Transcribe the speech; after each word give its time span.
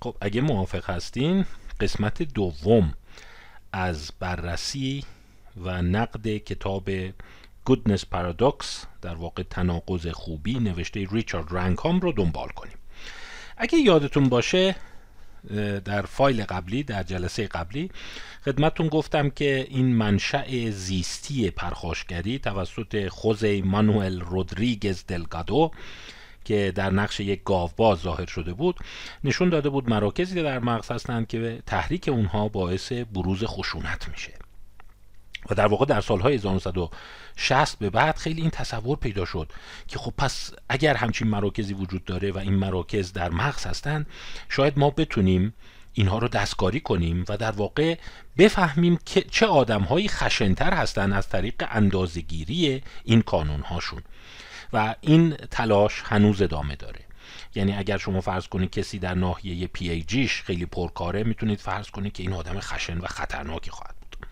خب 0.00 0.16
اگه 0.20 0.40
موافق 0.40 0.90
هستین 0.90 1.44
قسمت 1.80 2.22
دوم 2.22 2.94
از 3.72 4.10
بررسی 4.20 5.04
و 5.56 5.82
نقد 5.82 6.36
کتاب 6.36 6.90
گودنس 7.64 8.06
پارادوکس 8.06 8.84
در 9.02 9.14
واقع 9.14 9.42
تناقض 9.42 10.06
خوبی 10.06 10.54
نوشته 10.54 11.06
ریچارد 11.10 11.46
رنکام 11.50 12.00
رو 12.00 12.12
دنبال 12.12 12.48
کنیم. 12.48 12.76
اگه 13.56 13.78
یادتون 13.78 14.28
باشه 14.28 14.76
در 15.84 16.02
فایل 16.02 16.44
قبلی 16.44 16.82
در 16.82 17.02
جلسه 17.02 17.46
قبلی 17.46 17.90
خدمتون 18.44 18.88
گفتم 18.88 19.30
که 19.30 19.66
این 19.70 19.86
منشأ 19.86 20.70
زیستی 20.70 21.50
پرخاشگری 21.50 22.38
توسط 22.38 23.08
خوزه 23.08 23.62
مانوئل 23.62 24.20
رودریگز 24.20 25.04
دلگادو 25.08 25.70
که 26.48 26.72
در 26.74 26.90
نقش 26.90 27.20
یک 27.20 27.44
گاوباز 27.44 27.98
ظاهر 27.98 28.26
شده 28.26 28.52
بود 28.52 28.76
نشون 29.24 29.48
داده 29.48 29.68
بود 29.68 29.90
مراکزی 29.90 30.42
در 30.42 30.58
مغز 30.58 30.90
هستند 30.90 31.26
که 31.26 31.62
تحریک 31.66 32.08
اونها 32.08 32.48
باعث 32.48 32.92
بروز 32.92 33.44
خشونت 33.44 34.08
میشه. 34.08 34.32
و 35.50 35.54
در 35.54 35.66
واقع 35.66 35.84
در 35.86 36.00
سالهای 36.00 36.34
1960 36.34 37.78
به 37.78 37.90
بعد 37.90 38.16
خیلی 38.16 38.40
این 38.40 38.50
تصور 38.50 38.96
پیدا 38.96 39.24
شد 39.24 39.52
که 39.88 39.98
خب 39.98 40.12
پس 40.18 40.52
اگر 40.68 40.94
همچین 40.94 41.28
مراکزی 41.28 41.74
وجود 41.74 42.04
داره 42.04 42.32
و 42.32 42.38
این 42.38 42.54
مراکز 42.54 43.12
در 43.12 43.30
مغز 43.30 43.66
هستند 43.66 44.06
شاید 44.48 44.78
ما 44.78 44.90
بتونیم 44.90 45.54
اینها 45.92 46.18
رو 46.18 46.28
دستکاری 46.28 46.80
کنیم 46.80 47.24
و 47.28 47.36
در 47.36 47.50
واقع 47.50 47.98
بفهمیم 48.38 48.98
که 49.04 49.20
چه 49.22 49.46
آدمهایی 49.46 50.08
خشنتر 50.08 50.74
هستند 50.74 51.12
از 51.12 51.28
طریق 51.28 51.54
اندازگیری 51.70 52.82
این 53.04 53.22
کانون 53.22 53.60
هاشون 53.60 54.02
و 54.72 54.94
این 55.00 55.36
تلاش 55.36 56.02
هنوز 56.04 56.42
ادامه 56.42 56.76
داره. 56.76 57.00
یعنی 57.54 57.72
اگر 57.72 57.98
شما 57.98 58.20
فرض 58.20 58.48
کنید 58.48 58.70
کسی 58.70 58.98
در 58.98 59.14
ناحیه 59.14 59.66
پی 59.66 59.90
ای 59.90 60.02
جیش 60.02 60.42
خیلی 60.42 60.66
پرکاره 60.66 61.24
می‌تونید 61.24 61.60
فرض 61.60 61.90
کنید 61.90 62.12
که 62.12 62.22
این 62.22 62.32
آدم 62.32 62.60
خشن 62.60 62.98
و 62.98 63.06
خطرناکی 63.06 63.70
خواهد 63.70 63.94
بود. 64.00 64.26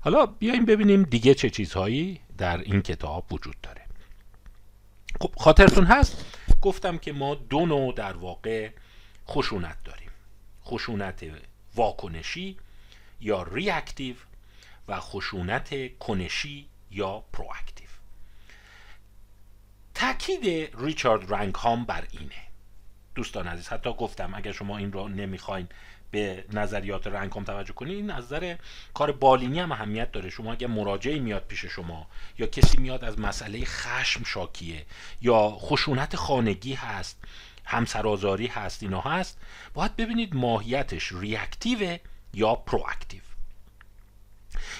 حالا 0.00 0.26
بیایم 0.26 0.64
ببینیم 0.64 1.02
دیگه 1.02 1.34
چه 1.34 1.50
چیزهایی 1.50 2.20
در 2.38 2.58
این 2.58 2.82
کتاب 2.82 3.32
وجود 3.32 3.56
داره. 3.62 3.82
خب 5.20 5.32
خاطرتون 5.36 5.84
هست؟ 5.84 6.24
گفتم 6.62 6.98
که 6.98 7.12
ما 7.12 7.34
دو 7.34 7.66
نوع 7.66 7.94
در 7.94 8.16
واقع 8.16 8.70
خشونت 9.28 9.76
داریم. 9.84 10.10
خشونت 10.64 11.24
واکنشی 11.74 12.56
یا 13.20 13.42
ریاکتیو 13.42 14.16
و 14.88 15.00
خشونت 15.00 15.98
کنشی 15.98 16.66
یا 16.90 17.24
پرواکتیو 17.32 17.79
تاکید 20.00 20.70
ریچارد 20.78 21.32
رنگهام 21.32 21.84
بر 21.84 22.04
اینه. 22.10 22.42
دوستان 23.14 23.46
عزیز 23.48 23.68
حتی 23.68 23.92
گفتم 23.92 24.34
اگر 24.34 24.52
شما 24.52 24.78
این 24.78 24.92
رو 24.92 25.08
نمی‌خواین 25.08 25.68
به 26.10 26.44
نظریات 26.52 27.06
رنگهام 27.06 27.44
توجه 27.44 27.72
کنید 27.72 27.96
این 27.96 28.10
نظر 28.10 28.56
کار 28.94 29.12
بالینی 29.12 29.58
هم 29.58 29.72
اهمیت 29.72 30.12
داره. 30.12 30.30
شما 30.30 30.52
اگر 30.52 30.66
مراجعی 30.66 31.20
میاد 31.20 31.44
پیش 31.48 31.64
شما 31.64 32.06
یا 32.38 32.46
کسی 32.46 32.78
میاد 32.78 33.04
از 33.04 33.18
مسئله 33.18 33.64
خشم 33.64 34.24
شاکیه 34.24 34.86
یا 35.22 35.50
خشونت 35.50 36.16
خانگی 36.16 36.74
هست 36.74 37.18
همسرازاری 37.64 38.46
هست 38.46 38.82
اینا 38.82 39.00
هست 39.00 39.38
باید 39.74 39.96
ببینید 39.96 40.34
ماهیتش 40.34 41.12
ریاکتیو 41.12 41.98
یا 42.34 42.54
پرواکتیو. 42.54 43.20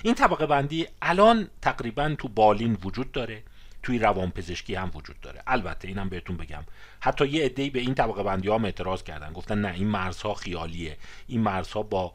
این 0.03 0.15
طبقه 0.15 0.47
بندی 0.47 0.87
الان 1.03 1.51
تقریبا 1.63 2.15
تو 2.19 2.29
بالین 2.29 2.79
وجود 2.85 3.13
داره. 3.13 3.43
توی 3.83 3.99
روانپزشکی 3.99 4.75
هم 4.75 4.91
وجود 4.95 5.21
داره. 5.21 5.43
البته 5.47 5.89
اینم 5.89 6.09
بهتون 6.09 6.37
بگم. 6.37 6.65
حتی 7.01 7.27
یه 7.27 7.45
عده‌ای 7.45 7.71
به 7.71 7.81
این 7.81 7.95
طبقه 7.95 8.23
بندی 8.23 8.49
ها 8.49 8.59
اعتراض 8.59 9.03
کردن. 9.03 9.33
گفتن 9.33 9.59
نه 9.59 9.75
این 9.75 9.87
مرزها 9.87 10.35
خیالیه. 10.35 10.97
این 11.27 11.41
مرزها 11.41 11.83
با 11.83 12.13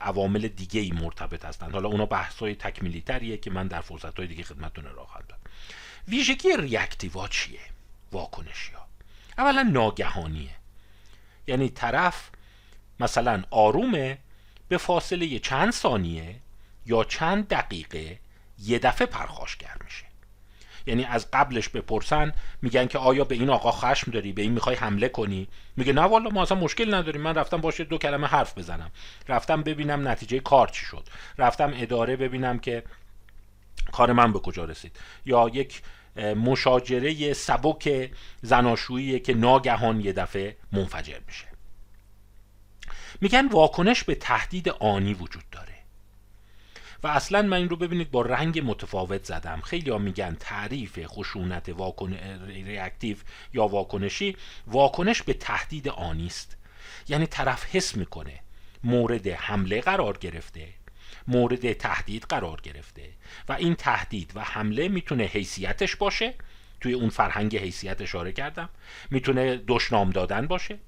عوامل 0.00 0.48
دیگه 0.48 0.80
ای 0.80 0.90
مرتبط 0.90 1.44
هستند 1.44 1.72
حالا 1.72 1.88
اونا 1.88 2.06
بحث‌های 2.06 2.54
تکمیلی 2.54 3.00
تریه 3.00 3.36
که 3.36 3.50
من 3.50 3.66
در 3.66 3.80
فرصت‌های 3.80 4.28
دیگه 4.28 4.42
خدمتتون 4.42 4.86
ارائه 4.86 5.06
خواهم 5.06 5.24
داد. 5.28 5.38
ویژگی 6.08 6.48
ریاکتیوا 6.58 7.28
چیه؟ 7.28 7.60
واکنشی 8.12 8.72
ها. 8.72 8.86
اولا 9.38 9.62
ناگهانیه. 9.62 10.54
یعنی 11.46 11.68
طرف 11.68 12.30
مثلا 13.00 13.42
آرومه 13.50 14.18
به 14.68 14.78
فاصله 14.78 15.38
چند 15.38 15.72
ثانیه 15.72 16.36
یا 16.86 17.04
چند 17.04 17.48
دقیقه 17.48 18.18
یه 18.58 18.78
دفعه 18.78 19.06
پرخاشگر 19.06 19.76
میشه. 19.84 20.04
یعنی 20.86 21.04
از 21.04 21.30
قبلش 21.32 21.68
بپرسن 21.68 22.32
میگن 22.62 22.86
که 22.86 22.98
آیا 22.98 23.24
به 23.24 23.34
این 23.34 23.50
آقا 23.50 23.72
خشم 23.72 24.10
داری؟ 24.10 24.32
به 24.32 24.42
این 24.42 24.52
می‌خوای 24.52 24.76
حمله 24.76 25.08
کنی؟ 25.08 25.48
میگه 25.76 25.92
نه 25.92 26.02
والا 26.02 26.30
ما 26.30 26.42
اصلا 26.42 26.58
مشکل 26.58 26.94
نداریم. 26.94 27.20
من 27.20 27.34
رفتم 27.34 27.56
باشه 27.56 27.84
دو 27.84 27.98
کلمه 27.98 28.26
حرف 28.26 28.58
بزنم. 28.58 28.90
رفتم 29.28 29.62
ببینم 29.62 30.08
نتیجه 30.08 30.40
کار 30.40 30.68
چی 30.68 30.86
شد. 30.86 31.08
رفتم 31.38 31.72
اداره 31.76 32.16
ببینم 32.16 32.58
که 32.58 32.82
کار 33.92 34.12
من 34.12 34.32
به 34.32 34.38
کجا 34.38 34.64
رسید. 34.64 34.96
یا 35.26 35.50
یک 35.54 35.82
مشاجره 36.36 37.32
سبک 37.32 38.10
زناشویی 38.42 39.20
که 39.20 39.34
ناگهان 39.34 40.00
یه 40.00 40.12
دفعه 40.12 40.56
منفجر 40.72 41.18
میشه. 41.26 41.46
میگن 43.20 43.48
واکنش 43.48 44.04
به 44.04 44.14
تهدید 44.14 44.68
آنی 44.68 45.14
وجود 45.14 45.44
داره. 45.52 45.79
و 47.02 47.06
اصلا 47.06 47.42
من 47.42 47.56
این 47.56 47.68
رو 47.68 47.76
ببینید 47.76 48.10
با 48.10 48.22
رنگ 48.22 48.62
متفاوت 48.64 49.24
زدم. 49.24 49.60
خیلی 49.60 49.90
ها 49.90 49.98
میگن 49.98 50.36
تعریف 50.40 51.06
خشونت 51.06 51.68
واکن... 51.68 52.12
ریاکتیو 52.46 53.16
یا 53.54 53.66
واکنشی 53.66 54.36
واکنش 54.66 55.22
به 55.22 55.32
تهدید 55.32 55.88
آنی 55.88 56.26
است. 56.26 56.56
یعنی 57.08 57.26
طرف 57.26 57.64
حس 57.64 57.96
می‌کنه 57.96 58.40
مورد 58.84 59.26
حمله 59.26 59.80
قرار 59.80 60.18
گرفته 60.18 60.68
مورد 61.28 61.72
تهدید 61.72 62.26
قرار 62.28 62.60
گرفته 62.60 63.10
و 63.48 63.52
این 63.52 63.74
تهدید 63.74 64.32
و 64.34 64.40
حمله 64.40 64.88
می‌تونه 64.88 65.24
حیثیتش 65.24 65.96
باشه 65.96 66.34
توی 66.80 66.92
اون 66.92 67.08
فرهنگ 67.08 67.56
حیثیت 67.56 68.00
اشاره 68.00 68.32
کردم. 68.32 68.68
می‌تونه 69.10 69.56
دشنام 69.68 70.10
دادن 70.10 70.46
باشه. 70.46 70.78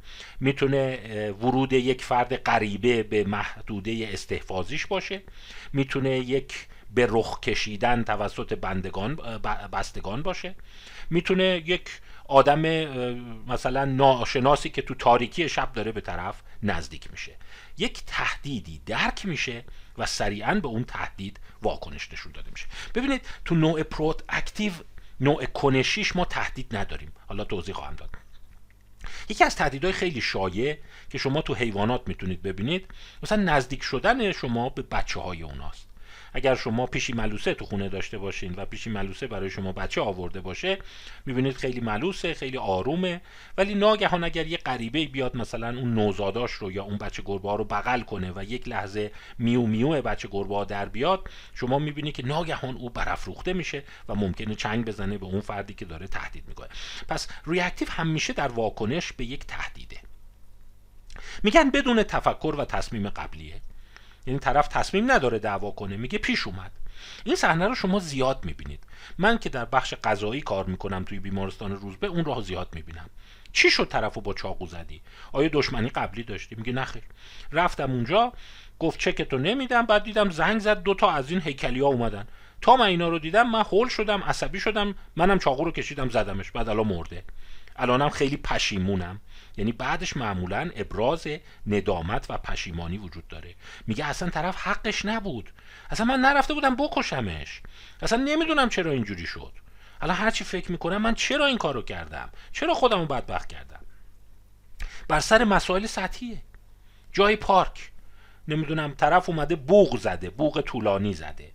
می‌تونه 0.41 1.31
ورود 1.31 1.73
یک 1.73 2.05
فرد 2.05 2.37
غریبه 2.37 3.03
به 3.03 3.25
محدوده 3.25 4.09
استحفاظیش 4.13 4.87
باشه. 4.87 5.23
می‌تونه 5.73 6.19
یک 6.19 6.55
به 6.95 7.07
رخ 7.11 7.41
کشیدن 7.41 8.03
توسط 8.03 8.53
بندگان 8.53 9.15
بستگان 9.73 10.23
باشه. 10.23 10.55
می‌تونه 11.11 11.63
یک 11.67 11.89
آدم 12.25 12.61
مثلا 13.47 13.85
ناشناسی 13.85 14.71
که 14.71 14.83
تو 14.83 14.95
تاریکی 14.95 15.49
شب 15.49 15.73
داره 15.73 15.93
به 15.93 16.01
طرف 16.01 16.43
نزدیک 16.63 17.11
میشه. 17.11 17.33
یک 17.79 18.03
تهدیدی 18.07 18.81
درک 18.87 19.27
میشه 19.27 19.65
و 19.99 20.07
سریعا 20.07 20.55
به 20.55 20.69
اون 20.69 20.85
تهدید 20.85 21.41
واکنش 21.63 22.13
نشون 22.13 22.33
داده 22.33 22.51
میشه. 22.51 22.67
ببینید 22.95 23.27
تو 23.45 23.55
نوع 23.55 23.83
پروت 23.83 24.23
اکتیو 24.29 24.73
نوع 25.23 25.45
کنشیش 25.45 26.17
ما 26.17 26.25
تهدید 26.25 26.77
نداریم. 26.77 27.13
حالا 27.27 27.45
توضیح 27.45 27.75
خواهم 27.75 27.95
داد. 27.95 28.11
یکی 29.29 29.45
از 29.45 29.57
تهدیدهای 29.57 29.93
خیلی 29.93 30.21
شایع 30.21 30.79
که 31.11 31.19
شما 31.19 31.43
تو 31.43 31.55
حیوانات 31.55 32.09
می‌تونید 32.09 32.43
ببینید 32.43 32.89
مثلا 33.23 33.43
نزدیک 33.43 33.83
شدن 33.83 34.33
شما 34.33 34.69
به 34.69 34.83
بچه 34.83 35.21
های 35.21 35.43
اوناست. 35.43 35.92
اگر 36.33 36.55
شما 36.55 36.87
پیشی 36.87 37.13
ملوسه 37.13 37.55
تو 37.55 37.65
خونه 37.65 37.89
داشته 37.89 38.19
باشین 38.19 38.55
و 38.57 38.65
پیشی 38.65 38.91
ملوسه 38.91 39.27
برای 39.27 39.51
شما 39.51 39.73
بچه 39.73 40.01
آورده 40.01 40.41
باشه 40.41 40.79
می‌بینید 41.27 41.57
خیلی 41.57 41.81
ملوسه 41.81 42.35
خیلی 42.35 42.59
آرومه. 42.59 43.21
ولی 43.59 43.75
ناگهان 43.75 44.25
اگر 44.25 44.47
یه 44.47 44.57
غریبه 44.57 45.07
بیاد 45.07 45.37
مثلا 45.37 45.69
اون 45.69 45.95
نوزاداش 45.95 46.53
رو 46.53 46.73
یا 46.73 46.85
اون 46.85 46.99
بچه 46.99 47.23
گربه 47.27 47.57
رو 47.57 47.65
بغل 47.65 48.01
کنه 48.01 48.33
و 48.37 48.45
یک 48.45 48.69
لحظه 48.69 49.13
میو 49.39 49.63
میو 49.63 50.03
بچه 50.03 50.29
گربه 50.31 50.65
در 50.65 50.89
بیاد 50.89 51.31
شما 51.55 51.79
می‌بینید 51.79 52.15
که 52.15 52.27
ناگهان 52.27 52.77
او 52.77 52.91
برافروخته 52.91 53.53
میشه 53.53 53.83
و 54.09 54.15
ممکنه 54.15 54.55
چنگ 54.55 54.85
بزنه 54.85 55.19
به 55.19 55.27
اون 55.27 55.41
فردی 55.41 55.75
که 55.75 55.85
داره 55.85 56.07
تهدید 56.07 56.49
می‌کنه. 56.49 56.69
پس 57.09 57.29
ریاکتیو 57.47 57.89
همیشه 57.91 58.33
در 58.33 58.49
واکنش 58.49 59.13
به 59.13 59.25
یک 59.25 59.47
تهدیده. 59.47 59.97
میگن 61.43 61.71
بدون 61.71 62.03
تفکر 62.03 62.55
و 62.59 62.65
تصمیم 62.65 63.09
قبلیه. 63.09 63.61
یعنی 64.27 64.39
طرف 64.39 64.69
تصمیم 64.69 65.13
نداره 65.13 65.39
دعوا 65.39 65.71
کنه 65.71 65.97
میگه 65.97 66.19
پیش 66.19 66.47
اومد. 66.47 66.71
این 67.25 67.37
صحنه 67.37 67.69
رو 67.69 67.75
شما 67.75 67.99
زیاد 67.99 68.45
می‌بینید. 68.45 68.85
من 69.19 69.39
که 69.39 69.49
در 69.49 69.65
بخش 69.65 69.95
غذایی 69.95 70.41
کار 70.41 70.65
می‌کنم 70.65 71.05
توی 71.05 71.19
بیمارستان 71.19 71.77
روزبه 71.77 72.07
اون 72.07 72.25
رو 72.25 72.41
زیاد 72.41 72.69
می‌بینم. 72.73 73.11
چی 73.53 73.71
شد 73.71 73.89
طرفو 73.89 74.21
با 74.21 74.35
چاقو 74.35 74.67
زدی؟ 74.67 75.01
آیا 75.33 75.51
دشمنی 75.53 75.89
قبلی 75.89 76.23
داشتی؟ 76.23 76.55
میگه 76.55 76.73
نخیر 76.73 77.03
رفتم 77.53 77.91
اونجا 77.91 78.33
گفت 78.79 78.99
چکتو 78.99 79.39
نمیدم 79.39 79.87
بعد 79.87 80.05
دیدم 80.05 80.31
زنگ 80.31 80.61
زد 80.61 80.83
دوتا 80.83 81.11
از 81.11 81.31
این 81.31 81.41
هیکلی 81.41 81.81
ها 81.81 81.87
اومدن. 81.87 82.27
تا 82.61 82.77
من 82.77 82.87
اینا 82.87 83.09
رو 83.09 83.19
دیدم 83.19 83.51
من 83.51 83.63
هول 83.63 83.89
شدم 83.89 84.23
عصبی 84.23 84.61
شدم 84.61 84.95
منم 85.17 85.39
چاقو 85.39 85.65
رو 85.65 85.71
کشیدم 85.71 86.09
زدمش 86.09 86.51
بعد 86.51 86.69
الان 86.69 86.87
مرده. 86.87 87.25
الانم 87.77 88.09
خیلی 88.09 88.37
پشیمونم. 88.37 89.21
یعنی 89.57 89.73
بعدش 89.73 90.17
معمولا 90.17 90.71
ابراز 90.77 91.27
ندامت 91.67 92.27
و 92.31 92.39
پشیمانی 92.39 92.99
وجود 92.99 93.29
داره. 93.29 93.55
میگه 93.87 94.05
اصلا 94.05 94.31
طرف 94.31 94.57
حقش 94.57 95.05
نبود. 95.05 95.53
اصلا 95.91 96.07
من 96.07 96.21
نرفته 96.21 96.55
بودم 96.55 96.77
بکشمش. 96.77 97.63
اصلا 98.03 98.19
نمی‌دونم 98.25 98.69
چرا 98.69 98.91
اینجوری 98.91 99.27
شد. 99.27 99.53
الان 100.01 100.17
هرچی 100.17 100.45
فکر 100.45 100.73
می‌کنم 100.73 101.03
من 101.03 101.15
چرا 101.15 101.47
این 101.47 101.59
کارو 101.59 101.83
کردم؟ 101.83 102.31
چرا 102.53 102.75
خودمو 102.75 103.07
بدبخت 103.07 103.49
کردم؟ 103.49 103.81
بر 105.09 105.21
سر 105.21 105.45
مسائل 105.45 105.87
سطحیه. 105.87 106.43
جای 107.13 107.37
پارک. 107.37 107.91
نمی‌دونم 108.49 108.95
طرف 108.95 109.29
اومده 109.29 109.57
بوغ 109.57 109.99
زده 109.99 110.31
بوغ 110.31 110.61
طولانی 110.61 111.15
زده. 111.15 111.53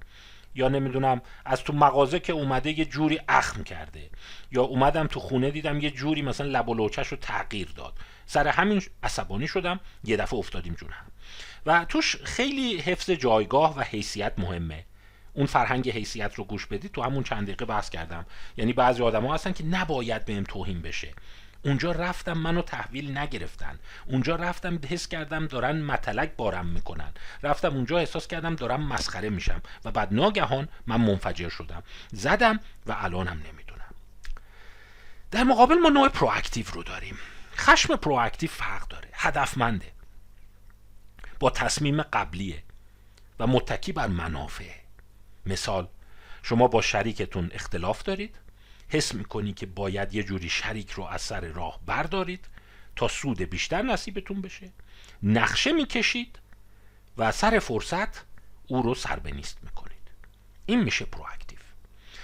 یا 0.57 0.67
نمی‌دونم 0.67 1.21
از 1.45 1.63
تو 1.63 1.73
مغازه 1.73 2.19
که 2.19 2.33
اومده 2.33 2.79
یه 2.79 2.85
جوری 2.85 3.19
اخم 3.27 3.63
کرده. 3.63 4.09
یا 4.51 4.63
اومدم 4.63 5.07
تو 5.07 5.19
خونه 5.19 5.51
دیدم 5.51 5.79
یه 5.79 5.91
جوری 5.91 6.21
مثلا 6.21 6.47
لب 6.47 6.69
و 6.69 6.73
رو 6.73 6.89
تغییر 7.21 7.69
داد. 7.75 7.93
سر 8.25 8.47
همین 8.47 8.81
عصبانی 9.03 9.47
شدم 9.47 9.79
یه 10.03 10.17
دفعه 10.17 10.39
افتادیم 10.39 10.73
جون 10.73 10.89
و 11.65 11.85
توش 11.85 12.15
خیلی 12.15 12.77
حفظ 12.77 13.09
جایگاه 13.09 13.77
و 13.77 13.81
حیثیت 13.81 14.33
مهمه. 14.37 14.85
اون 15.33 15.45
فرهنگ 15.45 15.89
حیثیت 15.89 16.35
رو 16.35 16.43
گوش 16.43 16.65
بدید 16.65 16.91
تو 16.91 17.01
همون 17.01 17.23
چند 17.23 17.43
دقیقه 17.43 17.65
بحث 17.65 17.89
کردم. 17.89 18.25
یعنی 18.57 18.73
بعضی 18.73 19.03
آدما 19.03 19.33
هستن 19.33 19.51
که 19.51 19.65
نباید 19.65 20.25
بهم 20.25 20.43
توهین 20.43 20.81
بشه. 20.81 21.13
اونجا 21.67 21.91
رفتم 21.91 22.33
منو 22.33 22.61
تحویل 22.61 23.17
نگرفتن. 23.17 23.79
اونجا 24.05 24.35
رفتم 24.35 24.79
حس 24.89 25.07
کردم 25.07 25.47
دارن 25.47 25.81
متلک 25.81 26.35
بارم 26.37 26.65
می‌کنن. 26.65 27.11
رفتم 27.43 27.73
اونجا 27.75 27.97
احساس 27.97 28.27
کردم 28.27 28.55
دارم 28.55 28.87
مسخره 28.87 29.29
میشم 29.29 29.61
و 29.85 29.91
بعد 29.91 30.13
ناگهان 30.13 30.67
من 30.87 31.01
منفجر 31.01 31.49
شدم. 31.49 31.83
زدم 32.11 32.59
و 32.85 32.95
الانم 32.99 33.41
نمی‌دونم. 33.51 33.93
در 35.31 35.43
مقابل 35.43 35.75
ما 35.75 35.89
نوع 35.89 36.09
پرواکتیو 36.09 36.65
رو 36.73 36.83
داریم. 36.83 37.17
خشم 37.57 37.95
proactive 37.95 38.49
فرق 38.49 38.87
داره. 38.87 39.09
هدفمنده. 39.13 39.91
با 41.39 41.49
تصمیم 41.49 42.01
قبلیه 42.01 42.63
و 43.39 43.47
متکی 43.47 43.91
بر 43.91 44.07
منافع 44.07 44.71
مثال 45.45 45.87
شما 46.43 46.67
با 46.67 46.81
شریکتون 46.81 47.49
اختلاف 47.53 48.03
دارید. 48.03 48.35
حس 48.89 49.13
می‌کنی 49.13 49.53
که 49.53 49.65
باید 49.65 50.13
یه 50.13 50.23
جوری 50.23 50.49
شریک 50.49 50.91
رو 50.91 51.03
از 51.03 51.21
سر 51.21 51.41
راه 51.41 51.79
بردارید 51.85 52.45
تا 52.95 53.07
سود 53.07 53.41
بیشتر 53.41 53.81
نصیبتون 53.81 54.41
بشه. 54.41 54.71
نقشه 55.23 55.71
می‌کشید 55.71 56.39
و 57.17 57.31
سر 57.31 57.59
فرصت 57.59 58.25
او 58.67 58.81
رو 58.81 58.95
سر 58.95 59.19
به 59.19 59.31
نیست 59.31 59.57
می‌کنید. 59.63 60.11
این 60.65 60.83
میشه 60.83 61.05
proactive. 61.05 61.59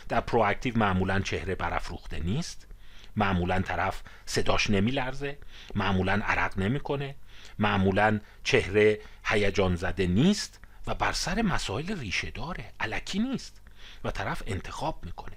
در 0.10 0.19
proactive 0.19 0.77
معمولا 0.77 1.19
چهره 1.19 1.56
برافروخته 1.56 2.19
نیست. 2.19 2.68
معمولا 3.16 3.62
طرف 3.62 4.01
صداش 4.25 4.69
نمیلرزه. 4.69 5.38
معمولا 5.75 6.21
عرق 6.25 6.59
نمی‌کنه. 6.59 7.16
معمولا 7.59 8.19
چهره 8.44 9.00
هیجان 9.25 9.75
زده 9.75 10.07
نیست 10.07 10.59
و 10.88 10.95
بر 10.95 11.12
سر 11.12 11.42
مسائل 11.42 12.00
ریشه 12.00 12.31
داره. 12.31 12.74
علکی 12.80 13.19
نیست. 13.19 13.62
و 14.04 14.12
طرف 14.12 14.44
انتخاب 14.48 15.06
می‌کنه. 15.06 15.32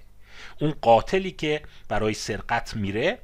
اون 0.61 0.73
قاتلی 0.81 1.31
که 1.31 1.61
برای 1.89 2.13
سرقت 2.13 2.75
میره 2.75 3.19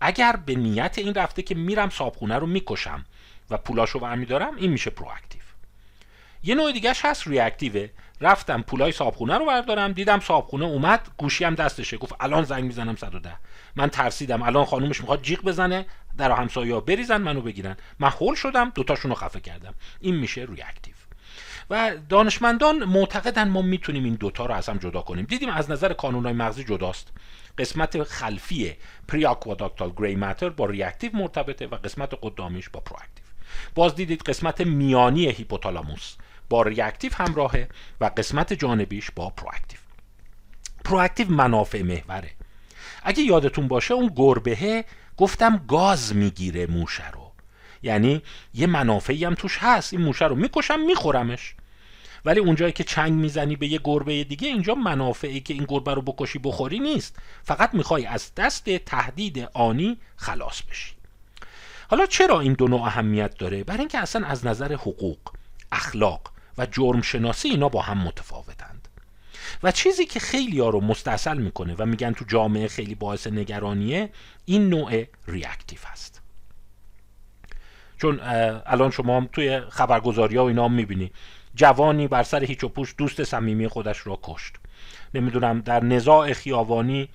اگر 0.00 0.36
به 0.46 0.54
نیت 0.54 0.98
این 0.98 1.14
رفته 1.14 1.42
که 1.42 1.54
میرم 1.54 1.90
صابخونه 1.90 2.38
رو 2.38 2.46
می‌کشم 2.46 3.04
و 3.50 3.56
پولاشو 3.56 3.98
برمی 3.98 4.26
دارم 4.26 4.56
این 4.56 4.70
میشه 4.70 4.90
پرواکتیو. 4.90 5.42
یه 6.44 6.54
نوع 6.54 6.72
دیگهش 6.72 7.04
هست 7.04 7.28
ریاکتیوه. 7.28 7.88
رفتم 8.20 8.62
پولای 8.62 8.92
صابخونه 8.92 9.38
رو 9.38 9.46
بردارم 9.46 9.92
دیدم 9.92 10.20
صابخونه 10.20 10.64
اومد 10.64 11.08
گوشی 11.16 11.44
هم 11.44 11.54
دستشه. 11.54 11.96
گفت 11.96 12.14
الان 12.20 12.44
زنگ 12.44 12.64
می‌زنم 12.64 12.96
110 12.96 13.36
من 13.76 13.88
ترسیدم. 13.88 14.42
الان 14.42 14.64
خانومش 14.64 15.00
می‌خواد 15.00 15.22
جیغ 15.22 15.42
بزنه 15.42 15.86
در 16.16 16.27
و 16.27 16.32
همسایه 16.32 16.80
بریزن 16.80 17.16
منو 17.16 17.40
بگیرن. 17.40 17.76
من 17.98 18.08
هول 18.08 18.34
شدم 18.34 18.72
دوتاشون 18.74 19.10
رو 19.10 19.14
خفه 19.14 19.40
کردم. 19.40 19.74
این 20.00 20.16
میشه 20.16 20.40
reactive. 20.40 20.94
و 21.72 21.96
دانشمندان 22.08 22.84
معتقدن 22.84 23.48
ما 23.48 23.62
می‌تونیم 23.62 24.04
این 24.04 24.14
دوتا 24.14 24.46
رو 24.46 24.54
از 24.54 24.68
هم 24.68 24.78
جدا 24.78 25.00
کنیم. 25.02 25.24
دیدیم 25.24 25.48
از 25.48 25.70
نظر 25.70 25.92
کانونهای 25.92 26.34
مغزی 26.34 26.64
جداست. 26.64 27.08
قسمت 27.58 28.02
خلفی 28.02 28.76
periaqueductal 29.08 29.92
gray 29.96 30.16
matter 30.16 30.48
با 30.48 30.66
reactive 30.66 31.10
مرتبطه 31.16 31.66
و 31.66 31.74
قسمت 31.74 32.10
قدامیش 32.22 32.68
با 32.68 32.80
proactive. 32.80 33.24
باز 33.74 33.94
دیدید 33.94 34.22
قسمت 34.22 34.60
میانی 34.60 35.26
هیپوتالاموس 35.26 36.14
با 36.48 36.62
reactive 36.62 37.12
همراهه 37.14 37.68
و 38.00 38.10
قسمت 38.16 38.52
جانبیش 38.52 39.10
با 39.10 39.30
proactive. 39.30 39.78
پرواکتیو 40.84 41.30
منافع 41.30 41.82
محوره. 41.82 42.30
اگه 43.02 43.22
یادتون 43.22 43.68
باشه 43.68 43.94
اون 43.94 44.12
گربهه 44.16 44.84
گفتم 45.16 45.64
گاز 45.68 46.16
می‌گیره 46.16 46.66
موشه 46.66 47.10
رو. 47.10 47.32
یعنی 47.82 48.22
یه 48.54 48.66
منافعی 48.66 49.24
هم 49.24 49.34
توش 49.34 49.58
هست. 49.60 49.92
این 49.92 50.02
موشه 50.02 50.24
رو 50.24 50.34
می‌کشم 50.34 50.80
میخورمش. 50.80 51.54
ولی 52.24 52.40
اونجایی 52.40 52.72
که 52.72 52.84
چنگ 52.84 53.12
می‌زنی 53.12 53.56
به 53.56 53.66
یه 53.66 53.80
گربه 53.84 54.24
دیگه 54.24 54.48
اینجا 54.48 54.74
منافعی 54.74 55.40
که 55.40 55.54
این 55.54 55.64
گربه 55.68 55.94
رو 55.94 56.02
بکشی 56.02 56.38
بخوری 56.38 56.78
نیست. 56.78 57.16
فقط 57.42 57.74
می‌خوای 57.74 58.06
از 58.06 58.34
دست 58.36 58.70
تهدید 58.78 59.48
آنی 59.54 59.98
خلاص 60.16 60.62
بشی. 60.62 60.92
حالا 61.88 62.06
چرا 62.06 62.40
این 62.40 62.52
دو 62.52 62.68
نوع 62.68 62.82
اهمیت 62.82 63.38
داره؟ 63.38 63.64
برای 63.64 63.80
اینکه 63.80 63.98
اصلا 63.98 64.26
از 64.26 64.46
نظر 64.46 64.72
حقوق 64.72 65.18
اخلاق 65.72 66.20
و 66.58 66.66
جرم 66.66 67.02
شناسی 67.02 67.48
اینا 67.48 67.68
با 67.68 67.82
هم 67.82 67.98
متفاوتند. 67.98 68.88
و 69.62 69.72
چیزی 69.72 70.06
که 70.06 70.20
خیلی 70.20 70.60
ها 70.60 70.68
رو 70.68 70.80
مستصل 70.80 71.38
می‌کنه 71.38 71.74
و 71.78 71.86
میگن 71.86 72.12
تو 72.12 72.24
جامعه 72.28 72.68
خیلی 72.68 72.94
باعث 72.94 73.26
نگرانیه 73.26 74.10
این 74.44 74.68
نوع 74.68 75.04
ریاکتیو 75.26 75.78
هست. 75.84 76.22
چون 77.98 78.20
الان 78.66 78.90
شما 78.90 79.16
هم 79.16 79.28
توی 79.32 79.60
خبرگزاری 79.60 80.36
ها 80.36 80.44
و 80.44 80.48
اینا 80.48 80.64
هم 80.64 80.72
می‌بینی. 80.72 81.12
جوانی 81.54 82.08
بر 82.08 82.22
سر 82.22 82.44
هیچ 82.44 82.64
و 82.64 82.68
پوش 82.68 82.94
دوست 82.98 83.24
صمیمی 83.24 83.68
خودش 83.68 84.06
را 84.06 84.18
کشت. 84.22 84.56
نمی‌دونم 85.14 85.60
در 85.60 85.84
نزاع 85.84 86.32
خیابانی 86.32 87.08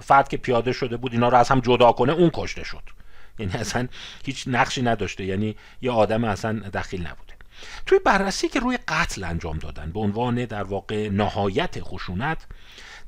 فرد 0.00 0.28
که 0.28 0.36
پیاده 0.36 0.72
شده 0.72 0.96
بود 0.96 1.12
اینا 1.12 1.28
رو 1.28 1.36
از 1.36 1.48
هم 1.48 1.60
جدا 1.60 1.92
کنه 1.92 2.12
اون 2.12 2.30
کشته 2.34 2.64
شد. 2.64 2.82
یعنی 3.38 3.52
اصلا 3.52 3.88
هیچ 4.24 4.44
نقشی 4.46 4.82
نداشته 4.82 5.24
یعنی 5.24 5.56
یه 5.82 5.90
آدم 5.90 6.24
اصلا 6.24 6.52
دخیل 6.52 7.06
نبوده. 7.06 7.34
توی 7.86 7.98
بررسی 7.98 8.48
که 8.48 8.60
روی 8.60 8.78
قتل 8.88 9.24
انجام 9.24 9.58
دادن 9.58 9.92
به 9.92 10.00
عنوان 10.00 10.44
در 10.44 10.62
واقع 10.62 11.08
نهایت 11.08 11.80
خشونت 11.80 12.46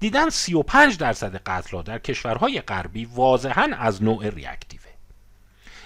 دیدن 0.01 0.29
35 0.31 0.99
درصد 0.99 1.37
قتل 1.37 1.83
در 1.83 1.99
کشورهای 1.99 2.61
غربی 2.61 3.05
واضحا 3.05 3.71
از 3.79 4.03
نوع 4.03 4.29
ریاکتیوه. 4.29 4.85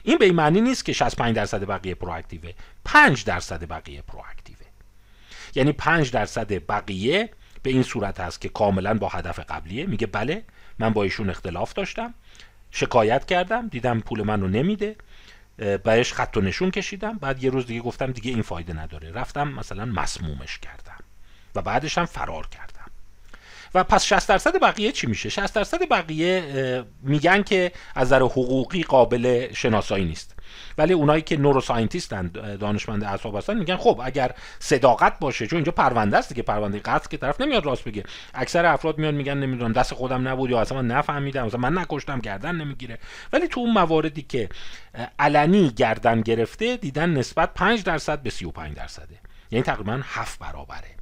این 0.03 0.19
به 0.19 0.25
این 0.25 0.35
معنی 0.35 0.61
نیست 0.61 0.85
که 0.85 0.93
65 0.93 1.37
درصد 1.37 1.65
بقیه 1.65 1.95
پرواکتیوه 1.95 2.53
5 2.85 3.25
درصد 3.25 3.69
بقیه 3.69 4.03
پرواکتیوه. 4.03 4.40
یعنی 5.55 5.73
5 5.73 6.11
درصد 6.11 6.67
بقیه 6.67 7.31
به 7.63 7.71
این 7.71 7.83
صورت 7.83 8.21
هست 8.21 8.41
که 8.41 8.49
کاملا 8.49 8.95
با 8.95 9.09
هدف 9.09 9.39
قبلیه. 9.39 9.87
میگه 9.87 10.07
بله 10.07 10.45
من 10.79 10.91
با 10.91 11.03
ایشون 11.03 11.31
اختلاف 11.31 11.73
داشتم 11.73 12.15
شکایت 12.71 13.27
کردم 13.27 13.69
دیدم 13.69 14.01
پول 14.01 14.23
منو 14.23 14.49
نمیده 14.49 14.97
بهش 15.57 16.13
خط 16.13 16.37
و 16.37 16.41
نشون 16.41 16.71
کشیدم. 16.71 17.19
بعد 17.19 17.45
یه 17.45 17.51
روز 17.51 17.67
دیگه 17.67 17.81
گفتم 17.81 18.13
دیگه 18.13 18.31
این 18.31 18.43
فایده 18.43 18.73
نداره. 18.73 19.13
رفتم 19.13 19.49
مثلا 19.49 19.85
مسمومش 19.85 20.59
کردم 20.59 21.05
و 21.55 21.63
بعدش 21.63 21.99
هم 21.99 22.07
فرار 22.07 22.47
کردم. 22.47 22.71
و 23.75 23.85
پس 23.85 24.05
60 24.05 24.29
درصد 24.29 24.61
بقیه 24.61 24.93
چی 24.93 25.07
میشه؟ 25.07 25.29
60 25.29 25.55
درصد 25.55 25.89
بقیه 25.89 26.85
میگن 27.03 27.43
که 27.43 27.73
از 27.95 28.07
نظر 28.07 28.23
حقوقی 28.23 28.83
قابل 28.83 29.53
شناسایی 29.53 30.05
نیست. 30.05 30.37
ولی 30.79 30.93
اونایی 30.93 31.23
که 31.23 31.37
نوروساینتیستن 31.37 32.27
دانشمند 32.61 33.05
اعصاب 33.05 33.37
هستن 33.37 33.59
میگن 33.59 33.77
خب 33.77 34.01
اگر 34.05 34.35
صداقت 34.59 35.19
باشه 35.19 35.47
چون 35.47 35.57
اینجا 35.57 35.73
پرونده 35.73 36.19
است 36.19 36.35
که 36.35 36.43
پرونده 36.43 36.79
قتل 36.79 37.09
که 37.09 37.17
طرف 37.17 37.41
نمیاد 37.41 37.67
راست 37.67 37.85
بگه. 37.85 38.05
اکثر 38.35 38.67
افراد 38.67 38.99
میان 38.99 39.15
میگن 39.15 39.39
نمی‌دونم 39.39 39.73
دست 39.73 39.95
خودم 39.95 40.29
نبود 40.29 40.51
یا 40.51 40.61
اصلا 40.61 40.83
من 40.83 40.97
نفهمیدم 40.97 41.47
مثلا 41.47 41.61
من 41.61 41.79
نکشتم 41.79 42.19
گردن 42.19 42.57
نمی‌گیره. 42.57 42.99
ولی 43.33 43.49
تو 43.49 43.61
اون 43.61 43.73
مواردی 43.73 44.23
که 44.23 44.49
علنی 45.19 45.71
گردن 45.71 46.21
گرفته 46.21 46.77
دیدن 46.77 47.11
نسبت 47.11 47.55
5 47.55 47.83
درصد 47.83 48.23
به 48.23 48.31
35 48.31 48.77
درصده. 48.77 49.19
یعنی 49.51 49.63
تقریبا 49.63 50.01
7 50.05 50.39
برابره. 50.39 50.95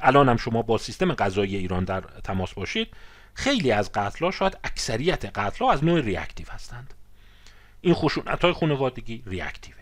الان 0.00 0.28
هم 0.28 0.36
شما 0.36 0.62
با 0.62 0.78
سیستم 0.78 1.12
قضایی 1.12 1.56
ایران 1.56 1.84
در 1.84 2.00
تماس 2.00 2.54
باشید. 2.54 2.88
خیلی 3.34 3.72
از 3.72 3.92
قتلها 3.92 4.30
شاید 4.30 4.58
اکثریت 4.64 5.38
قتلها 5.38 5.72
از 5.72 5.84
نوع 5.84 6.00
ریاکتیو 6.00 6.46
هستند. 6.50 6.94
این 7.80 7.94
خشونت 7.94 8.42
های 8.42 8.52
خانوادگی 8.52 9.22
ریاکتیوه 9.26 9.78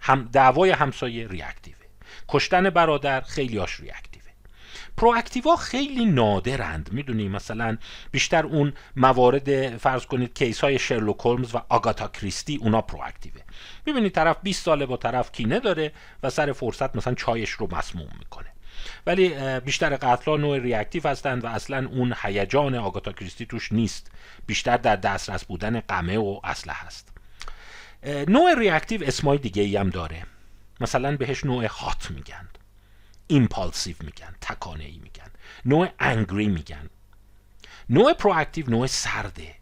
هم 0.00 0.28
دعوای 0.32 0.70
همسایه 0.70 1.28
ریاکتیوه 1.28 1.78
کشتن 2.28 2.70
برادر 2.70 3.20
خیلی 3.20 3.58
هاش 3.58 3.80
reactive 3.80 4.21
ه 4.21 4.26
proactive 4.96 5.50
ا 5.50 5.56
خیلی 5.56 6.04
نادرند. 6.04 6.92
می‌دونی 6.92 7.28
مثلا 7.28 7.78
بیشتر 8.10 8.46
اون 8.46 8.72
موارد 8.96 9.76
فرض 9.76 10.06
کنید 10.06 10.34
case 10.34 10.60
های 10.60 10.78
شرلوک 10.78 11.20
هولمز 11.20 11.54
و 11.54 11.60
آگاتا 11.68 12.08
کریستی 12.08 12.56
اونا 12.56 12.82
proactive 12.82 13.29
ه. 13.29 13.40
می‌بینید 13.86 14.12
طرف 14.12 14.36
20 14.42 14.64
ساله 14.64 14.86
با 14.86 14.96
طرف 14.96 15.32
کینه 15.32 15.60
داره 15.60 15.92
و 16.22 16.30
سر 16.30 16.52
فرصت 16.52 16.96
مثلا 16.96 17.14
چایش 17.14 17.50
رو 17.50 17.68
مسموم 17.72 18.08
می‌کنه. 18.18 18.46
ولی 19.06 19.60
بیشتر 19.60 19.96
قتل 19.96 20.36
نوع 20.36 20.58
reactive 20.58 21.08
هستند 21.08 21.44
و 21.44 21.46
اصلا 21.46 21.88
اون 21.88 22.14
هیجان 22.22 22.74
آگاتا 22.74 23.12
کریستی 23.12 23.46
توش 23.46 23.72
نیست. 23.72 24.10
بیشتر 24.46 24.76
در 24.76 24.96
دسترس 24.96 25.44
بودن 25.44 25.80
قمه 25.80 26.18
و 26.18 26.40
اسلحه 26.44 26.86
هست 26.86 27.15
نوع 28.04 28.54
reactive 28.58 29.04
اسمای 29.04 29.38
دیگه 29.38 29.62
ای 29.62 29.76
هم 29.76 29.90
داره. 29.90 30.26
مثلا 30.80 31.16
بهش 31.16 31.44
نوع 31.44 31.66
hot 31.66 32.10
میگن 32.10 32.48
impulsive 33.26 33.96
میگن 34.00 34.34
تکانه 34.40 34.84
ای 34.84 34.98
میگن. 34.98 35.30
نوع 35.64 35.88
angry 35.98 36.48
میگن. 36.48 36.90
نوع 37.90 38.12
proactive 38.12 38.70
نوع 38.70 38.86
سرده. 38.86 39.54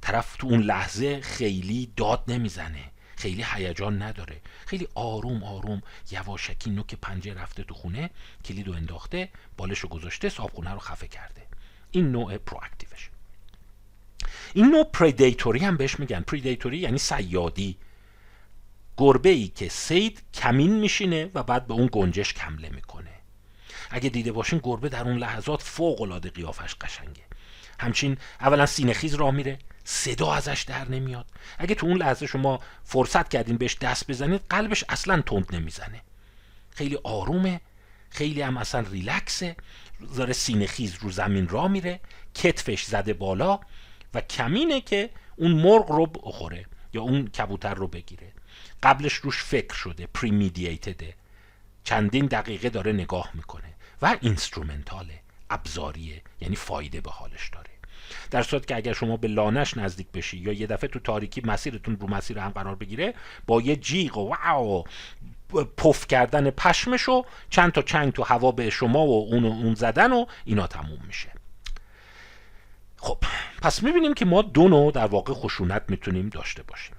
طرف 0.00 0.36
تو 0.36 0.46
اون 0.46 0.60
لحظه 0.60 1.20
خیلی 1.20 1.92
داد 1.96 2.24
نمی‌زنه 2.28 2.90
خیلی 3.16 3.44
هیجان 3.54 4.02
نداره. 4.02 4.40
خیلی 4.66 4.88
آروم 4.94 5.44
آروم 5.44 5.82
یواشکی 6.10 6.70
نوک 6.70 6.94
پنجه 6.94 7.34
رفته 7.34 7.64
تو 7.64 7.74
خونه 7.74 8.10
کلید 8.44 8.68
رو 8.68 8.74
انداخته 8.74 9.28
بالش 9.56 9.78
رو 9.78 9.88
گذاشته 9.88 10.28
صابخونه 10.28 10.70
رو 10.72 10.78
خفه 10.78 11.08
کرده. 11.08 11.46
این 11.90 12.12
نوع 12.12 12.36
proactive 12.36 12.97
ش 12.97 13.10
این 14.54 14.66
نوع 14.66 14.84
predatory 14.84 15.60
هم 15.60 15.76
بهش 15.76 16.00
میگن. 16.00 16.20
predatory 16.20 16.78
یعنی 16.78 16.98
صیادی. 16.98 17.76
گربه 18.96 19.28
ای 19.28 19.48
که 19.48 19.68
صید 19.68 20.22
کمین 20.34 20.80
میشینه 20.80 21.30
و 21.34 21.42
بعد 21.42 21.66
به 21.66 21.74
اون 21.74 21.88
گنجشک 21.92 22.34
حمله 22.34 22.68
می‌کنه. 22.68 23.10
اگه 23.90 24.08
دیده 24.08 24.32
باشین 24.32 24.60
گربه 24.62 24.88
در 24.88 25.02
اون 25.02 25.18
لحظات 25.18 25.62
فوق 25.62 26.00
العاده 26.00 26.30
قیافش 26.30 26.74
قشنگه. 26.80 27.22
همچین 27.80 28.16
اولا 28.40 28.66
سینه 28.66 28.92
خیز 28.92 29.14
راه 29.14 29.30
میره 29.30 29.58
صدا 29.84 30.32
ازش 30.32 30.64
در 30.68 30.88
نمیاد. 30.88 31.26
اگه 31.58 31.74
تو 31.74 31.86
اون 31.86 31.96
لحظه 31.96 32.26
شما 32.26 32.60
فرصت 32.84 33.28
کردین 33.28 33.56
بهش 33.56 33.76
دست 33.80 34.06
بزنید 34.06 34.40
قلبش 34.50 34.84
اصلا 34.88 35.20
تند 35.20 35.54
نمی‌زنه. 35.54 36.02
خیلی 36.70 36.98
آرومه 37.04 37.60
خیلی 38.10 38.42
هم 38.42 38.56
اصلا 38.56 38.80
ریلکسه. 38.80 39.56
داره 40.16 40.32
سینه 40.32 40.66
خیز 40.66 40.94
رو 41.00 41.10
زمین 41.10 41.48
را 41.48 41.68
میره 41.68 42.00
کتفش 42.34 42.82
زده 42.84 43.12
بالا 43.12 43.60
و 44.14 44.20
کمینه 44.20 44.80
که 44.80 45.10
اون 45.36 45.52
مرغ 45.52 45.90
رو 45.90 46.06
بخوره 46.06 46.66
یا 46.92 47.02
اون 47.02 47.26
کبوتر 47.28 47.74
رو 47.74 47.88
بگیره. 47.88 48.32
قبلش 48.82 49.14
روش 49.14 49.42
فکر 49.42 49.74
شده 49.74 50.06
پریمیدییتده 50.14 51.14
چندین 51.84 52.26
دقیقه 52.26 52.68
داره 52.68 52.92
نگاه 52.92 53.30
می‌کنه 53.34 53.74
و 54.02 54.16
اینسترومنتاله 54.20 55.20
ابزاریه 55.50 56.22
یعنی 56.40 56.56
فایده 56.56 57.00
به 57.00 57.10
حالش 57.10 57.48
داره. 57.48 57.70
در 58.30 58.42
صورت 58.42 58.66
که 58.66 58.76
اگر 58.76 58.92
شما 58.92 59.16
به 59.16 59.28
لانش 59.28 59.76
نزدیک 59.76 60.06
بشی 60.14 60.38
یا 60.38 60.52
یه 60.52 60.66
دفعه 60.66 60.88
تو 60.88 60.98
تاریکی 60.98 61.42
مسیرتون 61.44 61.96
رو 62.00 62.06
مسیر 62.06 62.38
هم 62.38 62.50
قرار 62.50 62.74
بگیره 62.74 63.14
با 63.46 63.60
یه 63.60 63.76
جیغ 63.76 64.18
و 64.18 64.34
واو 64.44 64.84
پف 65.76 66.06
کردن 66.06 66.50
پشمش 66.50 67.08
و 67.08 67.24
چند 67.50 67.72
تا 67.72 67.82
چنگ 67.82 68.12
تو 68.12 68.22
هوا 68.22 68.52
به 68.52 68.70
شما 68.70 69.06
و 69.06 69.28
اون 69.32 69.44
اون 69.44 69.74
زدن 69.74 70.12
و 70.12 70.26
اینا 70.44 70.66
تموم 70.66 70.98
میشه. 71.06 71.32
خب 73.04 73.18
پس 73.62 73.82
می‌بینیم 73.82 74.14
که 74.14 74.24
ما 74.24 74.42
دو 74.42 74.68
نوع 74.68 74.92
در 74.92 75.06
واقع 75.06 75.32
خشونت 75.32 75.82
می‌تونیم 75.88 76.28
داشته 76.28 76.62
باشیم. 76.62 76.94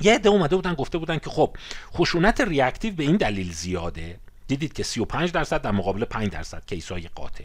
یه 0.00 0.14
عده 0.14 0.28
اومده 0.28 0.56
بودن 0.56 0.74
گفته 0.74 0.98
بودن 0.98 1.18
که 1.18 1.30
خب 1.30 1.56
خشونت 1.92 2.40
ریاکتیو 2.40 2.94
به 2.94 3.02
این 3.02 3.16
دلیل 3.16 3.52
زیاده. 3.52 4.18
دیدید 4.46 4.72
که 4.72 4.82
35 4.82 5.32
درصد 5.32 5.62
در 5.62 5.70
مقابل 5.70 6.04
5 6.04 6.30
درصد 6.30 6.66
کیسای 6.66 7.08
قاطع 7.14 7.44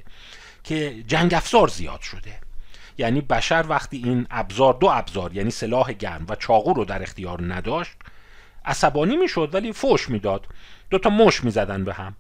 که 0.63 1.03
جنگ 1.07 1.33
افزار 1.33 1.67
زیاد 1.67 2.01
شده. 2.01 2.39
یعنی 2.97 3.21
بشر 3.21 3.65
وقتی 3.69 3.97
این 3.97 4.27
ابزار 4.31 4.73
دو 4.73 4.87
ابزار 4.87 5.35
یعنی 5.35 5.51
سلاح 5.51 5.93
گرم 5.93 6.25
و 6.29 6.35
چاقو 6.35 6.73
رو 6.73 6.85
در 6.85 7.03
اختیار 7.03 7.53
نداشت 7.53 7.95
عصبانی 8.65 9.17
می‌شد 9.17 9.49
ولی 9.53 9.73
فوش 9.73 10.09
می‌داد. 10.09 10.47
دو 10.89 10.99
تا 10.99 11.09
مش 11.09 11.43
می‌زدن 11.43 11.83
به 11.83 11.93
هم. 11.93 12.15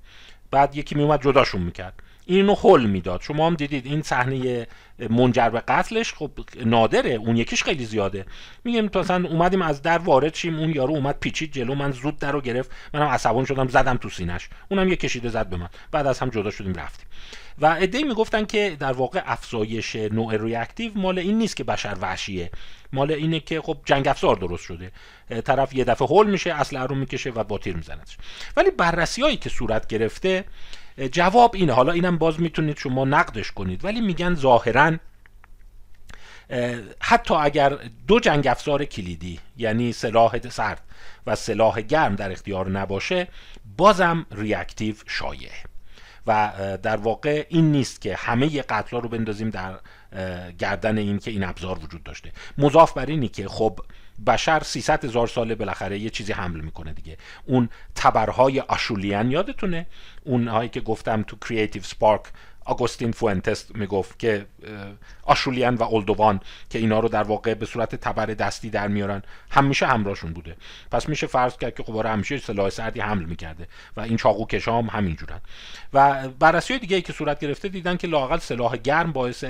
بعد 0.51 0.75
یکی 0.75 0.95
میومد 0.95 1.21
جداشون 1.21 1.61
می‌کرد. 1.61 2.03
اینو 2.29 2.55
حل 2.55 2.85
می‌داد. 2.85 3.21
شما 3.21 3.47
هم 3.47 3.55
دیدید 3.55 3.85
این 3.85 4.01
صحنه 4.01 4.67
منجر 5.09 5.49
به 5.49 5.59
قتلش 5.59 6.13
خب 6.13 6.31
نادره. 6.65 7.11
اون 7.11 7.37
یکیش 7.37 7.63
خیلی 7.63 7.85
زیاده. 7.85 8.25
میگم 8.63 8.99
مثلا 8.99 9.29
اومدیم 9.29 9.61
از 9.61 9.81
در 9.81 9.97
وارد 9.97 10.35
شیم 10.35 10.59
اون 10.59 10.69
یارو 10.69 10.93
اومد 10.93 11.19
پیچید 11.19 11.53
جلو 11.53 11.75
من 11.75 11.91
زود 11.91 12.17
در 12.17 12.31
رو 12.31 12.41
گرفت. 12.41 12.71
منم 12.93 13.07
عصبان 13.07 13.45
شدم 13.45 13.67
زدم 13.67 13.97
تو 13.97 14.09
سینش 14.09 14.49
اونم 14.69 14.89
یه 14.89 14.95
کشیده 14.95 15.29
زد 15.29 15.47
به 15.47 15.57
من. 15.57 15.69
بعد 15.91 16.07
از 16.07 16.19
هم 16.19 16.29
جدا 16.29 16.51
شدیم 16.51 16.73
رفتیم. 16.73 17.05
و 17.61 17.77
ادعی 17.79 18.03
می‌گفتن 18.03 18.45
که 18.45 18.77
در 18.79 18.91
واقع 18.91 19.21
افزایش 19.25 19.95
نوع 19.95 20.37
ریاکتیو 20.37 20.91
مال 20.95 21.19
این 21.19 21.37
نیست 21.37 21.55
که 21.55 21.63
بشر 21.63 21.97
وحشیه. 22.01 22.51
مال 22.93 23.11
اینه 23.11 23.39
که 23.39 23.61
خب 23.61 23.77
جنگ 23.85 24.07
افزار 24.07 24.35
درست 24.35 24.63
شده. 24.63 24.91
طرف 25.45 25.75
یه 25.75 25.83
دفعه 25.83 26.07
هول 26.07 26.29
میشه 26.29 26.53
اسلحه 26.53 26.85
رو 26.85 26.95
می‌کشه 26.95 27.29
و 27.29 27.43
با 27.43 27.57
تیر 27.57 27.75
میزنتش. 27.75 28.17
ولی 28.57 28.71
بررسی 28.71 29.21
هایی 29.21 29.37
که 29.37 29.49
صورت 29.49 29.87
گرفته 29.87 30.45
جواب 31.07 31.55
اینه. 31.55 31.73
حالا 31.73 31.91
اینم 31.91 32.17
باز 32.17 32.39
می‌تونید 32.39 32.77
شما 32.77 33.05
نقدش 33.05 33.51
کنید. 33.51 33.85
ولی 33.85 34.01
میگن 34.01 34.35
ظاهرا 34.35 34.97
حتی 37.01 37.33
اگر 37.33 37.77
دو 38.07 38.19
جنگ 38.19 38.47
افزار 38.47 38.85
کلیدی 38.85 39.39
یعنی 39.57 39.93
سلاح 39.93 40.49
سرد 40.49 40.81
و 41.27 41.35
سلاح 41.35 41.81
گرم 41.81 42.15
در 42.15 42.31
اختیار 42.31 42.69
نباشه 42.69 43.27
بازم 43.77 44.25
reactive 44.31 44.95
شایعه. 45.07 45.51
و 46.27 46.51
در 46.83 46.97
واقع 46.97 47.45
این 47.49 47.71
نیست 47.71 48.01
که 48.01 48.15
همه 48.15 48.61
قتلا 48.61 48.99
رو 48.99 49.09
بندازیم 49.09 49.49
در 49.49 49.79
گردن 50.57 50.97
این 50.97 51.19
که 51.19 51.31
این 51.31 51.43
ابزار 51.43 51.79
وجود 51.79 52.03
داشته. 52.03 52.31
مضاف 52.57 52.93
بر 52.93 53.05
اینی 53.05 53.27
که 53.27 53.47
خب 53.47 53.79
بشر 54.27 54.59
300 54.63 55.05
هزار 55.05 55.27
ساله 55.27 55.55
بالاخره 55.55 55.99
یه 55.99 56.09
چیزی 56.09 56.33
حمل 56.33 56.59
می‌کنه 56.59 56.93
دیگه. 56.93 57.17
اون 57.45 57.69
تبرهای 57.95 58.59
Acheulean 58.59 59.31
یادتونه؟ 59.31 59.87
اونهایی 60.23 60.69
که 60.69 60.81
گفتم 60.81 61.23
تو 61.23 61.35
Creative 61.37 61.83
Spark 61.83 62.21
آگوستین 62.69 63.11
فوئنتس 63.11 63.75
می‌گفت 63.75 64.19
که 64.19 64.45
Acheulean 65.23 65.75
و 65.75 65.83
Oldowan 65.83 66.39
که 66.69 66.79
اینا 66.79 66.99
رو 66.99 67.09
در 67.09 67.23
واقع 67.23 67.53
به 67.53 67.65
صورت 67.65 67.95
تبر 67.95 68.25
دستی 68.25 68.69
در 68.69 68.87
میارن 68.87 69.21
همیشه 69.49 69.85
همراهشون 69.85 70.33
بوده. 70.33 70.55
پس 70.91 71.09
میشه 71.09 71.27
فرض 71.27 71.57
کرد 71.57 71.75
که 71.75 71.83
خب 71.83 71.97
آره 71.97 72.09
همیشه 72.09 72.37
سلاح 72.37 72.69
سردی 72.69 72.99
حمل 72.99 73.23
می‌کرده 73.25 73.67
و 73.97 74.01
این 74.01 74.17
چاقو 74.17 74.45
کشا 74.45 74.77
هم 74.77 74.85
همینجورن. 74.85 75.41
و 75.93 76.27
بررسی 76.39 76.79
دیگه 76.79 76.95
ای 76.95 77.01
که 77.01 77.13
صورت 77.13 77.39
گرفته 77.39 77.67
دیدن 77.69 77.97
که 77.97 78.07
لاقل 78.07 78.37
سلاح 78.37 78.77
گرم 78.77 79.11
باعث 79.11 79.45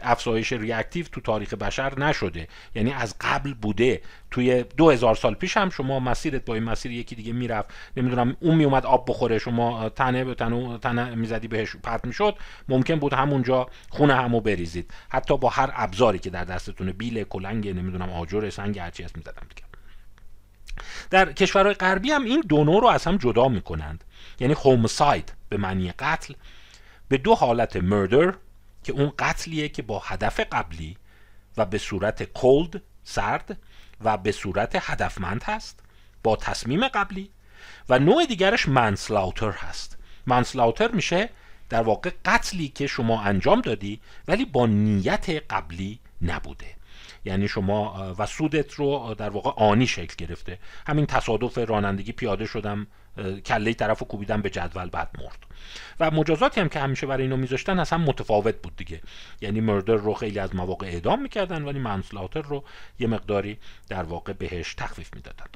افزایش 0.00 0.52
ریاکتیو 0.52 1.06
تو 1.12 1.20
تاریخ 1.20 1.54
بشر 1.54 1.98
نشده. 1.98 2.48
یعنی 2.74 2.92
از 2.92 3.14
قبل 3.20 3.54
بوده 3.54 4.00
توی 4.32 4.62
دو 4.62 4.90
هزار 4.90 5.14
سال 5.14 5.34
پیش 5.34 5.56
هم 5.56 5.70
شما 5.70 6.00
مسیرت 6.00 6.44
با 6.44 6.54
این 6.54 6.62
مسیر 6.62 6.92
یکی 6.92 7.14
دیگه 7.14 7.32
می‌رفت. 7.32 7.70
نمی‌دونم 7.96 8.36
اون 8.40 8.54
میومد 8.54 8.86
آب 8.86 9.10
بخوره 9.10 9.38
شما 9.38 9.88
تنه 9.88 10.24
به 10.24 10.34
تنه, 10.34 10.78
تنه 10.78 11.14
می‌زدی 11.14 11.48
بهش 11.48 11.76
پرت 11.76 12.04
می‌شد. 12.04 12.36
ممکن 12.68 12.96
بود 12.96 13.12
همونجا 13.12 13.66
خونه 13.90 14.14
همو 14.14 14.40
بریزید. 14.40 14.90
حتی 15.08 15.36
با 15.36 15.48
هر 15.48 15.70
ابزاری 15.74 16.18
که 16.18 16.30
در 16.30 16.44
دستتونه 16.44 16.92
بیل 16.92 17.24
کلنگ 17.24 17.68
نمی‌دونم 17.68 18.10
آجر 18.10 18.50
سنگ 18.50 18.78
هرچی 18.78 19.02
هست 19.02 19.16
می‌زدم 19.16 19.46
دیگه. 19.48 19.62
در 21.10 21.32
کشورهای 21.32 21.74
غربی 21.74 22.10
هم 22.10 22.24
این 22.24 22.42
دو 22.48 22.64
نوع 22.64 22.80
رو 22.80 22.88
از 22.88 23.04
هم 23.04 23.16
جدا 23.16 23.48
می‌کنند. 23.48 24.04
یعنی 24.40 24.54
هومساید 24.54 25.32
به 25.48 25.56
معنی 25.56 25.92
قتل 25.98 26.34
به 27.08 27.18
دو 27.18 27.34
حالت 27.34 27.76
مردر 27.76 28.34
که 28.84 28.92
اون 28.92 29.12
قتلیه 29.18 29.68
که 29.68 29.82
با 29.82 29.98
هدف 29.98 30.40
قبلی 30.52 30.96
و 31.56 31.64
به 31.64 31.78
صورت 31.78 32.22
کولد 32.22 32.82
سرد 33.04 33.58
و 34.04 34.16
به 34.16 34.32
صورت 34.32 34.90
هدفمند 34.90 35.42
هست 35.42 35.80
با 36.22 36.36
تصمیم 36.36 36.88
قبلی 36.88 37.30
و 37.88 37.98
نوع 37.98 38.26
دیگرش 38.26 38.68
منسلاوتر 38.68 39.50
هست. 39.50 39.98
منسلاوتر 40.26 40.90
میشه 40.90 41.30
در 41.68 41.82
واقع 41.82 42.10
قتلی 42.24 42.68
که 42.68 42.86
شما 42.86 43.22
انجام 43.22 43.60
دادی 43.60 44.00
ولی 44.28 44.44
با 44.44 44.66
نیت 44.66 45.30
قبلی 45.50 45.98
نبوده. 46.22 46.66
یعنی 47.24 47.48
شما 47.48 48.14
و 48.18 48.26
سودت 48.26 48.74
رو 48.74 49.14
در 49.18 49.30
واقع 49.30 49.50
آنی 49.50 49.86
شکل 49.86 50.26
گرفته. 50.26 50.58
همین 50.86 51.06
تصادف 51.06 51.58
رانندگی 51.58 52.12
پیاده 52.12 52.46
شدم. 52.46 52.86
کله 53.46 53.74
طرف 53.74 53.98
رو 53.98 54.06
کوبیدم 54.06 54.42
به 54.42 54.50
جدول 54.50 54.88
بعد 54.88 55.10
مرد. 55.22 55.38
و 56.00 56.10
مجازاتی 56.10 56.60
هم 56.60 56.68
که 56.68 56.80
همیشه 56.80 57.06
برای 57.06 57.22
اینو 57.22 57.36
میذاشتن 57.36 57.78
اصلا 57.78 57.98
متفاوت 57.98 58.54
بود 58.62 58.76
دیگه. 58.76 59.00
یعنی 59.40 59.60
مردر 59.60 59.94
رو 59.94 60.14
خیلی 60.14 60.38
از 60.38 60.54
مواقع 60.54 60.86
اعدام 60.86 61.22
می‌کردن 61.22 61.62
ولی 61.62 61.78
منسلاتر 61.78 62.42
رو 62.42 62.64
یه 62.98 63.06
مقداری 63.06 63.58
در 63.88 64.02
واقع 64.02 64.32
بهش 64.32 64.74
تخفیف 64.74 65.14
می‌دادن. 65.14 65.46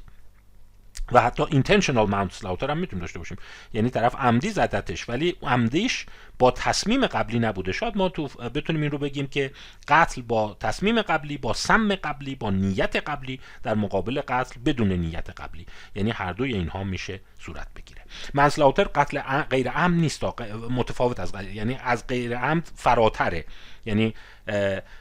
و 1.11 1.21
حتی 1.21 1.43
اینتنشنال 1.43 2.09
منسلاوتر 2.09 2.71
هم 2.71 2.77
می‌تونیم 2.77 3.01
داشته 3.01 3.19
باشیم. 3.19 3.37
یعنی 3.73 3.89
طرف 3.89 4.15
عمدی 4.15 4.49
زدتش 4.49 5.09
ولی 5.09 5.35
عمدیش 5.41 6.05
با 6.39 6.51
تصمیم 6.51 7.07
قبلی 7.07 7.39
نبوده. 7.39 7.71
شاید 7.71 7.97
ما 7.97 8.09
تو 8.09 8.27
بتونیم 8.27 8.81
این 8.81 8.91
رو 8.91 8.97
بگیم 8.97 9.27
که 9.27 9.51
قتل 9.87 10.21
با 10.21 10.57
تصمیم 10.59 11.01
قبلی 11.01 11.37
با 11.37 11.53
سم 11.53 11.95
قبلی 11.95 12.35
با 12.35 12.49
نیت 12.49 12.95
قبلی 12.95 13.39
در 13.63 13.73
مقابل 13.73 14.21
قتل 14.27 14.59
بدون 14.65 14.91
نیت 14.91 15.29
قبلی. 15.29 15.65
یعنی 15.95 16.11
هر 16.11 16.33
دوی 16.33 16.53
اینها 16.53 16.83
میشه 16.83 17.19
صورت 17.39 17.67
بگیره. 17.75 18.01
منسلاوتر 18.33 18.83
قتل 18.83 19.41
غیر 19.41 19.69
عمد 19.69 19.99
نیست 19.99 20.23
متفاوت 20.69 21.19
از 21.19 21.31
غیر 21.31 21.49
یعنی 21.55 21.77
از 21.83 22.07
غیر 22.07 22.37
عمد 22.37 22.69
فراتره. 22.75 23.45
یعنی 23.85 24.13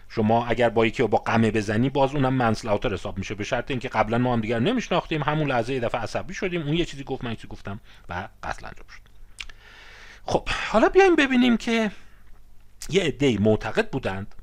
شما 0.09 0.47
اگر 0.47 0.69
با 0.69 0.87
یکی 0.87 1.03
با 1.03 1.19
قمه 1.19 1.51
بزنی 1.51 1.91
باز 1.91 2.15
اونم 2.15 2.35
منسلاوتر 2.35 2.93
حساب 2.93 3.19
میشه. 3.19 3.35
به 3.35 3.45
شرط 3.45 3.71
اینکه 3.71 3.89
قبلا 3.89 4.19
ما 4.19 4.33
هم 4.33 4.41
دیگر 4.41 4.59
نمیشناختیم 4.59 5.23
همون 5.23 5.49
لحظه 5.49 5.75
یه 5.75 5.81
دفعه 5.81 6.01
عصبی 6.01 6.35
شدیم 6.35 6.63
اون 6.63 6.75
یه 6.75 6.85
چیزی 6.85 7.05
گفت 7.05 7.25
من 7.25 7.35
چیزی 7.35 7.49
گفتم 7.49 7.81
و 8.09 8.29
قتل 8.43 8.67
انجام 8.67 8.87
شد. 8.89 9.01
خب 10.25 10.49
حالا 10.49 10.89
بیایم 10.89 11.17
ببینیم 11.17 11.57
که 11.57 11.91
یه 12.91 13.03
عده 13.03 13.39
معتقد 13.39 13.91
بودند 13.91 14.35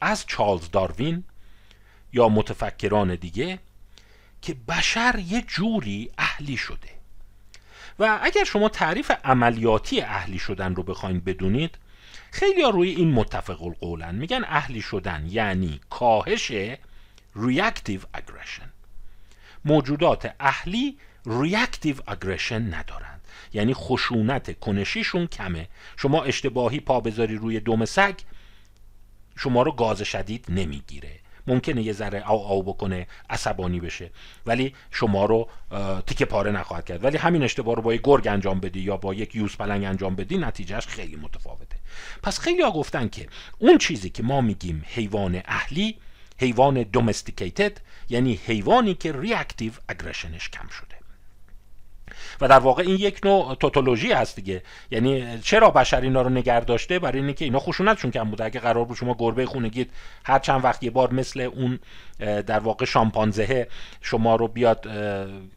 از 0.00 0.26
چارلز 0.26 0.70
داروین 0.70 1.24
یا 2.12 2.28
متفکران 2.28 3.14
دیگه 3.14 3.58
که 4.42 4.56
بشر 4.68 5.22
یه 5.26 5.42
جوری 5.42 6.10
اهلی 6.18 6.56
شده. 6.56 6.88
و 7.98 8.18
اگر 8.22 8.44
شما 8.44 8.68
تعریف 8.68 9.12
عملیاتی 9.24 10.00
اهلی 10.00 10.38
شدن 10.38 10.74
رو 10.74 10.82
بخواید 10.82 11.24
بدونید 11.24 11.78
خیلی 12.36 12.62
ها 12.62 12.70
روی 12.70 12.90
این 12.90 13.12
متفق 13.12 13.62
القولن. 13.62 14.14
میگن 14.14 14.44
اهلی 14.44 14.82
شدن 14.82 15.26
یعنی 15.28 15.80
کاهش 15.90 16.52
reactive 17.36 18.18
aggression. 18.18 18.68
موجودات 19.64 20.34
اهلی 20.40 20.98
ریاکتیو 21.26 21.96
اگریشن 22.06 22.74
ندارند. 22.74 23.20
یعنی 23.52 23.74
خشونت 23.74 24.60
کنشیشون 24.60 25.26
کمه. 25.26 25.68
شما 25.96 26.22
اشتباهی 26.22 26.80
پا 26.80 27.00
بذاری 27.00 27.36
روی 27.36 27.60
دم 27.60 27.84
سگ 27.84 28.14
شما 29.36 29.62
رو 29.62 29.72
گاز 29.72 30.02
شدید 30.02 30.46
نمی‌گیره. 30.48 31.20
ممکنه 31.46 31.82
یه 31.82 31.92
ذره 31.92 32.30
او 32.30 32.46
او 32.46 32.62
بکنه 32.62 33.06
عصبانی 33.30 33.80
بشه. 33.80 34.10
ولی 34.46 34.74
شما 34.90 35.24
رو 35.24 35.48
تیکه 36.06 36.24
پاره 36.24 36.50
نخواهد 36.50 36.84
کرد. 36.84 37.04
ولی 37.04 37.16
همین 37.16 37.42
اشتباه 37.42 37.76
رو 37.76 37.82
با 37.82 37.94
یک 37.94 38.00
گرگ 38.04 38.28
انجام 38.28 38.60
بدی 38.60 38.80
یا 38.80 38.96
با 38.96 39.14
یک 39.14 39.34
یوز 39.34 39.56
پلنگ 39.56 39.84
انجام 39.84 40.16
بدی 40.16 40.38
نتیجهش 40.38 40.86
خیلی 40.86 41.16
متفاوته. 41.16 41.76
پس 42.22 42.38
خیلی 42.38 42.62
ها 42.62 42.70
گفتن 42.70 43.08
که 43.08 43.28
اون 43.58 43.78
چیزی 43.78 44.10
که 44.10 44.22
ما 44.22 44.40
میگیم 44.40 44.84
حیوان 44.88 45.42
اهلی 45.44 45.98
حیوان 46.38 46.82
دومستیکیتد 46.82 47.80
یعنی 48.08 48.40
حیوانی 48.46 48.94
که 48.94 49.12
ریاکتیو 49.12 49.72
اگریشنش 49.88 50.48
کم 50.48 50.68
شده. 50.68 51.05
و 52.40 52.48
در 52.48 52.58
واقع 52.58 52.82
این 52.82 52.96
یک 52.96 53.20
نوع 53.24 53.54
توتولوژی 53.54 54.12
هست 54.12 54.36
دیگه. 54.36 54.62
یعنی 54.90 55.38
چرا 55.42 55.70
بشر 55.70 56.00
اینا 56.00 56.22
رو 56.22 56.30
نگه 56.30 56.60
داشته؟ 56.60 56.98
برای 56.98 57.20
اینکه 57.20 57.44
اینا 57.44 57.58
خشونتشون 57.58 58.10
کم 58.10 58.30
بوده. 58.30 58.44
اگه 58.44 58.60
قرار 58.60 58.84
بود 58.84 58.96
شما 58.96 59.16
گربه 59.18 59.46
خونگیت 59.46 59.88
هر 60.24 60.38
چند 60.38 60.64
وقت 60.64 60.82
یه 60.82 60.90
بار 60.90 61.12
مثل 61.12 61.40
اون 61.40 61.78
در 62.18 62.58
واقع 62.58 62.84
شامپانزه 62.84 63.68
شما 64.00 64.36
رو 64.36 64.48
بیاد 64.48 64.86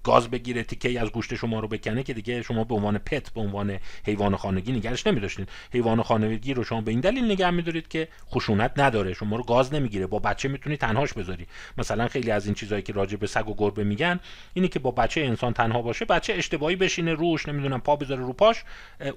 گاز 0.04 0.30
بگیره 0.30 0.64
تیکه 0.64 1.02
از 1.02 1.10
گوشت 1.10 1.36
شما 1.36 1.60
رو 1.60 1.68
بکنه 1.68 2.04
که 2.04 2.14
دیگه 2.14 2.42
شما 2.42 2.64
به 2.64 2.76
عنوان 2.76 2.98
پت 2.98 3.30
به 3.30 3.42
عنوان 3.42 3.80
حیوان 4.06 4.36
خانگی 4.36 4.72
نگرش 4.72 5.08
نمیداشتید 5.08 5.50
حیوان 5.74 6.04
خانگی 6.04 6.54
رو 6.54 6.64
شما 6.64 6.82
به 6.82 6.92
این 6.92 7.00
دلیل 7.00 7.26
نگه 7.26 7.50
میدارید 7.50 7.88
که 7.88 8.08
خشونت 8.32 8.72
نداره. 8.78 9.14
شما 9.14 9.36
رو 9.36 9.44
گاز 9.44 9.74
نمی‌گیره. 9.74 10.08
با 10.08 10.20
بچه 10.20 10.48
می‌تونی 10.48 10.78
تنهاش 10.78 11.14
بذاری. 11.14 11.48
مثلا 11.78 12.08
خیلی 12.08 12.32
از 12.32 12.46
این 12.46 12.56
چیزهایی 12.56 12.84
که 12.84 12.94
راجع 12.94 13.18
به 13.18 13.28
سگ 13.28 13.50
و 13.50 13.56
گربه 13.58 13.84
میگن 13.84 14.20
اینه 14.54 14.68
که 14.68 14.80
با 14.80 14.92
بچه 14.92 15.22
انسان 15.22 15.54
تنها 15.54 15.82
باشه 15.82 16.06
بچه 16.06 16.39
اشتباهی 16.40 16.76
بشینه 16.76 17.14
روش 17.14 17.48
نمی‌دونم 17.48 17.82
پا 17.82 17.96
بذاره 17.96 18.22
رو 18.22 18.34
پاش 18.34 18.64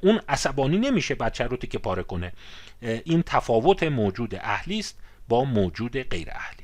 اون 0.01 0.21
عصبانی 0.29 0.79
نمیشه 0.79 1.15
بچه 1.15 1.45
رو 1.45 1.57
تیکه 1.57 1.79
پاره 1.79 2.03
کنه. 2.03 2.33
این 2.83 3.23
تفاوت 3.23 3.83
موجود 3.83 4.35
اهلی 4.35 4.79
است 4.79 4.99
با 5.29 5.45
موجود 5.45 6.03
غیر 6.03 6.29
اهلی. 6.31 6.62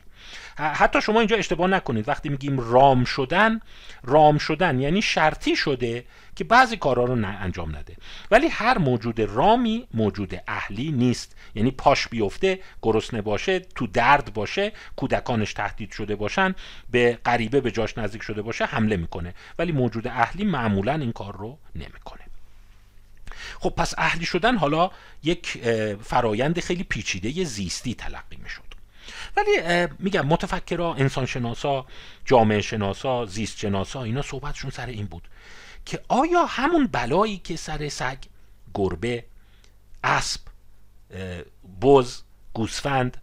حتی 0.59 1.01
شما 1.01 1.21
اینجا 1.21 1.37
اشتباه 1.37 1.69
نکنید. 1.69 2.09
وقتی 2.09 2.29
میگیم 2.29 2.61
رام 2.61 3.05
شدن 3.05 3.61
رام 4.03 4.39
شدن 4.39 4.81
یعنی 4.81 5.03
شرطی 5.03 5.57
شده 5.57 6.05
که 6.37 6.45
بعضی 6.45 6.77
کارها 6.77 7.05
رو 7.05 7.13
انجام 7.13 7.77
نده. 7.77 7.97
ولی 8.31 8.49
هر 8.49 8.79
موجود 8.79 9.21
رامی 9.21 9.87
موجود 9.95 10.43
اهلی 10.49 10.93
نیست. 10.93 11.37
یعنی 11.55 11.71
پاش 11.71 12.09
بیفته 12.09 12.61
گرسنه 12.83 13.23
باشه 13.23 13.59
تو 13.61 13.87
درد 13.87 14.35
باشه 14.35 14.73
کودکانش 14.97 15.53
تهدید 15.53 15.93
شده 15.93 16.17
باشن 16.17 16.55
به 16.91 17.19
غریبه 17.25 17.61
به 17.61 17.71
جاش 17.71 17.99
نزدیک 17.99 18.23
شده 18.23 18.43
باشه 18.43 18.65
حمله 18.65 18.97
می‌کنه. 18.97 19.35
ولی 19.59 19.73
موجود 19.73 20.07
اهلی 20.07 20.45
معمولا 20.45 20.95
این 20.95 21.13
کار 21.13 21.37
رو 21.37 21.59
نمی‌کنه. 21.75 22.23
خب 23.61 23.71
پس 23.71 23.95
اهلی 23.99 24.25
شدن 24.25 24.57
حالا 24.57 24.91
یک 25.23 25.47
فرایند 26.03 26.61
خیلی 26.61 26.85
پیچیده 26.85 27.45
زیستی 27.45 27.95
تلقی 27.95 28.37
می‌شد. 28.43 28.68
ولی 29.37 29.87
میگم 29.99 30.27
متفکرها 30.27 30.95
انسانشناسا 30.95 31.87
جامعه 32.25 32.61
شناسا 32.61 33.27
زیست 33.27 33.59
شناسا 33.59 34.03
اینا 34.03 34.23
صحبتشون 34.23 34.71
سر 34.71 34.87
این 34.87 35.07
بود 35.07 35.29
که 35.87 36.01
آیا 36.09 36.47
همون 36.47 36.87
بلایی 36.87 37.39
که 37.39 37.57
سر 37.57 37.89
سگ 37.89 38.19
گربه 38.75 39.25
اسب 40.05 40.41
بز 41.83 42.23
گوسفند 42.55 43.17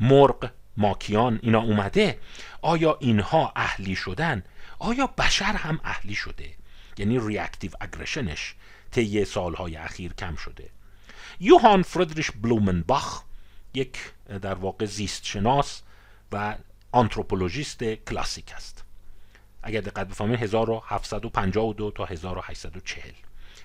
مرغ 0.00 0.50
ماکیان 0.76 1.38
اینا 1.42 1.60
اومده 1.60 2.18
آیا 2.62 2.96
اینها 3.00 3.52
اهلی 3.56 3.96
شدن؟ 3.96 4.42
آیا 4.78 5.06
بشر 5.06 5.44
هم 5.44 5.80
اهلی 5.84 6.14
شده؟ 6.14 6.50
یعنی 6.98 7.18
reactive 7.18 7.70
aggression 7.80 8.42
ش 8.42 8.54
طی 8.90 9.24
سالهای 9.24 9.76
اخیر 9.76 10.12
کم 10.12 10.36
شده. 10.36 10.70
یوهان 11.40 11.82
فردریش 11.82 12.30
بلومنباخ 12.30 13.22
یک 13.76 13.98
در 14.42 14.54
واقع 14.54 14.84
زیست 14.84 15.24
شناس 15.24 15.82
و 16.32 16.56
anthropologist 16.92 17.84
کلاسیک 17.84 18.52
است. 18.56 18.84
اگر 19.62 19.80
دقت 19.80 20.08
بفرمایید 20.08 20.42
1752 20.42 21.90
تا 21.90 22.04
1840 22.04 23.12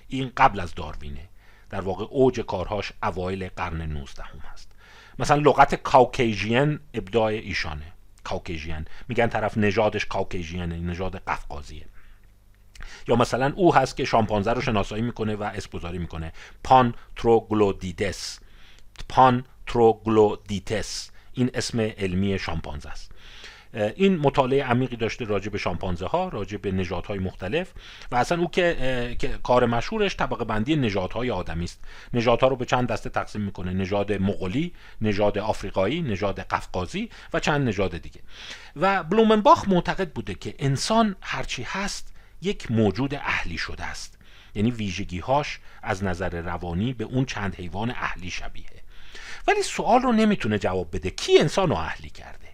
این 0.08 0.32
قبل 0.36 0.60
از 0.60 0.74
داروینه 0.74 1.28
در 1.70 1.80
واقع 1.80 2.04
اوج 2.04 2.40
کارهاش 2.40 2.92
اوایل 3.02 3.48
قرن 3.48 3.82
19 3.82 4.22
هم 4.22 4.38
هست 4.38 4.72
مثلا 5.18 5.36
لغت 5.36 5.74
Caucasian 5.74 6.80
ابداع 6.94 7.24
ایشانه. 7.24 7.92
Caucasian. 8.24 8.84
میگن 9.08 9.26
طرف 9.26 9.56
نژادش 9.56 10.06
Caucasian 10.06 10.60
ه 10.60 10.66
نژاد 10.66 11.16
قفقازیه. 11.16 11.86
یا 13.08 13.16
مثلا 13.16 13.52
او 13.56 13.74
هست 13.74 13.96
که 13.96 14.04
شامپانزه 14.04 14.52
رو 14.52 14.60
شناسایی 14.60 15.02
می‌کنه 15.02 15.36
و 15.36 15.42
اسم‌گذاری 15.42 15.98
می‌کنه. 15.98 16.32
Pan 16.64 16.94
troglodytes 17.16 18.38
Pan 19.08 19.44
troglodytes 19.66 21.10
این 21.32 21.50
اسم 21.54 21.80
علمی 21.80 22.38
شامپانزه 22.38 22.88
است. 22.88 23.12
این 23.96 24.16
مطالعه 24.16 24.64
عمیقی 24.64 24.96
داشته 24.96 25.24
راجع 25.24 25.50
به 25.50 25.58
شامپانزه 25.58 26.06
ها 26.06 26.28
راجع 26.28 26.56
به 26.56 26.72
نژادهای 26.72 27.18
مختلف 27.18 27.72
و 28.10 28.16
اصلا 28.16 28.40
او 28.40 28.50
که, 28.50 29.16
کار 29.42 29.66
مشهورش 29.66 30.16
طبقه 30.16 30.44
بندی 30.44 30.76
نژادهای 30.76 31.30
آدمی 31.30 31.64
است. 31.64 31.84
نژادها 32.12 32.48
رو 32.48 32.56
به 32.56 32.64
چند 32.64 32.88
دسته 32.88 33.10
تقسیم 33.10 33.40
می‌کنه. 33.40 33.72
نژاد 33.72 34.12
مغولی 34.12 34.72
نژاد 35.00 35.38
آفریقایی 35.38 36.02
نژاد 36.02 36.40
قفقازی 36.40 37.10
و 37.32 37.40
چند 37.40 37.68
نژاد 37.68 37.98
دیگه. 37.98 38.20
و 38.76 39.02
بلومنباخ 39.02 39.68
معتقد 39.68 40.10
بوده 40.10 40.34
که 40.34 40.54
انسان 40.58 41.16
هرچی 41.20 41.62
هست 41.62 42.14
یک 42.42 42.70
موجود 42.70 43.14
اهلی 43.14 43.58
شده 43.58 43.84
است. 43.84 44.18
یعنی 44.54 44.70
ویژگی 44.70 45.18
هاش 45.18 45.60
از 45.82 46.04
نظر 46.04 46.40
روانی 46.40 46.92
به 46.92 47.04
اون 47.04 47.24
چند 47.24 47.54
حیوان 47.54 47.90
اهلی 47.90 48.30
شبیه. 48.30 48.64
ولی 49.48 49.62
سوال 49.62 50.02
رو 50.02 50.12
نمی‌تونه 50.12 50.58
جواب 50.58 50.96
بده. 50.96 51.10
کی 51.10 51.38
انسان 51.38 51.68
رو 51.68 51.76
اهلی 51.76 52.10
کرده؟ 52.10 52.48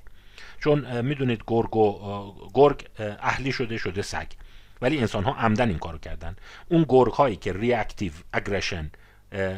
چون 0.60 1.00
می‌دونید 1.00 1.42
گرگ 1.46 1.76
و 1.76 2.34
گرگ 2.54 2.88
اهلی 2.98 3.52
شده 3.52 3.78
شده 3.78 4.02
سگ. 4.02 4.26
ولی 4.82 4.98
انسان 4.98 5.24
ها 5.24 5.34
عمدن 5.34 5.68
این 5.68 5.78
کارو 5.78 5.98
کردن. 5.98 6.36
اون 6.68 6.86
گرگ 6.88 7.12
هایی 7.12 7.36
که 7.36 7.52
ریاکتیو 7.52 8.12
اگریشن 8.32 8.90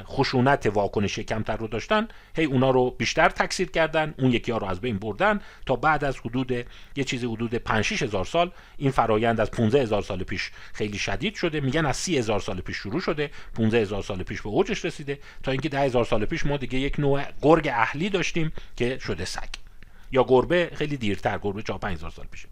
خشونت 0.05 0.67
واکنش 0.67 1.19
کمتر 1.19 1.57
رو 1.57 1.69
داشتن 1.69 2.09
هی 2.37 2.45
اونا 2.45 2.71
رو 2.71 2.91
بیشتر 2.91 3.29
تکثیر 3.29 3.71
کردن 3.71 4.15
اون 4.19 4.33
یکی 4.33 4.53
ها 4.53 4.59
رو 4.59 4.67
از 4.67 4.81
بین 4.81 4.99
بردن 4.99 5.41
تا 5.67 5.77
بعد 5.77 6.05
از 6.05 6.19
حدود 6.19 6.53
یه 6.97 7.05
چیزی 7.05 7.27
حدود 7.27 7.55
5 7.55 8.03
هزار 8.03 8.25
سال 8.25 8.51
این 8.77 8.91
فرایند 8.91 9.41
از 9.41 9.51
15 9.51 9.83
هزار 9.83 10.03
سال 10.03 10.23
پیش 10.23 10.51
خیلی 10.73 10.99
شدید 10.99 11.35
شده. 11.35 11.61
میگن 11.61 11.87
از 11.87 11.97
30 11.97 12.19
هزار 12.19 12.41
سال 12.41 12.61
پیش 12.61 12.77
شروع 12.77 13.01
شده 13.01 13.31
15 13.55 13.81
هزار 13.81 14.03
سال 14.03 14.23
پیش 14.23 14.43
به 14.43 14.49
اوجش 14.49 14.85
رسیده 14.85 15.19
تا 15.43 15.51
اینکه 15.51 15.69
10 15.69 15.81
هزار 15.81 16.05
سال 16.05 16.25
پیش 16.25 16.47
ما 16.47 16.57
دیگه 16.57 16.79
یک 16.79 17.01
نوع 17.01 17.25
گرگ 17.43 17.69
اهلی 17.69 18.09
داشتیم 18.11 18.53
که 18.77 18.99
شده 18.99 19.25
سگ 19.25 19.49
یا 20.13 20.25
گربه 20.29 20.71
خیلی 20.75 20.97
دیرتر 20.97 21.39
گربه 21.39 21.63
4 21.63 21.79
5000 21.79 22.11
سال 22.11 22.27
پیشه. 22.31 22.49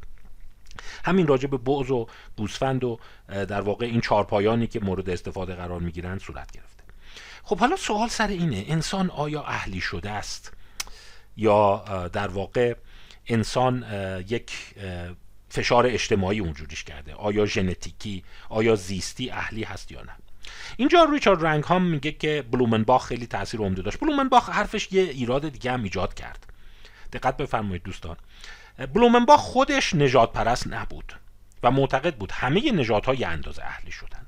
همین 1.05 1.27
راجع 1.27 1.49
به 1.49 1.57
بعض 1.57 1.91
و 1.91 2.07
گوسفند 2.37 2.85
و 2.85 2.99
در 3.29 3.61
واقع 3.61 3.87
این 3.87 4.01
چارپایانی 4.01 4.67
که 4.67 4.81
مورد 4.81 5.11
استفاده 5.11 5.55
قرار 5.55 5.81
می‌گیرن 5.81 6.19
صورت 6.19 6.53
گرفته 6.53 6.78
خب 7.49 7.59
حالا 7.59 7.77
سوال 7.77 8.09
سر 8.09 8.29
اینه 8.29 8.65
انسان 8.69 9.11
آیا 9.11 9.43
اهلی 9.43 9.81
شده 9.81 10.11
است؟ 10.11 10.53
یا 11.37 11.85
در 12.13 12.29
واقع 12.29 12.75
انسان 13.27 13.85
یک 14.29 14.53
فشار 15.49 15.87
اجتماعی 15.87 16.39
اونجوریش 16.39 16.85
کرده. 16.85 17.15
آیا 17.15 17.47
ژنتیکی 17.47 18.25
آیا 18.49 18.75
زیستی 18.75 19.31
اهلی 19.31 19.63
هست 19.65 19.93
یا 19.93 20.03
نه؟ 20.03 20.17
اینجا 20.77 21.05
ریچارد 21.05 21.47
رنگ 21.47 21.65
هم 21.67 21.83
میگه 21.83 22.13
که 22.13 22.45
بلومنباخ 22.51 23.07
خیلی 23.07 23.27
تاثیر 23.27 23.61
عمده 23.61 23.83
داشت. 23.83 24.01
بلومنباخ 24.01 24.49
حرفش 24.49 24.93
یه 24.93 25.03
ایراد 25.03 25.49
دیگه 25.49 25.73
هم 25.73 25.83
ایجاد 25.83 26.15
کرد. 26.15 26.47
دقت 27.13 27.37
بفرمایید 27.37 27.83
دوستان. 27.83 28.17
بلومنباخ 28.95 29.41
خودش 29.41 29.95
نجات 29.95 30.33
پرست 30.33 30.67
نبود 30.67 31.13
و 31.63 31.71
معتقد 31.71 32.17
بود 32.17 32.33
همه 32.33 32.73
نژادها 32.73 33.15
یه 33.15 33.27
اندازه 33.27 33.63
اهلی 33.63 33.91
شدن. 33.91 34.27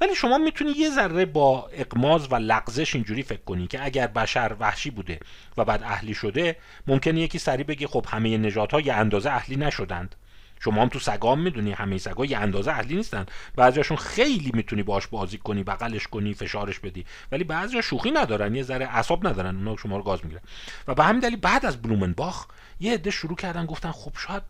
ولی 0.00 0.14
شما 0.14 0.38
می‌تونی 0.38 0.70
یه 0.70 0.90
ذره 0.90 1.26
با 1.26 1.68
اقماز 1.72 2.32
و 2.32 2.34
لغزش 2.34 2.94
اینجوری 2.94 3.22
فکر 3.22 3.42
کنی 3.46 3.66
که 3.66 3.84
اگر 3.84 4.06
بشر 4.06 4.56
وحشی 4.60 4.90
بوده 4.90 5.20
و 5.56 5.64
بعد 5.64 5.82
اهلی 5.82 6.14
شده 6.14 6.56
ممکنه 6.86 7.20
یکی 7.20 7.38
سری 7.38 7.64
بگه 7.64 7.86
خب 7.86 8.06
همه 8.08 8.38
نژادها 8.38 8.80
یه 8.80 8.94
اندازه 8.94 9.30
اهلی 9.30 9.56
نشدند. 9.56 10.14
شما 10.60 10.82
هم 10.82 10.88
تو 10.88 10.98
سگام 10.98 11.40
می‌دونی 11.40 11.72
همه 11.72 11.98
سگا 11.98 12.24
یه 12.24 12.38
اندازه 12.38 12.70
اهلی 12.70 12.96
نیستن. 12.96 13.26
بعضیاشون 13.56 13.96
خیلی 13.96 14.50
می‌تونی 14.54 14.82
باش 14.82 15.06
بازی 15.06 15.38
کنی 15.38 15.62
بغلش 15.62 16.06
کنی 16.06 16.34
فشارش 16.34 16.78
بدی. 16.78 17.04
ولی 17.32 17.44
بعضیا 17.44 17.80
شوخی 17.80 18.10
ندارن 18.10 18.54
یه 18.54 18.62
ذره 18.62 18.86
اعصاب 18.86 19.26
ندارن 19.26 19.56
اونا 19.56 19.76
شما 19.76 19.96
رو 19.96 20.02
گاز 20.02 20.20
می‌گیرن. 20.22 20.42
و 20.88 20.94
به 20.94 21.04
همین 21.04 21.20
دلیل 21.20 21.36
بعد 21.36 21.66
از 21.66 21.82
بلومنباخ 21.82 22.46
یه 22.80 22.94
عده 22.94 23.10
شروع 23.10 23.36
کردن 23.36 23.66
گفتن 23.66 23.90
خب 23.90 24.12
شاید 24.18 24.42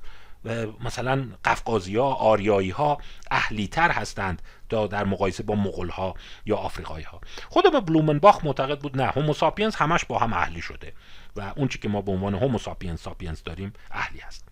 مثلا 0.84 1.28
قفقازی 1.44 1.96
ها 1.96 2.14
آریایی 2.14 2.70
ها 2.70 2.98
اهلی 3.30 3.68
تر 3.68 3.90
هستند 3.90 4.42
در 4.68 5.04
مقایسه 5.04 5.42
با 5.42 5.54
مغول 5.54 5.88
ها 5.88 6.14
یا 6.46 6.56
آفریقایی 6.56 7.04
ها 7.04 7.20
خود 7.48 7.80
بلومنباخ 7.80 8.44
معتقد 8.44 8.78
بود 8.78 8.96
نه 8.96 9.06
Homo 9.06 9.34
sapiens 9.34 9.76
همش 9.76 10.04
با 10.04 10.18
هم 10.18 10.32
اهلی 10.32 10.60
شده 10.60 10.92
و 11.36 11.52
اون 11.56 11.68
که 11.68 11.88
ما 11.88 12.02
به 12.02 12.12
عنوان 12.12 12.34
Homo 12.34 12.58
sapiens 12.58 13.42
داریم 13.44 13.72
اهلی 13.90 14.18
هست. 14.18 14.44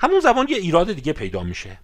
همون 0.00 0.20
زمان 0.20 0.48
یه 0.48 0.56
ایراد 0.56 0.92
دیگه 0.92 1.12
پیدا 1.12 1.42
میشه. 1.42 1.78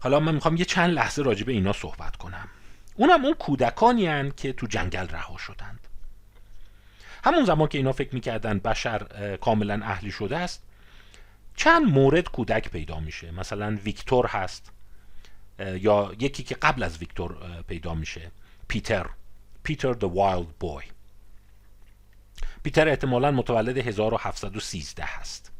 حالا 0.00 0.20
من 0.20 0.34
می‌خوام 0.34 0.56
یه 0.56 0.64
چند 0.64 0.90
لحظه 0.90 1.22
راجع 1.22 1.44
به 1.44 1.52
اینا 1.52 1.72
صحبت 1.72 2.16
کنم. 2.16 2.48
اونم 2.94 3.24
اون 3.24 3.34
کودکانی 3.34 4.06
هن 4.06 4.32
که 4.36 4.52
تو 4.52 4.66
جنگل 4.66 5.08
رها 5.08 5.36
شدند. 5.38 5.88
همون 7.24 7.44
زمان 7.44 7.68
که 7.68 7.78
اینا 7.78 7.92
فکر 7.92 8.14
می‌کردن 8.14 8.58
بشر 8.58 9.36
کاملا 9.36 9.80
اهلی 9.82 10.10
شده 10.10 10.36
است 10.36 10.62
چند 11.56 11.86
مورد 11.86 12.28
کودک 12.28 12.68
پیدا 12.68 13.00
میشه؟ 13.00 13.30
مثلا 13.30 13.78
ویکتور 13.84 14.26
هست 14.26 14.72
یا 15.58 16.12
یکی 16.18 16.42
که 16.42 16.54
قبل 16.54 16.82
از 16.82 16.98
ویکتور 16.98 17.36
پیدا 17.68 17.94
میشه 17.94 18.30
پیتر. 18.68 19.06
پیتر 19.62 19.92
the 19.92 20.08
wild 20.16 20.64
boy. 20.64 20.84
پیتر 22.62 22.88
احتمالا 22.88 23.30
متولد 23.30 23.78
1713 23.78 25.04
هست 25.04 25.52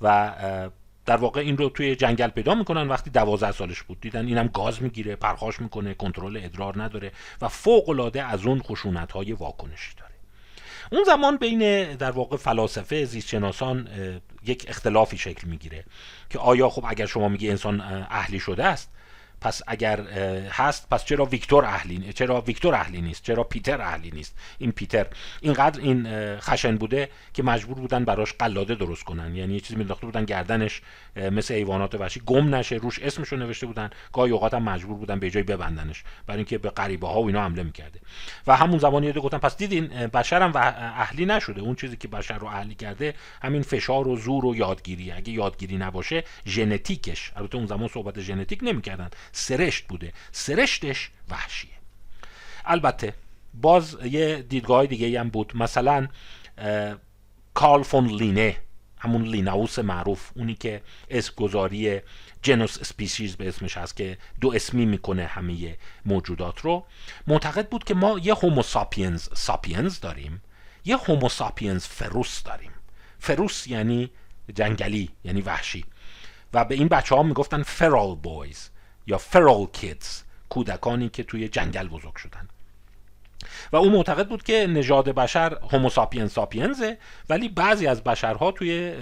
و 0.00 0.34
در 1.06 1.16
واقع 1.16 1.40
این 1.40 1.56
رو 1.56 1.68
توی 1.68 1.96
جنگل 1.96 2.28
پیدا 2.28 2.54
می‌کنن. 2.54 2.88
وقتی 2.88 3.10
دوازده 3.10 3.52
سالش 3.52 3.82
بود 3.82 4.00
دیدن 4.00 4.26
اینم 4.26 4.46
گاز 4.46 4.82
می‌گیره 4.82 5.16
پرخاش 5.16 5.60
می‌کنه 5.60 5.94
کنترل 5.94 6.40
ادرار 6.42 6.82
نداره 6.82 7.12
و 7.40 7.48
فوق 7.48 7.88
العاده 7.88 8.22
از 8.24 8.46
اون 8.46 8.62
خشونت 8.62 9.12
های 9.12 9.32
واکنشی 9.32 9.94
داره. 9.96 10.13
اون 10.94 11.04
زمان 11.04 11.36
بین 11.36 11.94
در 11.96 12.10
واقع 12.10 12.36
فلاسفه 12.36 13.04
زیستشناسان 13.04 13.88
یک 14.46 14.64
اختلافی 14.68 15.18
شکل 15.18 15.48
می‌گیره 15.48 15.84
که 16.30 16.38
آیا 16.38 16.68
خب 16.68 16.84
اگر 16.88 17.06
شما 17.06 17.28
میگی 17.28 17.50
انسان 17.50 17.80
اهلی 18.10 18.40
شده 18.40 18.64
است 18.64 18.90
پس 19.44 19.62
اگر 19.66 20.00
هست 20.50 20.88
پس 20.88 21.04
چرا 21.04 21.24
ویکتور 21.24 21.64
اهلی 21.64 22.12
چرا 22.12 22.40
ویکتور 22.40 22.74
اهلی 22.74 23.00
نیست 23.00 23.22
چرا 23.22 23.44
پیتر 23.44 23.80
اهلی 23.80 24.10
نیست؟ 24.10 24.36
این 24.58 24.72
پیتر 24.72 25.06
اینقدر 25.40 25.80
این 25.80 26.06
خشن 26.38 26.76
بوده 26.76 27.08
که 27.34 27.42
مجبور 27.42 27.76
بودن 27.76 28.04
براش 28.04 28.32
قلاده 28.32 28.74
درست 28.74 29.04
کنن. 29.04 29.34
یعنی 29.34 29.54
یه 29.54 29.60
چیزی 29.60 29.76
مینداخته 29.76 30.06
بودن 30.06 30.24
گردنش 30.24 30.82
مثل 31.16 31.54
حیوانات 31.54 31.94
وحشی 31.94 32.22
گم 32.26 32.54
نشه 32.54 32.76
روش 32.76 32.98
اسمش 32.98 33.28
رو 33.28 33.38
نوشته 33.38 33.66
بودن. 33.66 33.90
گاهی 34.12 34.32
اوقات 34.32 34.54
هم 34.54 34.62
مجبور 34.62 34.96
بودن 34.96 35.18
به 35.18 35.30
جای 35.30 35.42
ببندنش 35.42 36.04
برای 36.26 36.38
اینکه 36.38 36.58
به 36.58 36.70
غریبه 36.70 37.08
ها 37.08 37.22
و 37.22 37.26
اینا 37.26 37.44
حمله 37.44 37.62
می‌کرده. 37.62 38.00
و 38.46 38.56
همون 38.56 38.78
زمانی 38.78 39.06
یه 39.06 39.12
گفتن 39.12 39.38
پس 39.38 39.56
دیدین 39.56 39.86
بشر 39.86 40.42
هم 40.42 40.52
اهلی 40.56 41.26
نشده. 41.26 41.60
اون 41.60 41.74
چیزی 41.74 41.96
که 41.96 42.08
بشر 42.08 42.38
رو 42.38 42.46
اهلی 42.46 42.74
کرده 42.74 43.14
همین 43.42 43.62
فشار 43.62 44.08
و 44.08 44.16
زور 44.16 44.46
و 44.46 44.56
یادگیری. 44.56 45.12
اگه 45.12 45.32
یادگیری 45.32 45.76
نباشه 45.76 46.24
ژنتیکش. 46.46 47.32
البته 47.36 47.56
اون 47.56 47.66
زمان 47.66 47.88
صحبت 47.88 48.20
ژنتیک 48.20 48.58
نمی‌کردن. 48.62 49.10
سرشت 49.34 49.86
بوده. 49.86 50.12
سرشتش 50.32 51.10
وحشیه. 51.28 51.70
البته 52.64 53.14
باز 53.54 53.96
یه 54.04 54.42
دیدگاه 54.42 54.86
دیگه 54.86 55.20
هم 55.20 55.28
بود. 55.28 55.52
مثلا 55.56 56.08
کارل 57.54 57.82
فون 57.82 58.06
لینه 58.06 58.56
همون 58.98 59.22
لیناوس 59.22 59.78
معروف 59.78 60.30
اونی 60.34 60.54
که 60.54 60.82
اسم 61.10 61.32
گذاری 61.36 62.00
genus 62.42 62.82
species 62.82 63.36
به 63.36 63.48
اسمش 63.48 63.76
هست 63.76 63.96
که 63.96 64.18
دو 64.40 64.54
اسمی 64.54 64.86
می‌کنه 64.86 65.26
همه 65.26 65.76
موجودات 66.06 66.60
رو. 66.60 66.86
معتقد 67.26 67.68
بود 67.68 67.84
که 67.84 67.94
ما 67.94 68.18
یه 68.18 68.34
Homo 68.34 68.62
sapiens 69.34 70.00
داریم. 70.00 70.42
یه 70.84 70.96
Homo 70.96 71.28
sapiens 71.28 71.86
ferus 71.86 72.42
داریم. 72.42 72.70
ferus 73.18 73.66
یعنی 73.66 74.10
جنگلی 74.54 75.10
یعنی 75.24 75.40
وحشی. 75.40 75.84
و 76.52 76.64
به 76.64 76.74
این 76.74 76.88
بچه 76.88 77.14
ها 77.14 77.22
می‌گفتن 77.22 77.62
feral 77.62 78.14
boys 78.14 78.70
یا 79.06 79.18
فرال 79.18 79.66
کیدز 79.66 80.22
کودکانی 80.48 81.08
که 81.08 81.22
توی 81.22 81.48
جنگل 81.48 81.88
بزرگ 81.88 82.16
شدن. 82.16 82.48
و 83.72 83.76
او 83.76 83.90
معتقد 83.90 84.28
بود 84.28 84.42
که 84.42 84.66
نژاد 84.66 85.08
بشر 85.08 85.58
هوموساپین 85.72 86.28
ساپینزه 86.28 86.98
ولی 87.28 87.48
بعضی 87.48 87.86
از 87.86 88.04
بشرها 88.04 88.52
توی 88.52 88.94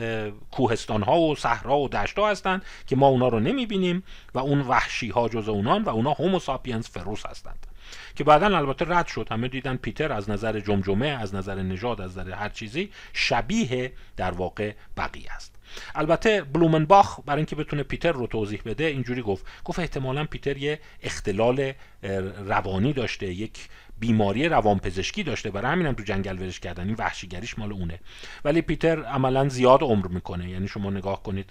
کوهستان 0.50 1.02
ها 1.02 1.20
و 1.20 1.36
صحرا 1.36 1.78
و 1.78 1.88
دشت 1.88 2.18
ها 2.18 2.30
هستند 2.30 2.64
که 2.86 2.96
ما 2.96 3.06
اونا 3.06 3.28
رو 3.28 3.40
نمی‌بینیم 3.40 4.02
و 4.34 4.38
اون 4.38 4.60
وحشی 4.60 5.08
ها 5.08 5.28
جز 5.28 5.48
اونان 5.48 5.82
و 5.82 5.88
اونا 5.88 6.12
هوموساپینز 6.12 6.88
فروس 6.88 7.26
هستند. 7.26 7.66
که 8.14 8.24
بعدا 8.24 8.56
البته 8.56 8.84
رد 8.88 9.06
شد. 9.06 9.28
همه 9.30 9.48
دیدن 9.48 9.76
پیتر 9.76 10.12
از 10.12 10.30
نظر 10.30 10.60
جمجمه 10.60 11.06
از 11.06 11.34
نظر 11.34 11.62
نژاد 11.62 12.00
از 12.00 12.18
نظر 12.18 12.30
هر 12.30 12.48
چیزی 12.48 12.90
شبیه 13.12 13.92
در 14.16 14.30
واقع 14.30 14.72
بقیه 14.96 15.32
است. 15.32 15.52
البته 15.94 16.42
بلومنباخ 16.42 17.20
برای 17.26 17.38
اینکه 17.38 17.56
بتونه 17.56 17.82
پیتر 17.82 18.12
رو 18.12 18.26
توضیح 18.26 18.62
بده 18.64 18.84
اینجوری 18.84 19.22
گفت. 19.22 19.46
گفت 19.64 19.78
احتمالا 19.78 20.24
پیتر 20.24 20.56
یه 20.56 20.80
اختلال 21.02 21.72
روانی 22.46 22.92
داشته 22.92 23.26
یک 23.26 23.68
بیماری 23.98 24.48
روانپزشکی 24.48 25.22
داشته. 25.22 25.50
برای 25.50 25.72
همینم 25.72 25.92
تو 25.92 26.02
جنگل 26.02 26.38
ورش 26.38 26.60
کردن. 26.60 26.86
این 26.86 26.96
وحشیگریش 26.98 27.58
مال 27.58 27.72
اونه. 27.72 28.00
ولی 28.44 28.62
پیتر 28.62 29.04
عملا 29.04 29.48
زیاد 29.48 29.82
عمر 29.82 30.06
می‌کنه. 30.06 30.50
یعنی 30.50 30.68
شما 30.68 30.90
نگاه 30.90 31.22
کنید 31.22 31.50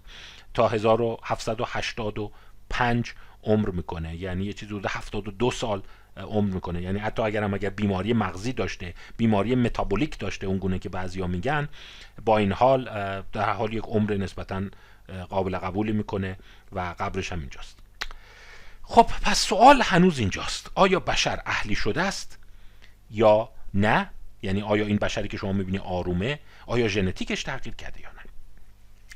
تا 0.53 0.67
1785 0.67 3.13
عمر 3.43 3.69
می‌کنه. 3.69 4.15
یعنی 4.15 4.45
یه 4.45 4.53
چیزی 4.53 4.71
حدود 4.71 4.85
72 4.89 5.51
سال 5.51 5.81
عمر 6.17 6.53
می‌کنه. 6.53 6.81
یعنی 6.81 6.99
حتی 6.99 7.21
اگر 7.21 7.43
هم 7.43 7.53
اگر 7.53 7.69
بیماری 7.69 8.13
مغزی 8.13 8.53
داشته 8.53 8.93
بیماری 9.17 9.55
متابولیک 9.55 10.19
داشته 10.19 10.47
اون 10.47 10.57
گونه 10.57 10.79
که 10.79 10.89
بعضیا 10.89 11.27
میگن 11.27 11.69
با 12.25 12.37
این 12.37 12.51
حال 12.51 12.83
در 13.33 13.53
حال 13.53 13.73
یک 13.73 13.83
عمر 13.83 14.13
نسبتا 14.13 14.63
قابل 15.29 15.57
قبولی 15.57 15.91
می‌کنه 15.91 16.37
و 16.71 16.95
قبرش 16.99 17.31
هم 17.31 17.39
اینجاست. 17.39 17.79
خب 18.83 19.09
پس 19.21 19.39
سوال 19.39 19.81
هنوز 19.81 20.19
اینجاست. 20.19 20.71
آیا 20.75 20.99
بشر 20.99 21.41
اهلی 21.45 21.75
شده 21.75 22.01
است 22.01 22.39
یا 23.11 23.49
نه؟ 23.73 24.09
یعنی 24.41 24.61
آیا 24.61 24.85
این 24.85 24.97
بشری 24.97 25.27
که 25.27 25.37
شما 25.37 25.51
می‌بینی 25.53 25.77
آرومه؟ 25.77 26.39
آیا 26.65 26.87
ژنتیکش 26.87 27.43
تغییر 27.43 27.75
کرده 27.75 28.01
یا 28.01 28.09
نه؟ 28.09 28.21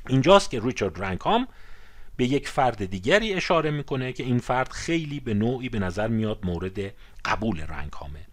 اینجاست 0.08 0.50
که 0.50 0.60
ریچارد 0.60 1.04
رنکام 1.04 1.48
به 2.16 2.24
یک 2.24 2.48
فرد 2.48 2.84
دیگری 2.84 3.34
اشاره 3.34 3.70
می‌کنه 3.70 4.12
که 4.12 4.22
این 4.22 4.38
فرد 4.38 4.72
خیلی 4.72 5.20
به 5.20 5.34
نوعی 5.34 5.68
به 5.68 5.78
نظر 5.78 6.08
میاد 6.08 6.38
مورد 6.44 6.78
قبول 7.24 7.60
رنکامه 7.60 8.26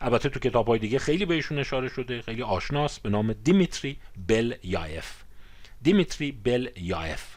البته 0.00 0.28
تو 0.28 0.40
کتاب 0.40 0.66
های 0.66 0.78
دیگه 0.78 0.98
خیلی 0.98 1.24
بهشون 1.24 1.58
اشاره 1.58 1.88
شده 1.88 2.22
خیلی 2.22 2.42
آشناست 2.42 3.02
به 3.02 3.08
نام 3.10 3.32
دیمیتری 3.32 3.96
بلیایف 4.28 5.12
دیمیتری 5.82 6.32
بلیایف 6.32 7.36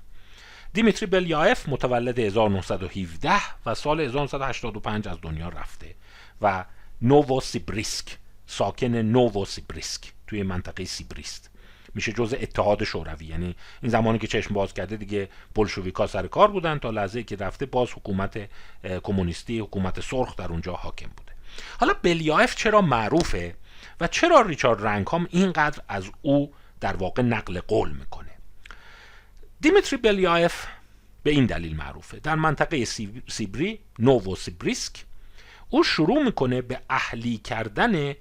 دیمیتری 0.73 1.05
بلیایف 1.05 1.69
متولد 1.69 2.19
1917 2.19 3.31
و 3.65 3.75
سال 3.75 4.01
1985 4.01 5.07
از 5.07 5.17
دنیا 5.21 5.49
رفته 5.49 5.95
و 6.41 6.65
نوو 7.01 7.41
سیبریسک 7.41 8.17
ساکن 8.47 8.95
نوو 8.95 9.45
سیبریسک 9.45 10.13
توی 10.27 10.43
منطقه 10.43 10.85
سیبریست. 10.85 11.48
میشه 11.95 12.11
جزء 12.11 12.37
اتحاد 12.41 12.83
شوروی. 12.83 13.25
یعنی 13.25 13.55
این 13.81 13.91
زمانی 13.91 14.19
که 14.19 14.27
چشم 14.27 14.53
باز 14.53 14.73
کرده 14.73 14.97
دیگه 14.97 15.29
بلشویکا 15.55 16.07
سر 16.07 16.27
کار 16.27 16.51
بودن 16.51 16.77
تا 16.79 16.89
لحظه 16.89 17.23
که 17.23 17.35
رفته 17.35 17.65
باز 17.65 17.91
حکومت 17.91 18.49
کمونیستی 19.03 19.59
حکومت 19.59 19.99
سرخ 19.99 20.35
در 20.35 20.47
اونجا 20.47 20.73
حاکم 20.73 21.09
بوده. 21.17 21.31
حالا 21.79 21.93
بلیایف 22.03 22.55
چرا 22.55 22.81
معروفه 22.81 23.55
و 24.01 24.07
چرا 24.07 24.41
ریچارد 24.41 24.87
رنکام 24.87 25.27
اینقدر 25.29 25.81
از 25.87 26.09
او 26.21 26.53
در 26.79 26.95
واقع 26.95 27.21
نقل 27.21 27.59
قول 27.59 27.91
می‌کنه؟ 27.91 28.31
دیمیتری 29.61 29.97
بلیایف 29.97 30.65
به 31.23 31.31
این 31.31 31.45
دلیل 31.45 31.75
معروفه. 31.75 32.19
در 32.19 32.35
منطقه 32.35 32.85
سیبری 33.27 33.79
نوو 33.99 34.35
سیبریسک 34.35 35.05
او 35.69 35.83
شروع 35.83 36.23
می‌کنه 36.23 36.61
به 36.61 36.81
اهلی 36.89 37.37
کردن 37.37 38.13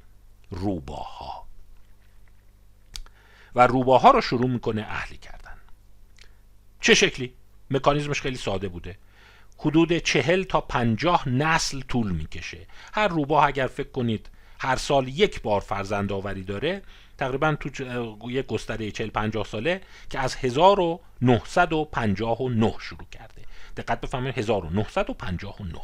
روباها. 0.50 1.47
و 3.58 3.66
روباها 3.66 4.10
رو 4.10 4.20
شروع 4.20 4.48
می‌کنه 4.48 4.82
اهلی 4.82 5.16
کردن. 5.16 5.54
چه 6.80 6.94
شکلی؟ 6.94 7.32
مکانیزمش 7.70 8.20
خیلی 8.20 8.36
ساده 8.36 8.68
بوده. 8.68 8.98
حدود 9.58 9.98
چهل 9.98 10.42
تا 10.42 10.60
پنجاه 10.60 11.28
نسل 11.28 11.80
طول 11.80 12.12
می‌کشه. 12.12 12.66
هر 12.92 13.08
روباه 13.08 13.46
اگر 13.46 13.66
فکر 13.66 13.90
کنید 13.90 14.30
هر 14.60 14.76
سال 14.76 15.08
یک 15.08 15.42
بار 15.42 15.60
فرزند 15.60 16.12
آوری 16.12 16.42
داره 16.42 16.82
تقریبا 17.18 17.54
تو 17.54 17.68
یک 18.30 18.46
گستره 18.46 18.90
40 18.90 19.10
50 19.10 19.44
ساله 19.44 19.80
که 20.10 20.18
از 20.18 20.36
1959 20.36 22.74
شروع 22.80 23.06
کرده. 23.12 23.42
دقت 23.76 24.00
بفهمید 24.00 24.38
1959 24.38 25.80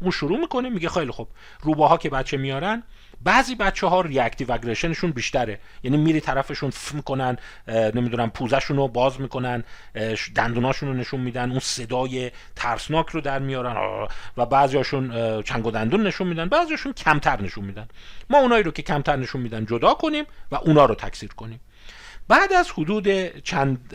اون 0.00 0.10
شروع 0.10 0.38
می‌کنه 0.40 0.68
میگه 0.68 0.88
خیلی 0.88 1.10
خوب. 1.10 1.28
روباها 1.60 1.96
که 1.96 2.10
بچه 2.10 2.36
میارن 2.36 2.82
بعضی 3.24 3.54
بچه 3.54 3.86
ها 3.86 4.00
ریاکتیو 4.00 4.52
اگریشنشون 4.52 5.10
بیشتره. 5.10 5.60
یعنی 5.82 5.96
میری 5.96 6.20
طرفشون 6.20 6.70
ف 6.70 6.94
می‌کنن 6.94 7.36
نمی‌دونم 7.68 8.30
پوزشون 8.30 8.76
رو 8.76 8.88
باز 8.88 9.20
می‌کنن 9.20 9.64
دندوناشون 10.34 10.88
رو 10.88 10.94
نشون 10.94 11.20
میدن 11.20 11.50
اون 11.50 11.60
صدای 11.60 12.30
ترسناک 12.56 13.08
رو 13.08 13.20
در 13.20 13.38
میارن 13.38 14.06
و 14.36 14.46
بعضیاشون 14.46 15.42
چنگ 15.42 15.66
و 15.66 15.70
دندون 15.70 16.06
نشون 16.06 16.26
میدن 16.26 16.48
بعضیاشون 16.48 16.92
کمتر 16.92 17.42
نشون 17.42 17.64
میدن. 17.64 17.88
ما 18.30 18.38
اونایی 18.38 18.62
رو 18.62 18.70
که 18.70 18.82
کمتر 18.82 19.16
نشون 19.16 19.40
میدن 19.40 19.66
جدا 19.66 19.94
کنیم 19.94 20.24
و 20.50 20.54
اونا 20.54 20.84
رو 20.84 20.94
تکثیر 20.94 21.32
کنیم. 21.32 21.60
بعد 22.28 22.52
از 22.52 22.70
حدود 22.70 23.38
چند 23.38 23.94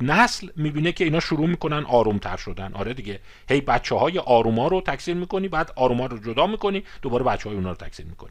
نسل 0.00 0.48
می‌بینه 0.56 0.92
که 0.92 1.04
اینا 1.04 1.20
شروع 1.20 1.46
می‌کنن 1.46 1.84
آرومتر 1.84 2.36
شدن. 2.36 2.72
آره 2.74 2.94
دیگه. 2.94 3.20
هی 3.48 3.60
بچه 3.60 3.94
های 3.94 4.18
آروما 4.18 4.68
رو 4.68 4.80
تکثیر 4.80 5.14
می‌کنی 5.14 5.48
بعد 5.48 5.72
آروما 5.76 6.06
رو 6.06 6.18
جدا 6.18 6.46
می‌کنی 6.46 6.84
دوباره 7.02 7.24
بچه 7.24 7.48
های 7.48 7.58
اونا 7.58 7.70
رو 7.70 7.76
تکثیر 7.76 8.06
می‌کنی. 8.06 8.30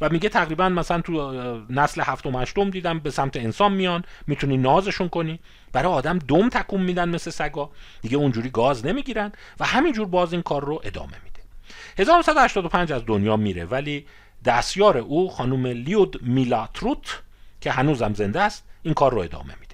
و 0.00 0.08
میگه 0.08 0.28
تقریبا 0.28 0.68
مثلا 0.68 1.00
تو 1.00 1.32
نسل 1.70 2.02
هفتم 2.04 2.36
هشتم 2.36 2.70
دیدم 2.70 2.98
به 2.98 3.10
سمت 3.10 3.36
انسان 3.36 3.72
میان 3.72 4.04
می‌تونی 4.26 4.56
نازشون 4.56 5.08
کنی. 5.08 5.38
برای 5.72 5.92
آدم 5.92 6.18
دم 6.18 6.48
تکون 6.48 6.82
میدن 6.82 7.08
مثل 7.08 7.30
سگا. 7.30 7.70
دیگه 8.02 8.16
اونجوری 8.16 8.50
گاز 8.50 8.86
نمی‌گیرن 8.86 9.32
و 9.60 9.64
همینجور 9.64 10.06
باز 10.06 10.32
این 10.32 10.42
کار 10.42 10.64
رو 10.64 10.80
ادامه 10.84 11.16
میده. 11.24 11.40
1985 11.98 12.92
از 12.92 13.02
دنیا 13.06 13.36
میره 13.36 13.64
ولی 13.64 14.06
دستیار 14.44 14.98
او 14.98 15.30
خانم 15.30 15.66
لیود 15.66 16.22
میلاتروت 16.22 17.22
که 17.60 17.70
هنوزم 17.72 18.14
زنده 18.14 18.40
است 18.40 18.64
این 18.82 18.94
کار 18.94 19.12
رو 19.12 19.18
ادامه 19.18 19.54
میده. 19.60 19.69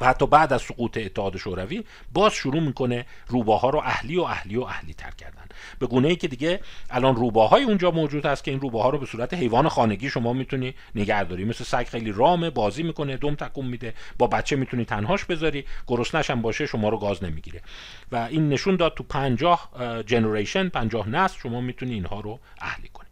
و 0.00 0.06
حتی 0.06 0.26
بعد 0.26 0.52
از 0.52 0.62
سقوط 0.62 0.96
اتحاد 0.96 1.36
شوروی 1.36 1.84
باز 2.12 2.32
شروع 2.32 2.60
می‌کنه 2.60 3.06
روباها 3.28 3.70
رو 3.70 3.78
اهلی 3.78 4.18
و 4.18 4.22
اهلی 4.22 4.56
و 4.56 4.62
اهلی 4.62 4.94
تر 4.94 5.10
کردن. 5.10 5.46
به 5.78 5.86
گونه 5.86 6.08
ای 6.08 6.16
که 6.16 6.28
دیگه 6.28 6.60
الان 6.90 7.16
روباهای 7.16 7.64
اونجا 7.64 7.90
موجود 7.90 8.26
هست 8.26 8.44
که 8.44 8.50
این 8.50 8.60
روباها 8.60 8.90
رو 8.90 8.98
به 8.98 9.06
صورت 9.06 9.34
حیوان 9.34 9.68
خانگی 9.68 10.10
شما 10.10 10.32
می‌تونی 10.32 10.74
نگهداری. 10.94 11.44
مثل 11.44 11.64
سگ 11.64 11.86
خیلی 11.86 12.12
رامه 12.12 12.50
بازی 12.50 12.82
می‌کنه 12.82 13.16
دم 13.16 13.34
تکون 13.34 13.66
میده. 13.66 13.94
با 14.18 14.26
بچه 14.26 14.56
می‌تونی 14.56 14.84
تنهاش 14.84 15.24
بذاری. 15.24 15.64
گرسنش 15.86 16.30
هم 16.30 16.42
باشه 16.42 16.66
شما 16.66 16.88
رو 16.88 16.98
گاز 16.98 17.24
نمی‌گیره. 17.24 17.62
و 18.12 18.16
این 18.16 18.48
نشون 18.48 18.76
داد 18.76 18.94
تو 18.94 19.02
50 19.02 19.70
جنریشن 20.06 20.68
50 20.68 21.08
نسل 21.08 21.38
شما 21.38 21.60
می‌تونی 21.60 21.94
اینها 21.94 22.20
رو 22.20 22.40
اهلی 22.60 22.88
کنی. 22.88 23.08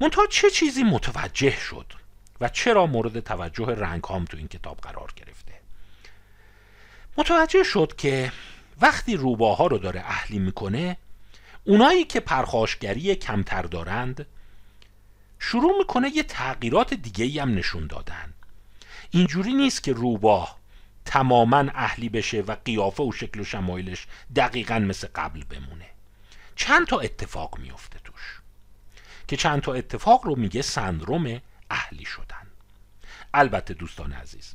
منتها 0.00 0.26
چه 0.26 0.50
چیزی 0.50 0.82
متوجه 0.82 1.50
شد 1.50 1.86
و 2.40 2.48
چرا 2.48 2.86
مورد 2.86 3.20
توجه 3.20 3.66
رنگ 3.66 4.04
هام 4.04 4.24
تو 4.24 4.36
این 4.36 4.48
کتاب 4.48 4.76
قرار 4.76 5.12
گرفته؟ 5.16 5.63
متوجه 7.16 7.62
شد 7.62 7.92
که 7.96 8.32
وقتی 8.80 9.16
روباها 9.16 9.66
رو 9.66 9.78
داره 9.78 10.00
اهلی 10.00 10.38
می‌کنه 10.38 10.96
اونایی 11.64 12.04
که 12.04 12.20
پرخاشگری 12.20 13.14
کمتر 13.14 13.62
دارند 13.62 14.26
شروع 15.38 15.78
می‌کنه 15.78 16.10
یه 16.16 16.22
تغییرات 16.22 16.94
دیگه 16.94 17.42
هم 17.42 17.54
نشون 17.54 17.86
دادن. 17.86 18.32
اینجوری 19.10 19.52
نیست 19.52 19.82
که 19.82 19.92
روباه 19.92 20.58
تماما 21.04 21.64
اهلی 21.74 22.08
بشه 22.08 22.40
و 22.40 22.56
قیافه 22.64 23.02
و 23.02 23.12
شکل 23.12 23.40
و 23.40 23.44
شمایلش 23.44 24.06
دقیقا 24.36 24.78
مثل 24.78 25.08
قبل 25.14 25.44
بمونه. 25.44 25.86
چند 26.56 26.86
تا 26.86 27.00
اتفاق 27.00 27.58
میفته 27.58 27.98
توش 28.04 28.40
که 29.28 29.36
چند 29.36 29.62
تا 29.62 29.74
اتفاق 29.74 30.24
رو 30.24 30.36
میگه 30.36 30.62
سندروم 30.62 31.40
اهلی 31.70 32.04
شدن. 32.04 32.46
البته 33.34 33.74
دوستان 33.74 34.12
عزیز 34.12 34.54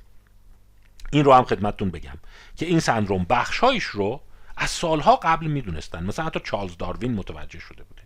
این 1.12 1.26
رو 1.26 1.34
هم 1.34 1.44
خدمتتون 1.44 1.90
بگم 1.90 2.18
که 2.56 2.66
این 2.66 2.80
سندروم 2.80 3.26
بخشهایش 3.30 3.84
رو 3.84 4.22
از 4.58 4.70
سالها 4.70 5.16
قبل 5.16 5.48
می‌دونستن. 5.48 6.04
مثلا 6.04 6.26
حتی 6.26 6.40
چارلز 6.44 6.78
داروین 6.78 7.14
متوجه 7.14 7.60
شده 7.60 7.84
بوده. 7.84 8.02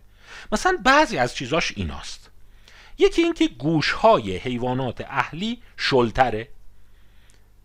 مثلا 0.52 0.78
بعضی 0.84 1.18
از 1.18 1.34
چیزاش 1.34 1.72
ایناست. 1.76 2.30
یکی 2.98 3.22
اینکه 3.22 3.48
گوشهای 3.48 4.36
حیوانات 4.36 5.04
اهلی 5.08 5.62
شلتره. 5.76 6.48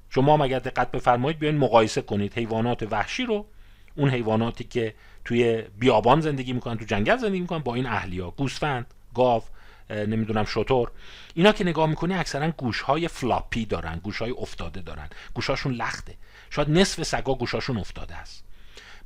شما 0.10 0.34
هم 0.34 0.42
اگر 0.42 0.60
دقت 0.60 0.92
بفرمایید 0.92 1.40
بیاین 1.40 1.58
مقایسه 1.58 2.02
کنید 2.02 2.34
حیوانات 2.34 2.84
وحشی 2.84 3.26
رو 3.26 3.46
اون 3.96 4.10
حیواناتی 4.10 4.64
که 4.64 4.96
توی 5.26 5.62
بیابان 5.62 6.22
زندگی 6.22 6.54
می‌کنن 6.54 6.78
تو 6.78 6.86
جنگل 6.86 7.18
زندگی 7.18 7.40
می‌کنن 7.40 7.60
با 7.60 7.76
این 7.76 7.86
اهلی 7.86 8.22
گوسفند 8.22 8.94
گاو 9.16 9.44
نمی‌دونم 9.90 10.46
چطور. 10.46 10.92
اینا 11.34 11.52
که 11.52 11.64
نگاه 11.64 11.90
می‌کنی 11.90 12.14
اکثرا 12.14 12.52
گوشهای 12.52 13.08
floppy 13.08 13.66
دارن 13.66 14.00
گوشهای 14.04 14.32
افتاده 14.32 14.82
دارن. 14.82 15.10
گوشهاشون 15.34 15.74
لخته. 15.74 16.16
شاید 16.50 16.70
نصف 16.70 17.04
سگا 17.04 17.36
گوشاشون 17.36 17.78
افتاده 17.78 18.16
است. 18.16 18.44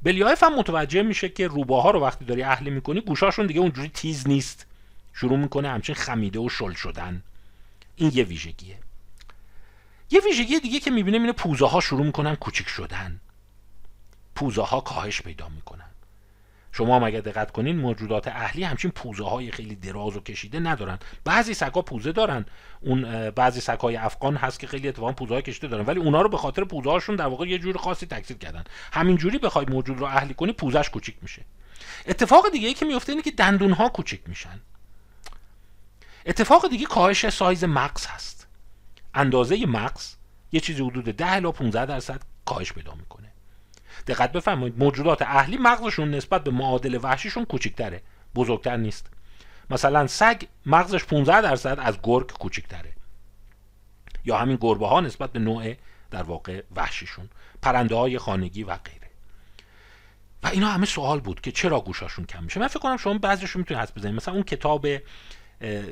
بلیایف 0.03 0.43
هم 0.43 0.59
متوجه 0.59 1.01
میشه 1.01 1.29
که 1.29 1.47
روباها 1.47 1.91
رو 1.91 1.99
وقتی 1.99 2.25
داری 2.25 2.43
اهلی 2.43 2.69
می‌کنی 2.69 3.01
گوشاشون 3.01 3.45
دیگه 3.47 3.59
اونجوری 3.59 3.89
تیز 3.89 4.27
نیست. 4.27 4.65
شروع 5.13 5.37
می‌کنه 5.37 5.69
همچین 5.69 5.95
خمیده 5.95 6.39
و 6.39 6.49
شل 6.49 6.73
شدن. 6.73 7.23
این 7.95 8.11
یه 8.13 8.23
ویژگیه. 8.23 8.77
یه 10.11 10.21
ویژگی 10.25 10.59
دیگه 10.59 10.79
که 10.79 10.91
می‌بینه 10.91 11.17
اینه 11.17 11.31
پوزه 11.31 11.67
ها 11.67 11.79
شروع 11.79 12.05
می‌کنن 12.05 12.35
کوچیک 12.35 12.67
شدن. 12.67 13.21
پوزه 14.35 14.61
ها 14.61 14.81
کاهش 14.81 15.21
پیدا 15.21 15.49
می‌کنن. 15.49 15.92
شما 16.75 16.95
هم 16.95 17.03
اگر 17.03 17.19
دقت 17.19 17.51
کنین 17.51 17.77
موجودات 17.77 18.27
اهلی 18.27 18.63
همچین 18.63 18.91
پوزه 18.91 19.23
های 19.23 19.51
خیلی 19.51 19.75
دراز 19.75 20.17
و 20.17 20.19
کشیده 20.19 20.59
ندارن. 20.59 20.99
بعضی 21.25 21.53
سگا 21.53 21.81
پوزه 21.81 22.11
دارن. 22.11 22.45
اون 22.81 23.29
بعضی 23.29 23.61
سگای 23.61 23.95
افغان 23.95 24.35
هست 24.35 24.59
که 24.59 24.67
خیلی 24.67 24.87
اتفاقا 24.87 25.11
پوزه 25.11 25.33
های 25.33 25.41
کشیده 25.41 25.67
دارن. 25.67 25.85
ولی 25.85 25.99
اونا 25.99 26.21
رو 26.21 26.29
به 26.29 26.37
خاطر 26.37 26.63
پوزه 26.63 26.89
هاشون 26.89 27.15
در 27.15 27.27
واقع 27.27 27.47
یه 27.47 27.57
جور 27.57 27.77
خاصی 27.77 28.05
تکثیر 28.05 28.37
کردن. 28.37 28.63
همین 28.93 29.17
جوری 29.17 29.37
بخوای 29.37 29.65
موجود 29.69 29.99
رو 29.99 30.05
اهلی 30.05 30.33
کنی 30.33 30.51
پوزش 30.51 30.89
کوچیک 30.89 31.15
میشه. 31.21 31.45
اتفاق 32.05 32.51
دیگه 32.51 32.67
ای 32.67 32.73
که 32.73 32.85
میفته 32.85 33.11
اینه 33.11 33.21
که 33.21 33.31
دندون 33.31 33.71
ها 33.71 33.89
کوچیک 33.89 34.21
میشن. 34.27 34.61
اتفاق 36.25 36.69
دیگه 36.69 36.85
کاهش 36.85 37.29
سایز 37.29 37.63
مغز 37.63 38.05
هست. 38.05 38.47
اندازه 39.13 39.65
مغز 39.65 40.15
یه 40.51 40.59
چیزی 40.59 40.83
حدود 40.83 41.05
10 41.05 41.31
الی 41.31 41.51
15 41.51 41.85
درصد 41.85 42.21
کاهش 42.45 42.73
پیدا 42.73 42.93
می‌کنه. 42.93 43.32
دقت 44.07 44.31
بفرمایید 44.31 44.79
موجودات 44.79 45.21
اهلی 45.21 45.57
مغزشون 45.57 46.11
نسبت 46.11 46.43
به 46.43 46.51
معادل 46.51 46.99
وحشیشون 47.01 47.45
کوچیکتره 47.45 48.01
بزرگتر 48.35 48.77
نیست. 48.77 49.09
مثلا 49.69 50.07
سگ 50.07 50.41
مغزش 50.65 51.05
15 51.05 51.41
درصد 51.41 51.79
از 51.81 51.97
گرگ 52.03 52.31
کوچیکتره 52.31 52.93
یا 54.25 54.37
همین 54.37 54.57
گربه 54.61 54.87
ها 54.87 55.01
نسبت 55.01 55.31
به 55.31 55.39
نوع 55.39 55.73
در 56.11 56.23
واقع 56.23 56.63
وحشیشون 56.75 57.29
پرنده 57.61 57.95
های 57.95 58.17
خانگی 58.17 58.63
و 58.63 58.77
غیره. 58.77 59.09
و 60.43 60.47
اینا 60.47 60.69
همه 60.69 60.85
سوال 60.85 61.19
بود 61.19 61.41
که 61.41 61.51
چرا 61.51 61.79
گوشاشون 61.79 62.25
کم 62.25 62.43
میشه؟ 62.43 62.59
من 62.59 62.67
فکر 62.67 62.79
کنم 62.79 62.97
شما 62.97 63.17
بعضیشون 63.17 63.59
می‌تونید 63.59 63.83
حد 63.83 63.95
بزنید. 63.95 64.15
مثلا 64.15 64.33
اون 64.33 64.43
کتاب 64.43 64.87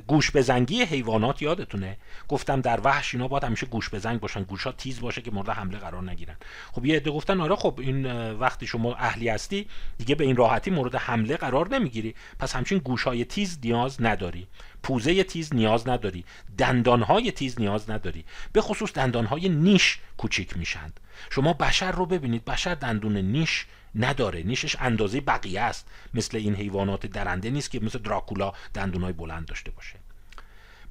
گوش 0.07 0.31
بزنگی 0.31 0.81
حیوانات 0.81 1.41
یادتونه؟ 1.41 1.97
گفتم 2.27 2.61
در 2.61 2.79
وحش 2.83 3.13
اینا 3.13 3.27
باید 3.27 3.43
همیشه 3.43 3.65
گوش 3.65 3.89
بزنگ 3.89 4.19
باشن 4.19 4.43
گوشا 4.43 4.71
تیز 4.71 5.01
باشه 5.01 5.21
که 5.21 5.31
مورد 5.31 5.49
حمله 5.49 5.77
قرار 5.77 6.11
نگیرن. 6.11 6.35
خب 6.71 6.85
یه 6.85 6.95
عده 6.95 7.11
گفتن 7.11 7.41
آره 7.41 7.55
خب 7.55 7.79
این 7.79 8.31
وقتی 8.31 8.67
شما 8.67 8.95
اهلی 8.95 9.29
هستی 9.29 9.67
دیگه 9.97 10.15
به 10.15 10.23
این 10.23 10.35
راحتی 10.35 10.71
مورد 10.71 10.95
حمله 10.95 11.37
قرار 11.37 11.67
نمی‌گیری. 11.67 12.15
پس 12.39 12.55
همچین 12.55 12.77
گوشای 12.77 13.25
تیز 13.25 13.59
نیاز 13.63 14.01
نداری. 14.01 14.47
پوزه 14.83 15.23
تیز 15.23 15.55
نیاز 15.55 15.87
نداری. 15.89 16.25
دندانهای 16.57 17.31
تیز 17.31 17.59
نیاز 17.59 17.89
نداری. 17.89 18.25
به 18.53 18.61
خصوص 18.61 18.93
دندانهای 18.93 19.49
نیش 19.49 19.99
کوچیک 20.17 20.57
میشند 20.57 20.99
شما 21.29 21.53
بشر 21.53 21.91
رو 21.91 22.05
ببینید. 22.05 22.45
بشر 22.45 22.75
دندون 22.75 23.17
نیش 23.17 23.65
نداره. 23.95 24.43
نیشش 24.43 24.75
اندازه 24.79 25.21
بقیه 25.21 25.61
است. 25.61 25.87
مثل 26.13 26.37
این 26.37 26.55
حیوانات 26.55 27.05
درنده 27.05 27.49
نیست 27.49 27.71
که 27.71 27.79
مثل 27.79 27.99
دراکولا 27.99 28.53
دندونای 28.73 29.13
بلند 29.13 29.45
داشته 29.45 29.71
باشه. 29.71 29.95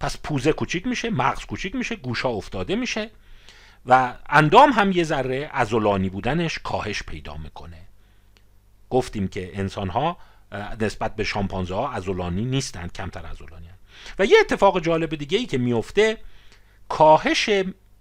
پس 0.00 0.18
پوزه 0.22 0.52
کوچیک 0.52 0.86
میشه 0.86 1.10
مغز 1.10 1.44
کوچیک 1.44 1.74
میشه 1.74 1.96
گوشا 1.96 2.28
افتاده 2.28 2.76
میشه 2.76 3.10
و 3.86 4.14
اندام 4.28 4.72
هم 4.72 4.92
یه 4.92 5.04
ذره 5.04 5.50
ازولانی 5.52 6.10
بودنش 6.10 6.58
کاهش 6.58 7.02
پیدا 7.02 7.36
می‌کنه. 7.36 7.78
گفتیم 8.90 9.28
که 9.28 9.58
انسان 9.58 9.88
ها 9.88 10.18
نسبت 10.80 11.16
به 11.16 11.24
شامپانزه 11.24 11.74
ها 11.74 11.90
ازولانی 11.90 12.44
نیستند 12.44 12.92
کمتر 12.92 13.26
ازولانی 13.26 13.66
و 14.18 14.24
یه 14.24 14.36
اتفاق 14.40 14.80
جالب 14.80 15.14
دیگه 15.14 15.38
ای 15.38 15.46
که 15.46 15.58
میفته 15.58 16.18
کاهش 16.88 17.50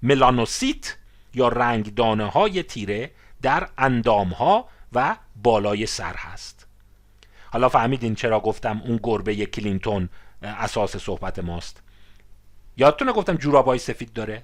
ملانوسیت 0.01 0.97
یا 1.33 1.47
رنگدانه 1.47 2.25
های 2.25 2.63
تیره 2.63 3.11
در 3.41 3.69
اندام 3.77 4.27
ها 4.27 4.69
و 4.93 5.15
بالای 5.35 5.85
سر 5.85 6.15
هست. 6.15 6.67
حالا 7.51 7.69
فهمیدین 7.69 8.15
چرا 8.15 8.39
گفتم 8.39 8.81
اون 8.85 8.99
گربه 9.03 9.45
کلینتون 9.45 10.09
اساس 10.41 10.97
صحبت 10.97 11.39
ماست. 11.39 11.81
یادتونه 12.77 13.11
گفتم 13.11 13.35
جورابای 13.35 13.79
سفید 13.79 14.13
داره؟ 14.13 14.43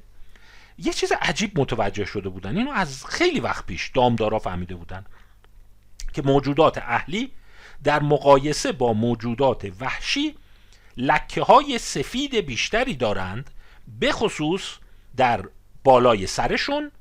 یه 0.77 0.93
چیز 0.93 1.12
عجیب 1.21 1.60
متوجه 1.60 2.05
شده 2.05 2.29
بودن. 2.29 2.58
اینو 2.58 2.71
از 2.71 3.05
خیلی 3.05 3.39
وقت 3.39 3.65
پیش 3.65 3.89
دامدارا 3.89 4.39
فهمیده 4.39 4.75
بودن 4.75 5.05
که 6.13 6.21
موجودات 6.21 6.77
اهلی 6.77 7.31
در 7.84 7.99
مقایسه 7.99 8.71
با 8.71 8.93
موجودات 8.93 9.71
وحشی 9.79 10.36
لکه 10.97 11.41
های 11.43 11.77
سفید 11.77 12.36
بیشتری 12.36 12.95
دارند 12.95 13.49
به 13.99 14.12
خصوص 14.12 14.62
در 15.17 15.45
بالای 15.84 16.27
سرشون 16.27 16.91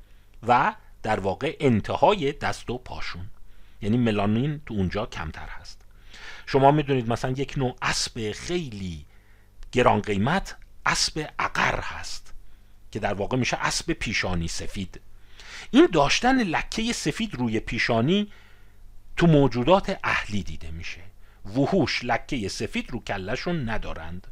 و 0.47 0.75
در 1.03 1.19
واقع 1.19 1.55
انتهای 1.59 2.31
دست 2.31 2.69
و 2.69 2.77
پاشون. 2.77 3.29
یعنی 3.81 3.97
ملانین 3.97 4.61
تو 4.65 4.73
اونجا 4.73 5.05
کمتر 5.05 5.47
هست. 5.49 5.81
شما 6.45 6.71
می‌دونید 6.71 7.09
مثلا 7.09 7.31
یک 7.31 7.57
نوع 7.57 7.75
اسب 7.81 8.31
خیلی 8.31 9.05
گران 9.71 10.01
قیمت 10.01 10.55
اسب 10.85 11.29
عقر 11.39 11.79
هست 11.81 12.33
که 12.91 12.99
در 12.99 13.13
واقع 13.13 13.37
میشه 13.37 13.57
اسب 13.57 13.93
پیشانی 13.93 14.47
سفید. 14.47 15.01
این 15.71 15.87
داشتن 15.93 16.43
لکه 16.43 16.93
سفید 16.93 17.35
روی 17.35 17.59
پیشانی 17.59 18.31
تو 19.17 19.27
موجودات 19.27 19.99
اهلی 20.03 20.43
دیده 20.43 20.71
میشه. 20.71 21.01
وحوش 21.45 22.03
لکه 22.03 22.47
سفید 22.47 22.91
رو 22.91 23.03
کلشون 23.03 23.69
ندارند. 23.69 24.27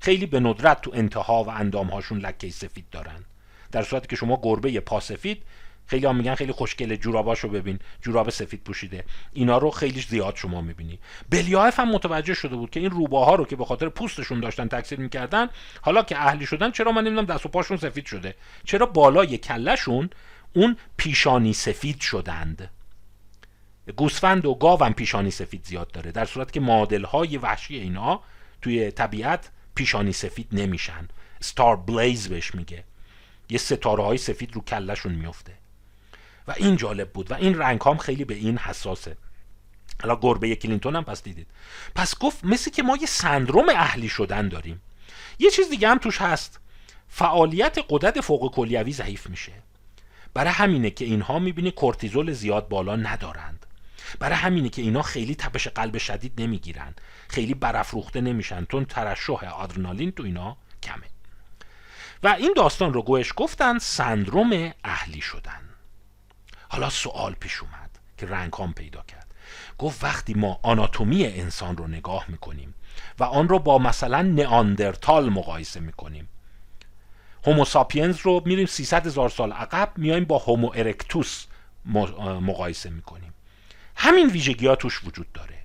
خیلی 0.00 0.26
به 0.26 0.40
ندرت 0.40 0.80
تو 0.80 0.90
انتها 0.94 1.44
و 1.44 1.48
اندامهاشون 1.48 2.18
لکه 2.18 2.50
سفید 2.50 2.84
دارند 2.90 3.24
در 3.72 3.82
صورتی 3.82 4.06
که 4.06 4.16
شما 4.16 4.40
گربه 4.42 4.80
پاسفید 4.80 5.42
خیلی 5.86 6.06
هم 6.06 6.16
میگن 6.16 6.34
خیلی 6.34 6.52
خوشگله 6.52 6.96
جوراباشو 6.96 7.48
ببین 7.48 7.78
جوراب 8.02 8.30
سفید 8.30 8.64
پوشیده. 8.64 9.04
اینا 9.32 9.58
رو 9.58 9.70
خیلی 9.70 10.00
زیاد 10.00 10.36
شما 10.36 10.60
می‌بینی. 10.60 10.98
بلیاف 11.30 11.80
هم 11.80 11.88
متوجه 11.88 12.34
شده 12.34 12.56
بود 12.56 12.70
که 12.70 12.80
این 12.80 12.90
روباها 12.90 13.34
رو 13.34 13.44
که 13.44 13.56
به 13.56 13.64
خاطر 13.64 13.88
پوستشون 13.88 14.40
داشتن 14.40 14.68
تکثیر 14.68 15.00
می‌کردن 15.00 15.48
حالا 15.82 16.02
که 16.02 16.18
اهلی 16.18 16.46
شدن 16.46 16.70
چرا 16.70 16.92
من 16.92 17.04
نمی‌دونم 17.04 17.26
دست 17.26 17.46
و 17.46 17.48
پاشون 17.48 17.76
سفید 17.76 18.06
شده؟ 18.06 18.34
چرا 18.64 18.86
بالای 18.86 19.38
کلشون 19.38 20.10
اون 20.52 20.76
پیشانی 20.96 21.52
سفید 21.52 22.00
شدند؟ 22.00 22.70
گوسفند 23.96 24.46
و 24.46 24.54
گاو 24.54 24.84
هم 24.84 24.94
پیشانی 24.94 25.30
سفید 25.30 25.64
زیاد 25.64 25.90
داره 25.90 26.12
در 26.12 26.24
صورت 26.24 26.52
که 26.52 26.60
مادل 26.60 27.04
های 27.04 27.38
وحشی 27.38 27.76
اینا 27.76 28.20
توی 28.62 28.90
طبیعت 28.90 29.50
پیشانی 29.74 30.12
سفید 30.12 30.48
نمیشن. 30.52 31.08
ستار 31.40 31.76
بلیز 31.76 32.28
بهش 32.28 32.54
میگه. 32.54 32.84
یه 33.50 33.58
ستاره 33.58 34.02
های 34.02 34.18
سفید 34.18 34.54
رو 34.54 34.60
کلشون 34.60 35.12
میفته 35.12 35.52
و 36.48 36.54
این 36.56 36.76
جالب 36.76 37.12
بود 37.12 37.30
و 37.30 37.34
این 37.34 37.58
رنگ 37.58 37.80
هم 37.86 37.96
خیلی 37.96 38.24
به 38.24 38.34
این 38.34 38.58
حساسه. 38.58 39.16
حالا 40.02 40.16
گربه 40.16 40.56
کلینتون 40.56 40.96
هم 40.96 41.04
پس 41.04 41.22
دیدید. 41.22 41.46
پس 41.94 42.18
گفت 42.18 42.44
مثل 42.44 42.70
که 42.70 42.82
ما 42.82 42.96
یه 42.96 43.06
سندروم 43.06 43.68
اهلی 43.68 44.08
شدن 44.08 44.48
داریم. 44.48 44.80
یه 45.38 45.50
چیز 45.50 45.70
دیگه 45.70 45.88
هم 45.88 45.98
توش 45.98 46.20
هست. 46.20 46.60
فعالیت 47.08 47.78
قدرت 47.88 48.20
فوق 48.20 48.54
کلیوی 48.54 48.92
ضعیف 48.92 49.26
میشه. 49.26 49.52
برای 50.34 50.52
همینه 50.52 50.90
که 50.90 51.04
اینها 51.04 51.38
می‌بینی 51.38 51.70
کورتیزول 51.70 52.32
زیاد 52.32 52.68
بالا 52.68 52.96
ندارند. 52.96 53.66
برای 54.18 54.36
همینه 54.36 54.68
که 54.68 54.82
اینا 54.82 55.02
خیلی 55.02 55.34
تپش 55.34 55.68
قلب 55.68 55.98
شدید 55.98 56.40
نمی‌گیرن 56.40 56.94
خیلی 57.28 57.54
برافروخته 57.54 58.20
نمیشن. 58.20 58.64
تون 58.64 58.84
ترشح 58.84 59.44
آدرنالین 59.44 60.12
تو 60.12 60.22
اینا 60.22 60.56
کمه. 60.82 61.06
و 62.22 62.28
این 62.28 62.52
داستان 62.56 62.92
رو 62.92 63.02
گوش 63.02 63.32
گفتن 63.36 63.78
سندروم 63.78 64.72
اهلی 64.84 65.20
شدن. 65.20 65.73
حالا 66.68 66.90
سوال 66.90 67.32
پیش 67.32 67.60
اومد 67.60 67.90
که 68.18 68.26
رنگ 68.26 68.74
پیدا 68.74 69.02
کرد. 69.08 69.34
گفت 69.78 70.04
وقتی 70.04 70.34
ما 70.34 70.60
آناتومی 70.62 71.26
انسان 71.26 71.76
رو 71.76 71.86
نگاه 71.86 72.24
می‌کنیم 72.28 72.74
و 73.18 73.24
آن 73.24 73.48
رو 73.48 73.58
با 73.58 73.78
مثلا 73.78 74.22
نئاندرتال 74.22 75.28
مقایسه 75.28 75.80
می‌کنیم 75.80 76.28
هوموساپینز 77.46 78.18
رو 78.20 78.42
میریم 78.46 78.66
300 78.66 79.06
هزار 79.06 79.28
سال 79.28 79.52
عقب 79.52 79.92
میایم 79.96 80.24
با 80.24 80.38
هومو 80.38 80.70
ارکتوس 80.74 81.46
مقایسه 82.40 82.90
می‌کنیم. 82.90 83.34
همین 83.96 84.26
ویژگی 84.30 84.66
ها 84.66 84.76
توش 84.76 85.04
وجود 85.04 85.32
داره. 85.32 85.58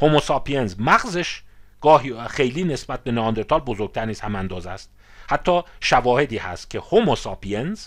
هوموساپینز 0.00 0.74
مغزش 0.78 1.42
گاهی 1.80 2.28
خیلی 2.28 2.64
نسبت 2.64 3.04
به 3.04 3.12
نئاندرتال 3.12 3.60
بزرگتر 3.60 4.04
نیست 4.04 4.24
هم 4.24 4.36
اندازه 4.36 4.70
است 4.70 4.90
حتی 5.28 5.62
شواهدی 5.80 6.38
هست 6.38 6.70
که 6.70 6.80
هوموساپینز 6.80 7.86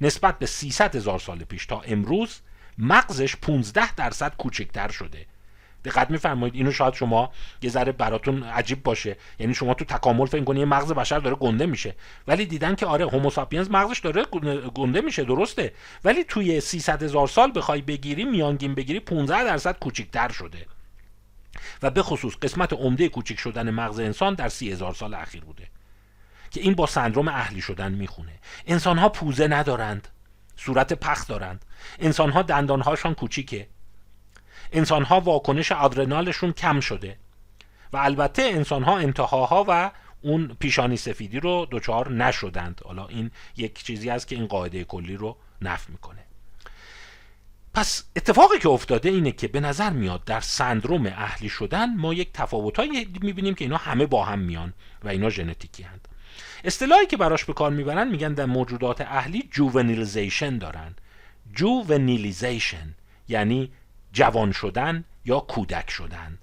نسبت 0.00 0.38
به 0.38 0.46
300 0.46 0.96
هزار 0.96 1.18
سال 1.18 1.38
پیش 1.38 1.66
تا 1.66 1.80
امروز 1.80 2.40
مغزش 2.78 3.36
15 3.36 3.94
درصد 3.94 4.36
کوچکتر 4.36 4.88
شده. 4.88 5.26
دقت 5.84 6.10
میفرمایید 6.10 6.54
اینو 6.54 6.72
شاید 6.72 6.94
شما 6.94 7.30
یه 7.62 7.70
ذره 7.70 7.92
براتون 7.92 8.42
عجیب 8.42 8.82
باشه. 8.82 9.16
یعنی 9.38 9.54
شما 9.54 9.74
تو 9.74 9.84
تکامل 9.84 10.26
فکر 10.26 10.44
کنید 10.44 10.68
مغز 10.68 10.92
بشر 10.92 11.18
داره 11.18 11.36
گنده 11.36 11.66
میشه. 11.66 11.94
ولی 12.26 12.46
دیدن 12.46 12.74
که 12.74 12.86
آره 12.86 13.06
هوموساپینز 13.06 13.70
مغزش 13.70 13.98
داره 13.98 14.24
گنده 14.74 15.00
میشه 15.00 15.24
درسته. 15.24 15.72
ولی 16.04 16.24
توی 16.24 16.60
300 16.60 17.02
هزار 17.02 17.28
سال 17.28 17.52
بخوای 17.54 17.82
بگیری 17.82 18.24
میانگین 18.24 18.74
بگیری 18.74 19.00
15 19.00 19.44
درصد 19.44 19.78
کوچکتر 19.78 20.28
شده. 20.28 20.66
و 21.82 21.90
به 21.90 22.02
خصوص 22.02 22.36
قسمت 22.36 22.72
عمده 22.72 23.08
کوچک 23.08 23.38
شدن 23.38 23.70
مغز 23.70 23.98
انسان 23.98 24.34
در 24.34 24.48
سی 24.48 24.72
هزار 24.72 24.94
سال 24.94 25.14
اخیر 25.14 25.44
بوده. 25.44 25.68
که 26.50 26.60
این 26.60 26.74
با 26.74 26.86
سندروم 26.86 27.28
اهلی 27.28 27.60
شدن 27.60 27.92
می‌خونه. 27.92 28.32
انسان 28.66 28.98
ها 28.98 29.08
پوزه 29.08 29.48
ندارند 29.48 30.08
صورت 30.56 30.92
پخ 30.92 31.26
دارند. 31.26 31.64
انسان 31.98 32.30
ها 32.30 32.42
دندان 32.42 32.80
هاشان 32.80 33.14
کوچیکه. 33.14 33.68
انسان 34.72 35.02
ها 35.04 35.20
واکنش 35.20 35.72
آدرنالشون 35.72 36.52
کم 36.52 36.80
شده. 36.80 37.16
و 37.92 37.96
البته 37.96 38.42
انسان 38.42 38.82
ها 38.82 38.98
انتهاها 38.98 39.64
و 39.68 39.90
اون 40.22 40.56
پیشانی 40.60 40.96
سفیدی 40.96 41.40
رو 41.40 41.66
دچار 41.70 42.12
نشدند. 42.12 42.80
حالا 42.84 43.06
این 43.06 43.30
یک 43.56 43.84
چیزی 43.84 44.10
است 44.10 44.28
که 44.28 44.36
این 44.36 44.46
قاعده 44.46 44.84
کلی 44.84 45.16
رو 45.16 45.36
نف 45.62 45.90
می‌کنه. 45.90 46.22
پس 47.74 48.04
اتفاقی 48.16 48.58
که 48.58 48.68
افتاده 48.68 49.08
اینه 49.08 49.32
که 49.32 49.48
به 49.48 49.60
نظر 49.60 49.90
میاد 49.90 50.24
در 50.24 50.40
سندروم 50.40 51.06
اهلی 51.06 51.48
شدن 51.48 51.96
ما 51.96 52.14
یک 52.14 52.32
تفاوتایی 52.32 53.18
می‌بینیم 53.20 53.54
که 53.54 53.64
اینا 53.64 53.76
همه 53.76 54.06
با 54.06 54.24
هم 54.24 54.38
میان 54.38 54.72
و 55.04 55.08
اینا 55.08 55.30
ژنتیکی 55.30 55.82
هستند 55.82 56.05
اصطلاحی 56.66 57.06
که 57.06 57.16
براش 57.16 57.44
به 57.44 57.52
کار 57.52 57.70
می‌برن 57.70 58.08
میگن 58.08 58.32
در 58.32 58.44
موجودات 58.44 59.00
اهلی 59.00 59.48
juvenilization 59.50 60.58
دارن. 60.58 60.94
juvenilization 61.54 62.94
یعنی 63.28 63.72
جوان 64.12 64.52
شدن 64.52 65.04
یا 65.24 65.40
کودک 65.40 65.90
شدن. 65.90 66.38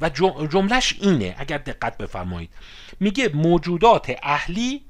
و 0.00 0.08
جملهش 0.48 0.96
اینه 1.00 1.34
اگر 1.38 1.58
دقت 1.58 1.98
بفرمایید. 1.98 2.50
میگه 3.00 3.28
موجودات 3.34 4.12
اهلی 4.22 4.82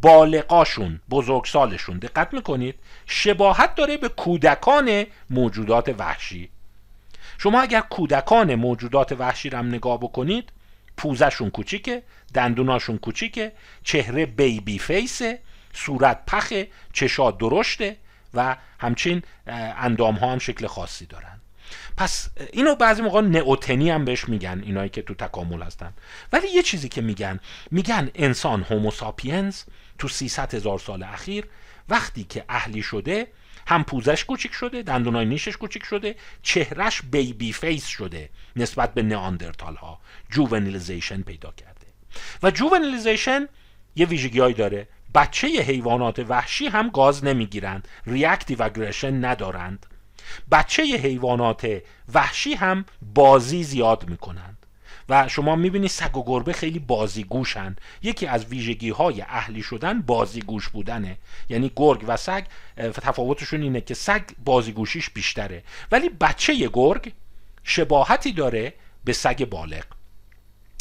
بالغاشون 0.00 1.00
بزرگسالشون. 1.10 1.98
دقت 1.98 2.34
می‌کنید؟ 2.34 2.74
شباهت 3.06 3.74
داره 3.74 3.96
به 3.96 4.08
کودکان 4.08 5.04
موجودات 5.30 5.94
وحشی. 5.98 6.50
شما 7.38 7.60
اگر 7.60 7.80
کودکان 7.80 8.54
موجودات 8.54 9.12
وحشی 9.12 9.50
رو 9.50 9.62
نگاه 9.62 10.00
بکنید 10.00 10.52
پوزشون 10.98 11.50
کوچیکه 11.50 12.02
دندوناشون 12.34 12.98
کوچیکه 12.98 13.52
چهره 13.82 14.26
بیبی 14.26 14.78
فیسه 14.78 15.38
صورت 15.72 16.26
پخه 16.26 16.68
چشا 16.92 17.30
درشته 17.30 17.96
و 18.34 18.56
همچین 18.78 19.22
اندام 19.76 20.14
ها 20.14 20.32
هم 20.32 20.38
شکل 20.38 20.66
خاصی 20.66 21.06
دارن. 21.06 21.40
پس 21.96 22.28
اینو 22.52 22.74
بعضی 22.74 23.02
موقع 23.02 23.20
نئوتنی 23.20 23.90
هم 23.90 24.04
بهش 24.04 24.28
میگن 24.28 24.62
اینایی 24.64 24.88
که 24.88 25.02
تو 25.02 25.14
تکامل 25.14 25.62
هستن. 25.62 25.92
ولی 26.32 26.48
یه 26.48 26.62
چیزی 26.62 26.88
که 26.88 27.00
میگن 27.00 27.40
میگن 27.70 28.10
انسان 28.14 28.62
هوموساپینز 28.62 29.62
تو 29.98 30.08
300 30.08 30.54
هزار 30.54 30.78
سال 30.78 31.02
اخیر 31.02 31.44
وقتی 31.88 32.24
که 32.24 32.44
اهلی 32.48 32.82
شده 32.82 33.26
هم 33.68 33.84
پوزش 33.84 34.24
کوچیک 34.24 34.52
شده 34.52 34.82
دندونای 34.82 35.26
نیشش 35.26 35.56
کوچیک 35.56 35.84
شده 35.84 36.16
چهرش 36.42 37.02
baby 37.02 37.52
face 37.52 37.86
شده 37.86 38.30
نسبت 38.56 38.94
به 38.94 39.02
نئاندرتال 39.02 39.76
ها 39.76 40.00
juvenilization 40.30 41.22
پیدا 41.22 41.52
کرده. 41.52 41.86
و 42.42 42.50
juvenilization 42.50 43.48
یه 43.96 44.06
ویژگیهایی 44.06 44.54
داره. 44.54 44.88
بچه 45.14 45.46
حیوانات 45.48 46.18
وحشی 46.18 46.66
هم 46.66 46.88
گاز 46.88 47.24
نمی‌گیرند 47.24 47.88
reactive 48.06 48.62
aggression 48.62 49.24
ندارند. 49.24 49.86
بچه 50.50 50.82
حیوانات 50.82 51.82
وحشی 52.14 52.54
هم 52.54 52.84
بازی 53.14 53.64
زیاد 53.64 54.08
می‌کنند. 54.08 54.57
و 55.08 55.28
شما 55.28 55.56
می‌بینید 55.56 55.90
سگ 55.90 56.16
و 56.16 56.24
گربه 56.24 56.52
خیلی 56.52 56.78
بازیگوشن. 56.78 57.76
یکی 58.02 58.26
از 58.26 58.44
ویژگی 58.44 58.90
های 58.90 59.22
اهلی 59.22 59.62
شدن 59.62 60.02
بازیگوش 60.02 60.68
بودنه. 60.68 61.16
یعنی 61.48 61.72
گرگ 61.76 62.04
و 62.06 62.16
سگ 62.16 62.44
تفاوتشون 62.76 63.62
اینه 63.62 63.80
که 63.80 63.94
سگ 63.94 64.22
بازیگوشیش 64.44 65.10
بیشتره. 65.10 65.62
ولی 65.92 66.08
بچه 66.08 66.68
گرگ 66.68 67.12
شباهتی 67.64 68.32
داره 68.32 68.74
به 69.04 69.12
سگ 69.12 69.44
بالغ. 69.44 69.84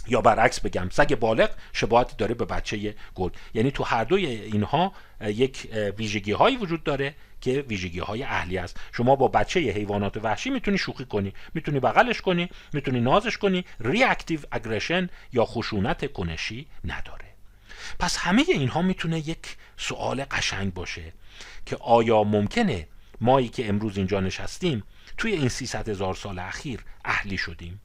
یا 0.08 0.22
برعکس 0.22 0.60
بگم 0.60 0.90
سگ 0.92 1.16
بالغ 1.16 1.50
شباهتی 1.74 2.16
داره 2.18 2.36
به 2.36 2.46
بچه 2.46 2.96
گرگ. 3.16 3.34
یعنی 3.54 3.72
تو 3.72 3.84
هر 3.84 4.04
دوی 4.04 4.26
اینها 4.26 4.94
یک 5.22 5.70
ویژگی 5.98 6.32
هایی 6.32 6.58
وجود 6.58 6.84
داره. 6.84 7.16
که 7.42 7.66
ویژگی 7.68 8.00
های 8.00 8.24
اهلی 8.24 8.58
است. 8.58 8.80
شما 8.94 9.16
با 9.16 9.28
بچه 9.28 9.60
حیوانات 9.60 10.18
وحشی 10.18 10.50
می‌تونی 10.50 10.78
شوخی 10.78 11.06
کنی 11.06 11.34
می‌تونی 11.54 11.80
بغلش 11.80 12.22
کنی 12.22 12.50
می‌تونی 12.74 13.00
نازش 13.00 13.38
کنی. 13.38 13.66
ریاکتیو 13.80 14.40
اگریشن 14.52 15.10
یا 15.34 15.46
خشونت 15.46 16.14
کنشی 16.14 16.68
نداره. 16.84 17.26
پس 18.00 18.18
همه 18.18 18.44
اینها 18.48 18.82
می‌تونه 18.82 19.30
یک 19.30 19.58
سوال 19.78 20.26
قشنگ 20.32 20.74
باشه 20.74 21.14
که 21.66 21.76
آیا 21.76 22.24
ممکنه 22.24 22.88
مایی 23.22 23.50
که 23.50 23.70
امروز 23.70 23.98
اینجا 23.98 24.20
نشستیم 24.20 24.84
توی 25.18 25.32
این 25.32 25.50
300 25.50 25.90
هزار 25.90 26.14
سال 26.16 26.40
اخیر 26.40 26.80
اهلی 27.06 27.38
شدیم؟ 27.38 27.82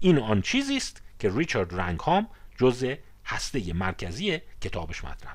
این 0.00 0.18
آن 0.18 0.42
چیزی 0.42 0.76
است 0.76 1.02
که 1.18 1.30
ریچارد 1.34 1.80
رنگهام 1.80 2.28
جزء 2.58 2.94
هسته 3.26 3.72
مرکزی 3.72 4.38
کتابش 4.60 5.04
مطرح 5.04 5.34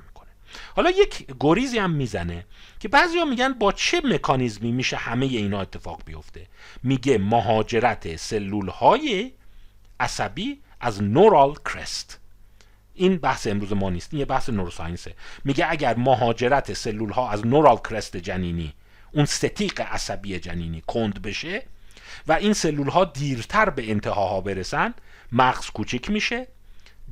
حالا 0.76 0.90
یک 0.90 1.26
گریزی 1.40 1.78
هم 1.78 1.90
می‌زنه 1.90 2.46
که 2.80 2.88
بعضیا 2.88 3.24
میگن 3.24 3.52
با 3.52 3.72
چه 3.72 4.00
مکانیزمی 4.04 4.72
میشه 4.72 4.96
همه 4.96 5.26
اینا 5.26 5.60
اتفاق 5.60 6.02
بیفته؟ 6.04 6.46
میگه 6.82 7.18
مهاجرت 7.18 8.16
سلول 8.16 8.68
های 8.68 9.32
عصبی 10.00 10.60
از 10.80 11.02
نورال 11.02 11.54
کرست 11.54 12.20
این 12.94 13.16
بحث 13.16 13.46
امروز 13.46 13.72
ما 13.72 13.90
نیست 13.90 14.08
این 14.12 14.20
یه 14.20 14.26
بحث 14.26 14.48
نوروساینسه. 14.48 15.14
میگه 15.44 15.66
اگر 15.70 15.96
مهاجرت 15.96 16.72
سلول 16.72 17.10
ها 17.10 17.30
از 17.30 17.46
نورال 17.46 17.76
کرست 17.76 18.16
جنینی 18.16 18.72
اون 19.12 19.24
ستیق 19.24 19.80
عصبی 19.80 20.38
جنینی 20.38 20.82
کند 20.86 21.22
بشه 21.22 21.62
و 22.28 22.32
این 22.32 22.52
سلول 22.52 22.88
ها 22.88 23.04
دیرتر 23.04 23.70
به 23.70 23.90
انتهاها 23.90 24.40
برسن 24.40 24.94
مغز 25.32 25.70
کوچیک 25.70 26.10
میشه 26.10 26.46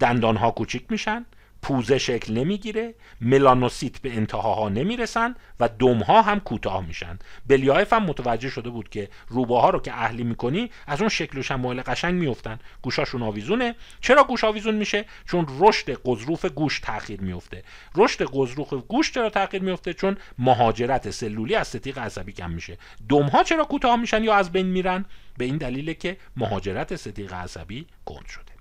دندان 0.01 0.37
ها 0.37 0.51
کوچیک 0.51 0.85
میشن 0.91 1.27
پوزه 1.65 1.99
شکل 1.99 2.33
نمی‌گیره 2.33 2.95
ملانوسیت 3.21 3.99
به 3.99 4.17
انتهاها 4.17 4.69
نمی‌رسن 4.69 5.35
و 5.61 5.69
دمها 5.69 6.23
هم 6.23 6.41
کوتاه 6.41 6.87
میشن. 6.87 7.19
بلیایف 7.47 7.93
هم 7.93 8.03
متوجه 8.05 8.49
شده 8.49 8.71
بود 8.71 8.89
که 8.89 9.09
روباها 9.29 9.71
رو 9.71 9.81
که 9.81 9.93
اهلی 9.93 10.25
می‌کنی 10.25 10.71
از 10.87 11.01
اون 11.01 11.09
شکل 11.09 11.39
و 11.39 11.43
شمایل 11.43 11.83
قشنگ 11.83 12.15
میفتن 12.15 12.59
گوشاشون 12.83 13.23
آویزونه. 13.23 13.75
چرا 14.01 14.25
گوش 14.25 14.45
آویزون 14.45 14.75
میشه؟ 14.75 15.05
چون 15.27 15.47
رشد 15.59 15.91
قضروف 16.05 16.45
گوش 16.45 16.81
تاخیر 16.81 17.21
میفته 17.21 17.63
رشد 17.95 18.23
قضروف 18.23 18.75
گوش 18.75 19.13
چرا 19.13 19.31
تاخیر 19.31 19.63
میفته 19.63 19.95
چون 19.95 20.17
مهاجرت 20.39 21.11
سلولی 21.11 21.55
از 21.55 21.69
ستیق 21.69 21.99
عصبی 21.99 22.33
کم 22.33 22.51
میشه. 22.51 22.79
دمها 23.09 23.43
چرا 23.43 23.65
کوتاه 23.65 23.97
میشن 23.97 24.25
یا 24.25 24.35
از 24.35 24.53
بین 24.53 24.67
میرن؟ 24.67 25.05
به 25.39 25.45
این 25.45 25.57
دلیله 25.57 25.95
که 25.95 26.17
مهاجرت 26.37 26.97
ستیق 26.97 27.33
عصبی 27.33 27.87
کند 28.05 28.27
شده. 28.27 28.54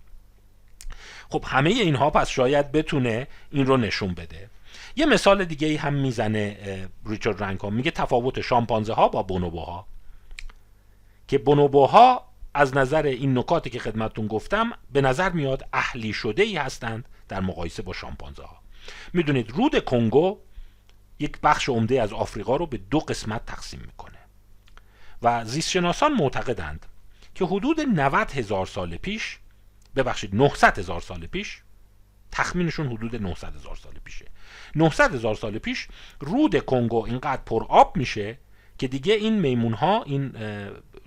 خب 1.34 1.44
همه 1.48 1.70
اینها 1.70 2.10
پس 2.10 2.30
شاید 2.30 2.72
بتونه 2.72 3.28
این 3.52 3.66
رو 3.66 3.78
نشون 3.78 4.14
بده. 4.14 4.50
یه 4.96 5.06
مثال 5.06 5.46
دیگه 5.46 5.68
ای 5.68 5.76
هم 5.76 5.94
می‌زنه 5.94 6.58
ریچارد 7.06 7.44
رنکام 7.44 7.74
میگه 7.74 7.92
تفاوت 7.92 8.42
شامپانزه 8.42 8.94
ها 8.94 9.08
با 9.08 9.24
بونوبوها. 9.24 9.88
که 11.28 11.38
بونوبوها 11.38 12.26
از 12.54 12.78
نظر 12.78 13.04
این 13.06 13.38
نکاتی 13.38 13.70
که 13.70 13.80
خدمتون 13.80 14.28
گفتم 14.28 14.72
به 14.92 15.02
نظر 15.02 15.30
میاد 15.30 15.68
اهلی 15.74 16.14
شده 16.14 16.44
ای 16.44 16.58
هستند 16.58 17.10
در 17.28 17.40
مقایسه 17.40 17.82
با 17.82 17.94
شامپانزه 17.94 18.44
ها 18.44 18.58
می‌دونید 19.14 19.52
رود 19.52 19.86
کنگو 19.86 20.40
یک 21.20 21.38
بخش 21.44 21.70
عمده 21.70 22.02
از 22.02 22.14
آفریقا 22.14 22.56
رو 22.56 22.66
به 22.66 22.78
دو 22.78 23.00
قسمت 23.00 23.46
تقسیم 23.46 23.80
می‌کنه. 23.86 24.20
و 25.22 25.46
زیستشناسان 25.46 26.14
معتقدند 26.14 26.86
که 27.36 27.46
حدود 27.46 27.82
90 27.82 28.32
هزار 28.32 28.66
سال 28.66 28.98
پیش 28.98 29.40
ببخشید 29.96 30.36
900 30.36 30.80
هزار 30.80 31.02
سال 31.02 31.28
پیش؟ 31.28 31.62
تخمینشون 32.32 32.88
حدود 32.88 33.16
900 33.16 33.56
هزار 33.56 33.76
سال 33.76 33.94
پیشه. 34.04 34.26
900 34.76 35.16
هزار 35.16 35.36
سال 35.36 35.58
پیش 35.58 35.88
رود 36.20 36.66
کنگو 36.66 37.06
اینقدر 37.06 37.42
پر 37.46 37.66
آب 37.70 37.98
میشه 37.98 38.38
که 38.78 38.88
دیگه 38.88 39.14
این 39.14 39.40
میمون 39.40 39.74
ها 39.74 40.04
این 40.04 40.34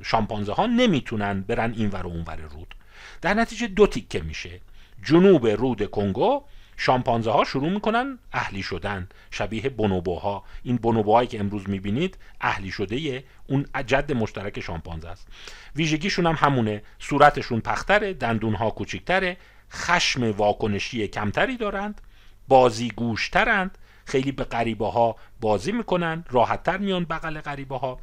شامپانزه 0.03 0.53
ها 0.53 0.66
نمی‌تونن 0.66 1.41
برن 1.41 1.72
این 1.72 1.91
ور 1.91 2.07
و 2.07 2.09
اون 2.09 2.22
ور 2.26 2.37
رود. 2.37 2.74
در 3.22 3.34
نتیجه 3.34 3.66
دو 3.66 3.87
تیکه 3.87 4.20
میشه. 4.20 4.61
جنوب 5.03 5.47
رود 5.47 5.91
کنگو 5.91 6.45
شامپانزه 6.76 7.30
ها 7.30 7.44
شروع 7.44 7.68
می‌کنن 7.68 8.18
اهلی 8.32 8.62
شدن. 8.62 9.08
شبیه 9.30 9.68
بونوبوها. 9.68 10.44
این 10.62 10.76
بونوبوهایی 10.76 11.28
که 11.28 11.40
امروز 11.40 11.68
می‌بینید 11.68 12.18
اهلی 12.40 12.70
شده 12.70 13.24
اون 13.46 13.66
جد 13.86 14.12
مشترک 14.12 14.60
شامپانزه 14.60 15.08
است. 15.08 15.28
ویژگیشون 15.76 16.26
هم 16.26 16.34
همونه. 16.38 16.82
صورتشون 16.98 17.60
پختره 17.60 18.12
دندونها 18.12 18.70
کوچیکتره. 18.70 19.36
خشم 19.72 20.30
واکنشی 20.30 21.08
کمتری 21.08 21.56
دارند. 21.56 22.00
بازی 22.48 22.88
گوشترند. 22.88 23.78
خیلی 24.04 24.32
به 24.32 24.44
غریبه 24.44 24.90
ها 24.90 25.16
بازی 25.40 25.72
می‌کنن. 25.72 26.24
راحتتر 26.30 26.78
میان 26.78 27.04
بغل 27.04 27.40
غریبه 27.40 27.78
ها 27.78 28.00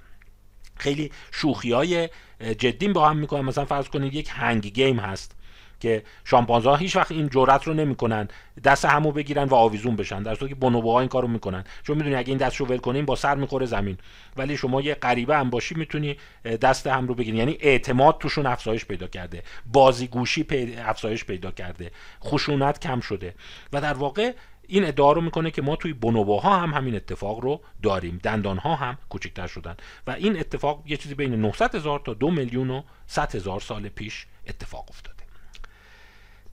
خیلی 0.78 1.12
شوخی 1.32 1.72
های 1.72 2.10
جدی 2.40 2.88
با 2.88 3.10
هم 3.10 3.18
می‌کنن. 3.18 3.42
مثلا 3.42 3.66
فرض 3.66 3.88
کنید 3.88 4.14
یک 4.14 4.30
هنگ 4.32 4.66
گیم 4.66 5.00
هست. 5.00 5.36
که 5.84 6.04
شامپانزه 6.24 6.70
ها 6.70 6.76
هیچ 6.76 6.96
وقت 6.96 7.12
این 7.12 7.30
جرأت 7.30 7.64
رو 7.68 7.74
نمی‌کنن 7.74 8.28
دست 8.64 8.86
همو 8.86 9.12
بگیرن 9.12 9.44
و 9.44 9.56
آویزون 9.56 9.96
بشن. 9.96 10.24
در 10.24 10.36
صورتی 10.36 10.54
که 10.54 10.60
بونوبوها 10.60 11.00
این 11.00 11.10
کارو 11.10 11.28
می‌کنن. 11.28 11.64
چون 11.84 11.98
می‌دونی 11.98 12.16
اگه 12.16 12.30
این 12.30 12.38
دست 12.38 12.58
رو 12.58 12.66
ول 12.66 12.78
کنین 12.78 13.06
با 13.06 13.16
سر 13.16 13.36
می‌خوره 13.36 13.66
زمین. 13.66 13.98
ولی 14.38 14.58
شما 14.58 14.82
یه 14.82 14.96
غریبه 14.96 15.38
هم 15.38 15.50
باشی 15.50 15.76
می‌تونی 15.76 16.18
دست 16.62 16.88
هم 16.88 17.08
رو 17.08 17.16
بگیری. 17.16 17.38
یعنی 17.38 17.58
اعتماد 17.60 18.18
توشون 18.18 18.46
افزایش 18.46 18.86
پیدا 18.86 19.08
کرده. 19.08 19.44
بازیگوشی 19.74 20.46
افزایش 20.86 21.26
پیدا 21.26 21.52
کرده. 21.52 21.92
خشونت 22.24 22.80
کم 22.80 23.00
شده. 23.00 23.36
و 23.74 23.82
در 23.82 23.94
واقع 23.94 24.34
این 24.68 24.86
ادعا 24.86 25.12
رو 25.12 25.22
می‌کنه 25.22 25.52
که 25.52 25.62
ما 25.62 25.76
توی 25.76 25.94
بونوبوها 25.94 26.60
هم 26.60 26.74
همین 26.74 26.96
اتفاق 26.96 27.40
رو 27.40 27.62
داریم. 27.84 28.20
دندان 28.24 28.58
ها 28.58 28.76
هم 28.76 28.98
کوچکتر 29.10 29.48
شدن. 29.48 29.76
و 30.08 30.12
این 30.12 30.40
اتفاق 30.40 30.84
یه 30.86 30.98
چیزی 30.98 31.16
بین 31.16 31.36
900 31.36 31.76
هزار 31.76 32.00
تا 32.06 32.14
دو 32.14 32.32
میلیون 32.32 32.70
و 32.70 32.82
100 33.08 33.36
هزار 33.36 33.60
سال 33.60 33.90
پیش 33.90 34.26
اتفاق 34.48 34.86
افتاده 34.90 35.13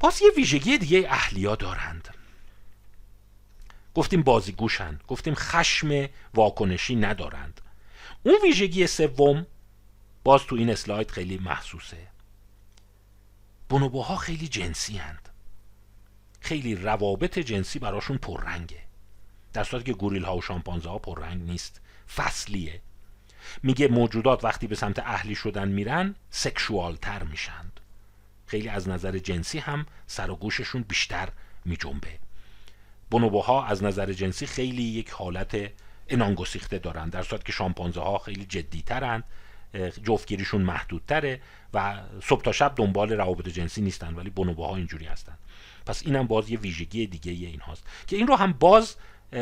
باز 0.00 0.22
یه 0.22 0.30
ویژگی 0.36 0.78
دیگه 0.78 1.06
اهلیا 1.10 1.56
دارند. 1.56 2.08
گفتیم 3.94 4.22
بازیگوشن 4.22 5.00
گفتیم 5.08 5.34
خشم 5.34 6.08
واکنشی 6.34 6.96
ندارند. 6.96 7.60
اون 8.22 8.38
ویژگی 8.42 8.86
سوم 8.86 9.46
باز 10.24 10.42
تو 10.42 10.56
این 10.56 10.70
اسلاید 10.70 11.10
خیلی 11.10 11.38
محسوسه. 11.38 12.08
بونوبوها 13.68 14.16
خیلی 14.16 14.48
جنسی 14.48 14.96
هند. 14.96 15.28
خیلی 16.40 16.74
روابط 16.74 17.38
جنسی 17.38 17.78
براشون 17.78 18.18
پررنگه. 18.18 18.82
در 19.52 19.64
صورتی 19.64 19.86
که 19.86 19.98
گوریل 19.98 20.24
ها 20.24 20.36
و 20.36 20.42
شامپانزه 20.42 20.88
ها 20.88 20.98
پررنگ 20.98 21.42
نیست. 21.42 21.80
فصلیه. 22.16 22.80
میگه 23.62 23.88
موجودات 23.88 24.44
وقتی 24.44 24.66
به 24.66 24.74
سمت 24.74 24.98
اهلی 24.98 25.34
شدن 25.34 25.68
میرن 25.68 26.14
سکشوال 26.30 26.96
تر 26.96 27.22
میشند 27.22 27.79
خیلی 28.50 28.68
از 28.68 28.88
نظر 28.88 29.18
جنسی 29.18 29.58
هم 29.58 29.86
سر 30.06 30.30
و 30.30 30.36
گوششون 30.36 30.84
بیشتر 30.88 31.28
می 31.64 31.76
جنبه 31.76 32.18
بونوبوها 33.10 33.66
از 33.66 33.84
نظر 33.84 34.12
جنسی 34.12 34.46
خیلی 34.46 34.82
یک 34.82 35.10
حالت 35.10 35.70
انانگسیخته 36.08 36.78
دارن 36.78 37.08
در 37.08 37.22
صورت 37.22 37.44
که 37.44 37.52
شامپانزه 37.52 38.00
ها 38.00 38.18
خیلی 38.18 38.44
جدی 38.44 38.82
ترند 38.82 39.24
جفتگیریشون 40.02 40.62
محدودتره 40.62 41.40
و 41.74 42.00
صبح 42.22 42.42
تا 42.42 42.52
شب 42.52 42.72
دنبال 42.76 43.12
روابط 43.12 43.48
جنسی 43.48 43.80
نیستن 43.80 44.14
ولی 44.14 44.30
بونوبوها 44.30 44.76
اینجوری 44.76 45.06
هستن. 45.06 45.38
پس 45.86 46.02
اینم 46.06 46.26
باز 46.26 46.50
یه 46.50 46.58
ویژگی 46.58 47.06
دیگه 47.06 47.32
این 47.32 47.60
هاست 47.60 47.86
که 48.06 48.16
این 48.16 48.26
رو 48.26 48.36
هم 48.36 48.52
باز 48.52 48.96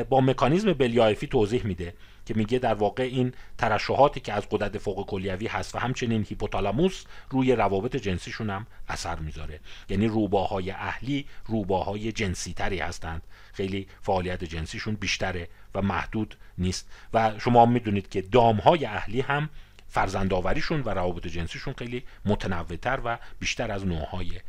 با 0.09 0.21
مکانیزم 0.21 0.73
بلیایفی 0.73 1.27
توضیح 1.27 1.67
میده. 1.67 1.95
که 2.29 2.35
میگه 2.35 2.59
در 2.59 2.75
واقع 2.75 3.03
این 3.03 3.33
ترشحاتی 3.59 4.21
که 4.21 4.33
از 4.33 4.49
قدرت 4.51 4.79
فوق 4.79 5.07
کلیوی 5.07 5.47
هست 5.47 5.75
و 5.75 5.79
همچنین 5.79 6.27
هیپوتالاموس 6.29 7.05
روی 7.31 7.53
روابط 7.53 7.97
جنسیشون 7.97 8.51
هم 8.51 8.67
اثر 8.89 9.19
می‌ذاره. 9.19 9.61
یعنی 9.89 10.07
روباهای 10.07 10.71
اهلی 10.71 11.27
روباهای 11.47 12.13
جنسی 12.13 12.53
تری 12.53 12.79
هستند. 12.79 13.23
خیلی 13.53 13.89
فعالیت 14.03 14.45
جنسیشون 14.45 14.95
بیشتره 14.95 15.49
و 15.75 15.83
محدود 15.83 16.37
نیست. 16.59 16.89
و 17.13 17.39
شما 17.39 17.67
می‌دونید 17.67 18.09
که 18.09 18.23
دامهای 18.23 18.87
اهلی 18.87 19.21
هم 19.21 19.49
فرزندآوریشون 19.89 20.81
و 20.81 20.89
روابط 20.89 21.27
جنسیشون 21.27 21.75
خیلی 21.79 22.03
متنوعتر 22.25 23.01
و 23.05 23.19
بیشتر 23.39 23.73
از 23.73 23.87
نوعهای 23.87 24.41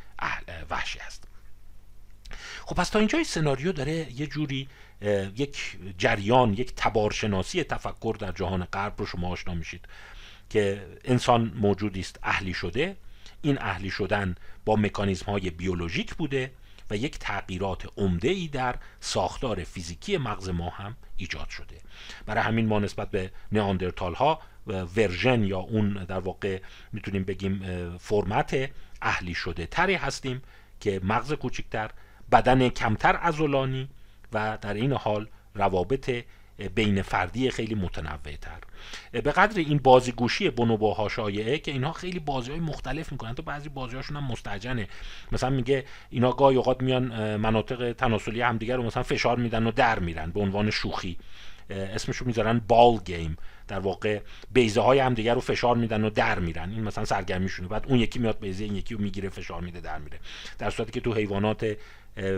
وحشی 0.70 1.00
هست. 1.00 1.28
خب 2.66 2.76
پس 2.76 2.90
تا 2.90 3.00
اینجای 3.00 3.24
سناریو 3.24 3.72
داره 3.72 4.22
یه 4.22 4.28
جوری 4.28 4.68
یک 5.38 5.78
جریان 5.98 6.54
یک 6.54 6.74
تبارشناسی 6.76 7.64
تفکر 7.64 8.16
در 8.20 8.32
جهان 8.32 8.64
غرب 8.64 8.94
رو 8.98 9.06
شما 9.06 9.30
آشنا 9.30 9.54
میشید 9.54 9.86
که 10.50 10.86
انسان 11.06 11.54
موجودی 11.56 12.00
است 12.00 12.20
اهلی 12.24 12.54
شده. 12.54 12.96
این 13.42 13.62
اهلی 13.62 13.90
شدن 13.90 14.36
با 14.66 14.76
مکانیزم 14.76 15.26
های 15.26 15.50
بیولوژیک 15.50 16.16
بوده 16.16 16.52
و 16.90 16.96
یک 16.96 17.20
تغییرات 17.20 17.88
عمده 17.98 18.30
ای 18.30 18.48
در 18.48 18.76
ساختار 19.00 19.64
فیزیکی 19.64 20.18
مغز 20.18 20.50
ما 20.50 20.70
هم 20.70 20.96
ایجاد 21.18 21.50
شده. 21.50 21.76
برای 22.26 22.44
همین 22.44 22.68
ما 22.68 22.80
نسبت 22.80 23.12
به 23.12 23.32
نیاندرتال 23.52 24.14
ها 24.14 24.42
ورژن 24.68 25.44
یا 25.44 25.60
اون 25.60 25.94
در 25.94 26.20
واقع 26.20 26.62
می‌تونیم 26.94 27.24
بگیم 27.24 27.62
فرمت 27.98 28.70
اهلی 29.02 29.34
شده 29.34 29.66
تری 29.66 29.94
هستیم 29.96 30.42
که 30.80 31.02
مغز 31.04 31.34
کوچکتر 31.34 31.92
بدن 32.32 32.70
کمتر 32.70 33.20
ازولانی 33.22 33.90
و 34.34 34.58
در 34.62 34.74
این 34.74 34.94
حال 34.94 35.28
روابط 35.56 36.24
بین 36.76 37.02
فردی 37.02 37.52
خیلی 37.52 37.76
متنوع 37.76 38.36
تر 38.42 38.60
به 39.12 39.32
قدر 39.32 39.60
این 39.60 39.78
بازیگوشی 39.78 40.50
بونوبوها 40.50 41.10
شایعه 41.10 41.58
که 41.58 41.72
اینها 41.72 41.94
خیلی 41.94 42.20
بازی 42.20 42.52
های 42.52 42.60
مختلف 42.60 43.12
می‌کنن. 43.12 43.36
تو 43.36 43.42
بعضی 43.42 43.70
بازی 43.70 43.96
هاشون 43.96 44.18
هم 44.18 44.24
مستجنه. 44.24 44.88
مثلا 45.32 45.50
میگه 45.50 45.86
اینا 46.10 46.32
گاهی 46.32 46.58
اوقات 46.58 46.82
میان 46.82 47.36
مناطق 47.36 47.92
تناسلی 47.92 48.42
همدیگر 48.42 48.76
رو 48.76 48.84
مثلا 48.84 49.04
فشار 49.04 49.38
میدن 49.38 49.68
و 49.68 49.72
در 49.72 50.00
میرن 50.00 50.32
به 50.32 50.40
عنوان 50.40 50.70
شوخی. 50.70 51.18
اسمشو 51.70 52.26
می‌ذارن 52.26 52.62
بال 52.68 52.98
گیم 53.06 53.38
در 53.68 53.80
واقع 53.80 54.20
بیزه 54.52 54.82
های 54.82 55.00
هم 55.00 55.14
دیگر 55.14 55.34
رو 55.34 55.42
فشار 55.42 55.78
میدن 55.78 56.04
و 56.04 56.10
در 56.10 56.40
میرن. 56.40 56.70
این 56.70 56.84
مثلا 56.84 57.06
سرگرمیشونه. 57.06 57.70
بعد 57.70 57.86
اون 57.88 58.00
یکی 58.00 58.20
میاد 58.20 58.40
بیزه 58.40 58.64
این 58.64 58.76
یکی 58.76 58.96
رو 58.96 59.02
می‌گیره 59.02 59.30
فشار 59.30 59.62
میده 59.62 59.80
در 59.80 59.98
میره. 59.98 60.20
در 60.58 60.70
صورتی 60.70 60.92
که 60.92 61.00
تو 61.00 61.14
حیوانات 61.14 61.78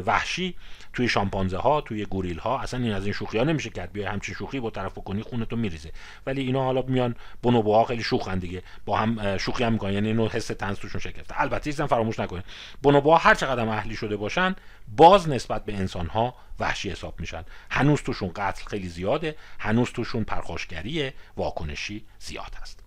وحشی 0.06 0.56
توی 0.94 1.08
شامپانزه 1.08 1.58
ها 1.58 1.82
توی 1.82 2.06
گوریل 2.06 2.40
ها 2.40 2.60
اصلا 2.60 2.80
این 2.80 2.94
از 2.94 3.04
این 3.04 3.14
شوخی 3.14 3.38
ها 3.38 3.44
نمیشه 3.44 3.70
کرد. 3.70 3.92
بیای 3.92 4.08
همچین 4.08 4.36
شوخی 4.36 4.60
با 4.60 4.70
طرف 4.70 4.92
بکنی 4.92 5.24
خونتو 5.24 5.56
میریزه. 5.56 5.92
ولی 6.26 6.42
اینا 6.42 6.64
حالا 6.64 6.82
میان 6.82 7.16
بونوبوها 7.42 7.84
خیلی 7.84 8.04
شوخن 8.04 8.40
دیگه. 8.40 8.64
با 8.86 8.98
هم 8.98 9.38
شوخی 9.38 9.64
هم 9.64 9.74
می‌کنن. 9.74 9.94
یعنی 9.94 10.08
اینو 10.08 10.28
حس 10.28 10.48
تنز 10.48 10.78
توشون 10.78 11.02
شکسته 11.02 11.42
البته 11.42 11.72
چیزا 11.72 11.88
فراموش 11.88 12.20
نکنید. 12.20 12.44
بونوبوها 12.82 13.18
هر 13.18 13.36
چقدر 13.36 13.70
اهلی 13.70 13.96
شده 13.96 14.16
باشن 14.16 14.56
باز 14.98 15.30
نسبت 15.30 15.66
به 15.66 15.74
انسان 15.74 16.08
ها 16.08 16.36
وحشی 16.60 16.90
حساب 16.90 17.20
میشن. 17.20 17.44
هنوز 17.70 18.02
توشون 18.02 18.32
قتل 18.36 18.66
خیلی 18.66 18.90
زیاده. 18.90 19.36
هنوز 19.60 19.92
توشون 19.92 20.24
پرخاشگری 20.24 21.12
واکنشی 21.38 22.06
زیاد 22.20 22.56
هست. 22.62 22.84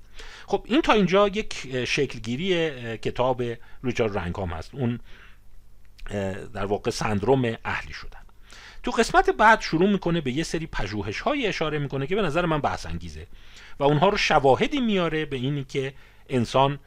خب 0.47 0.65
این 0.69 0.83
تا 0.83 0.93
اینجا 0.93 1.29
یک 1.29 1.85
شکلگیری 1.85 2.99
کتاب 2.99 3.43
ریچارد 3.85 4.19
رنگهام 4.19 4.51
هست. 4.51 4.75
اون 4.75 5.01
در 6.55 6.65
واقع 6.65 6.91
سندروم 6.91 7.57
اهلی 7.65 7.93
شدن. 7.93 8.21
تو 8.83 8.91
قسمت 8.91 9.31
بعد 9.31 9.61
شروع 9.61 9.91
می‌کنه 9.91 10.21
به 10.21 10.33
یه 10.33 10.43
سری 10.43 10.67
پژوهش 10.67 11.21
های 11.21 11.47
اشاره 11.47 11.79
می‌کنه 11.79 12.07
که 12.07 12.17
به 12.17 12.23
نظر 12.23 12.47
من 12.47 12.61
بحث 12.61 12.87
انگیزه 12.87 13.27
و 13.79 13.85
اونها 13.85 14.09
رو 14.09 14.17
شواهدی 14.17 14.81
میاره 14.81 15.25
به 15.25 15.37
اینی 15.37 15.65
که 15.65 15.95
انسان 16.29 16.79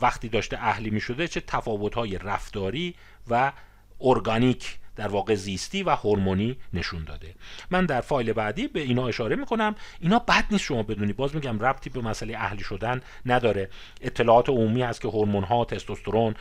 وقتی 0.00 0.28
داشته 0.28 0.58
اهلی 0.58 0.90
می‌شده 0.90 1.28
چه 1.28 1.40
تفاوت 1.40 1.94
های 1.94 2.18
رفتاری 2.18 2.94
و 3.30 3.52
ارگانیک 4.00 4.78
در 4.96 5.08
واقع 5.08 5.34
زیستی 5.34 5.82
و 5.82 5.90
هورمونی 5.90 6.56
نشون 6.72 7.04
داده. 7.04 7.34
من 7.70 7.86
در 7.86 8.00
فایل 8.00 8.32
بعدی 8.32 8.68
به 8.68 8.80
اینا 8.80 9.08
اشاره 9.08 9.36
می‌کنم. 9.36 9.74
اینا 10.00 10.18
بد 10.18 10.44
نیست 10.50 10.64
شما 10.64 10.82
بدونی. 10.82 11.12
باز 11.12 11.34
میگم 11.34 11.60
ربطی 11.60 11.90
به 11.90 12.00
مسئله 12.00 12.38
اهلی 12.38 12.64
شدن 12.64 13.00
نداره. 13.26 13.70
اطلاعات 14.00 14.48
عمومی 14.48 14.82
هست 14.82 15.00
که 15.00 15.08
هورمون 15.08 15.44
ها 15.44 15.64
تستوسترون 15.64 16.34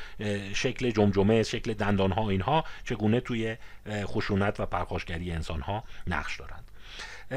شکل 0.54 0.92
جمجمه 0.92 1.44
شکل 1.44 1.74
دندان 1.74 2.12
ها 2.12 2.30
اینها 2.30 2.64
چگونه 2.86 3.20
توی 3.20 3.58
خشونت 3.90 4.60
و 4.60 4.66
پرخاشگری 4.66 5.32
انسان 5.32 5.62
ها 5.62 5.84
نقش 6.08 6.40
دارند. 6.40 6.64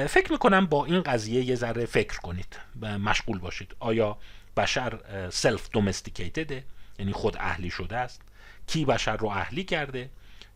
فکر 0.09 0.33
می‌کنم 0.33 0.67
با 0.67 0.85
این 0.85 1.03
قضیه 1.03 1.45
یه 1.45 1.55
ذره 1.55 1.87
فکر 1.87 2.19
کنید 2.19 2.59
مشغول 2.83 3.39
باشید. 3.39 3.77
آیا 3.79 4.19
بشر 4.57 4.99
سلف 5.31 5.71
دومستیکیتده 5.71 6.65
یعنی 6.99 7.13
خود 7.13 7.37
اهلی 7.37 7.71
شده 7.71 7.97
است. 7.97 8.23
کی 8.67 8.85
بشر 8.85 9.17
رو 9.17 9.29
اهلی 9.29 9.65
کرده؟ 9.65 10.11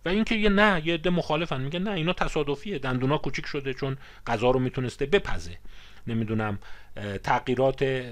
و 0.04 0.08
اینکه 0.08 0.34
یه 0.34 0.48
نه 0.48 0.82
یه 0.84 0.94
عده 0.94 1.10
مخالفن. 1.10 1.60
میگه 1.60 1.78
نه 1.78 1.90
اینا 1.90 2.12
تصادفیه. 2.12 2.78
دندونا 2.78 3.18
کوچیک 3.18 3.46
شده 3.46 3.74
چون 3.74 3.96
غذا 4.26 4.50
رو 4.50 4.60
می‌تونسته 4.60 5.06
بپزه. 5.06 5.58
نمی‌دونم 6.06 6.58
تغییرات 7.22 8.04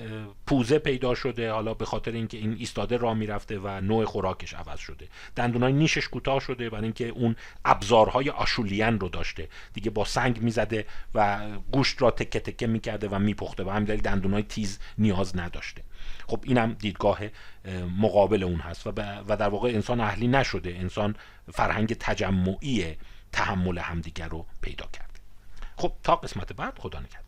پوزه 0.47 0.79
پیدا 0.79 1.15
شده. 1.15 1.53
حالا 1.53 1.75
به 1.75 1.85
خاطر 1.85 2.13
اینکه 2.13 2.39
این 2.39 2.57
ایستاده 2.59 2.97
راه 2.97 3.15
می‌رفته 3.15 3.59
و 3.59 3.81
نوع 3.81 4.05
خوراکش 4.05 4.55
عوض 4.55 4.79
شده. 4.79 5.09
دندونای 5.37 5.73
نیشش 5.73 6.09
کوتاه 6.09 6.41
شده 6.41 6.71
برای 6.71 6.85
اینکه 6.85 7.09
اون 7.09 7.37
ابزارهای 7.65 8.31
آشولین 8.31 9.01
رو 9.01 9.09
داشته. 9.09 9.49
دیگه 9.73 9.91
با 9.91 10.05
سنگ 10.05 10.43
می‌زده 10.43 10.87
و 11.15 11.47
گوشت 11.73 12.03
را 12.03 12.11
تکه 12.11 12.41
تکه 12.41 12.67
می‌کرده 12.67 13.09
و 13.09 13.19
میپخته 13.19 13.65
و 13.65 13.71
همین 13.71 13.85
دلیل 13.85 14.01
دندونای 14.01 14.43
تیز 14.43 14.79
نیاز 14.99 15.37
نداشته. 15.37 15.83
خب 16.29 16.41
اینم 16.45 16.73
دیدگاه 16.73 17.21
مقابل 17.99 18.43
اون 18.43 18.61
هست 18.61 18.87
و, 18.87 18.91
و 19.29 19.37
در 19.37 19.49
واقع 19.49 19.69
انسان 19.69 20.01
اهلی 20.01 20.29
نشده. 20.29 20.71
انسان 20.71 21.17
فرهنگ 21.53 21.95
تجمعی 21.95 22.97
تحمل 23.33 23.79
همدیگر 23.79 24.29
رو 24.29 24.47
پیدا 24.61 24.87
کرده. 24.93 25.21
خب 25.77 25.93
تا 26.03 26.17
قسمت 26.17 26.53
بعد 26.53 26.79
خدا 26.79 27.01
نگهدار. 27.01 27.28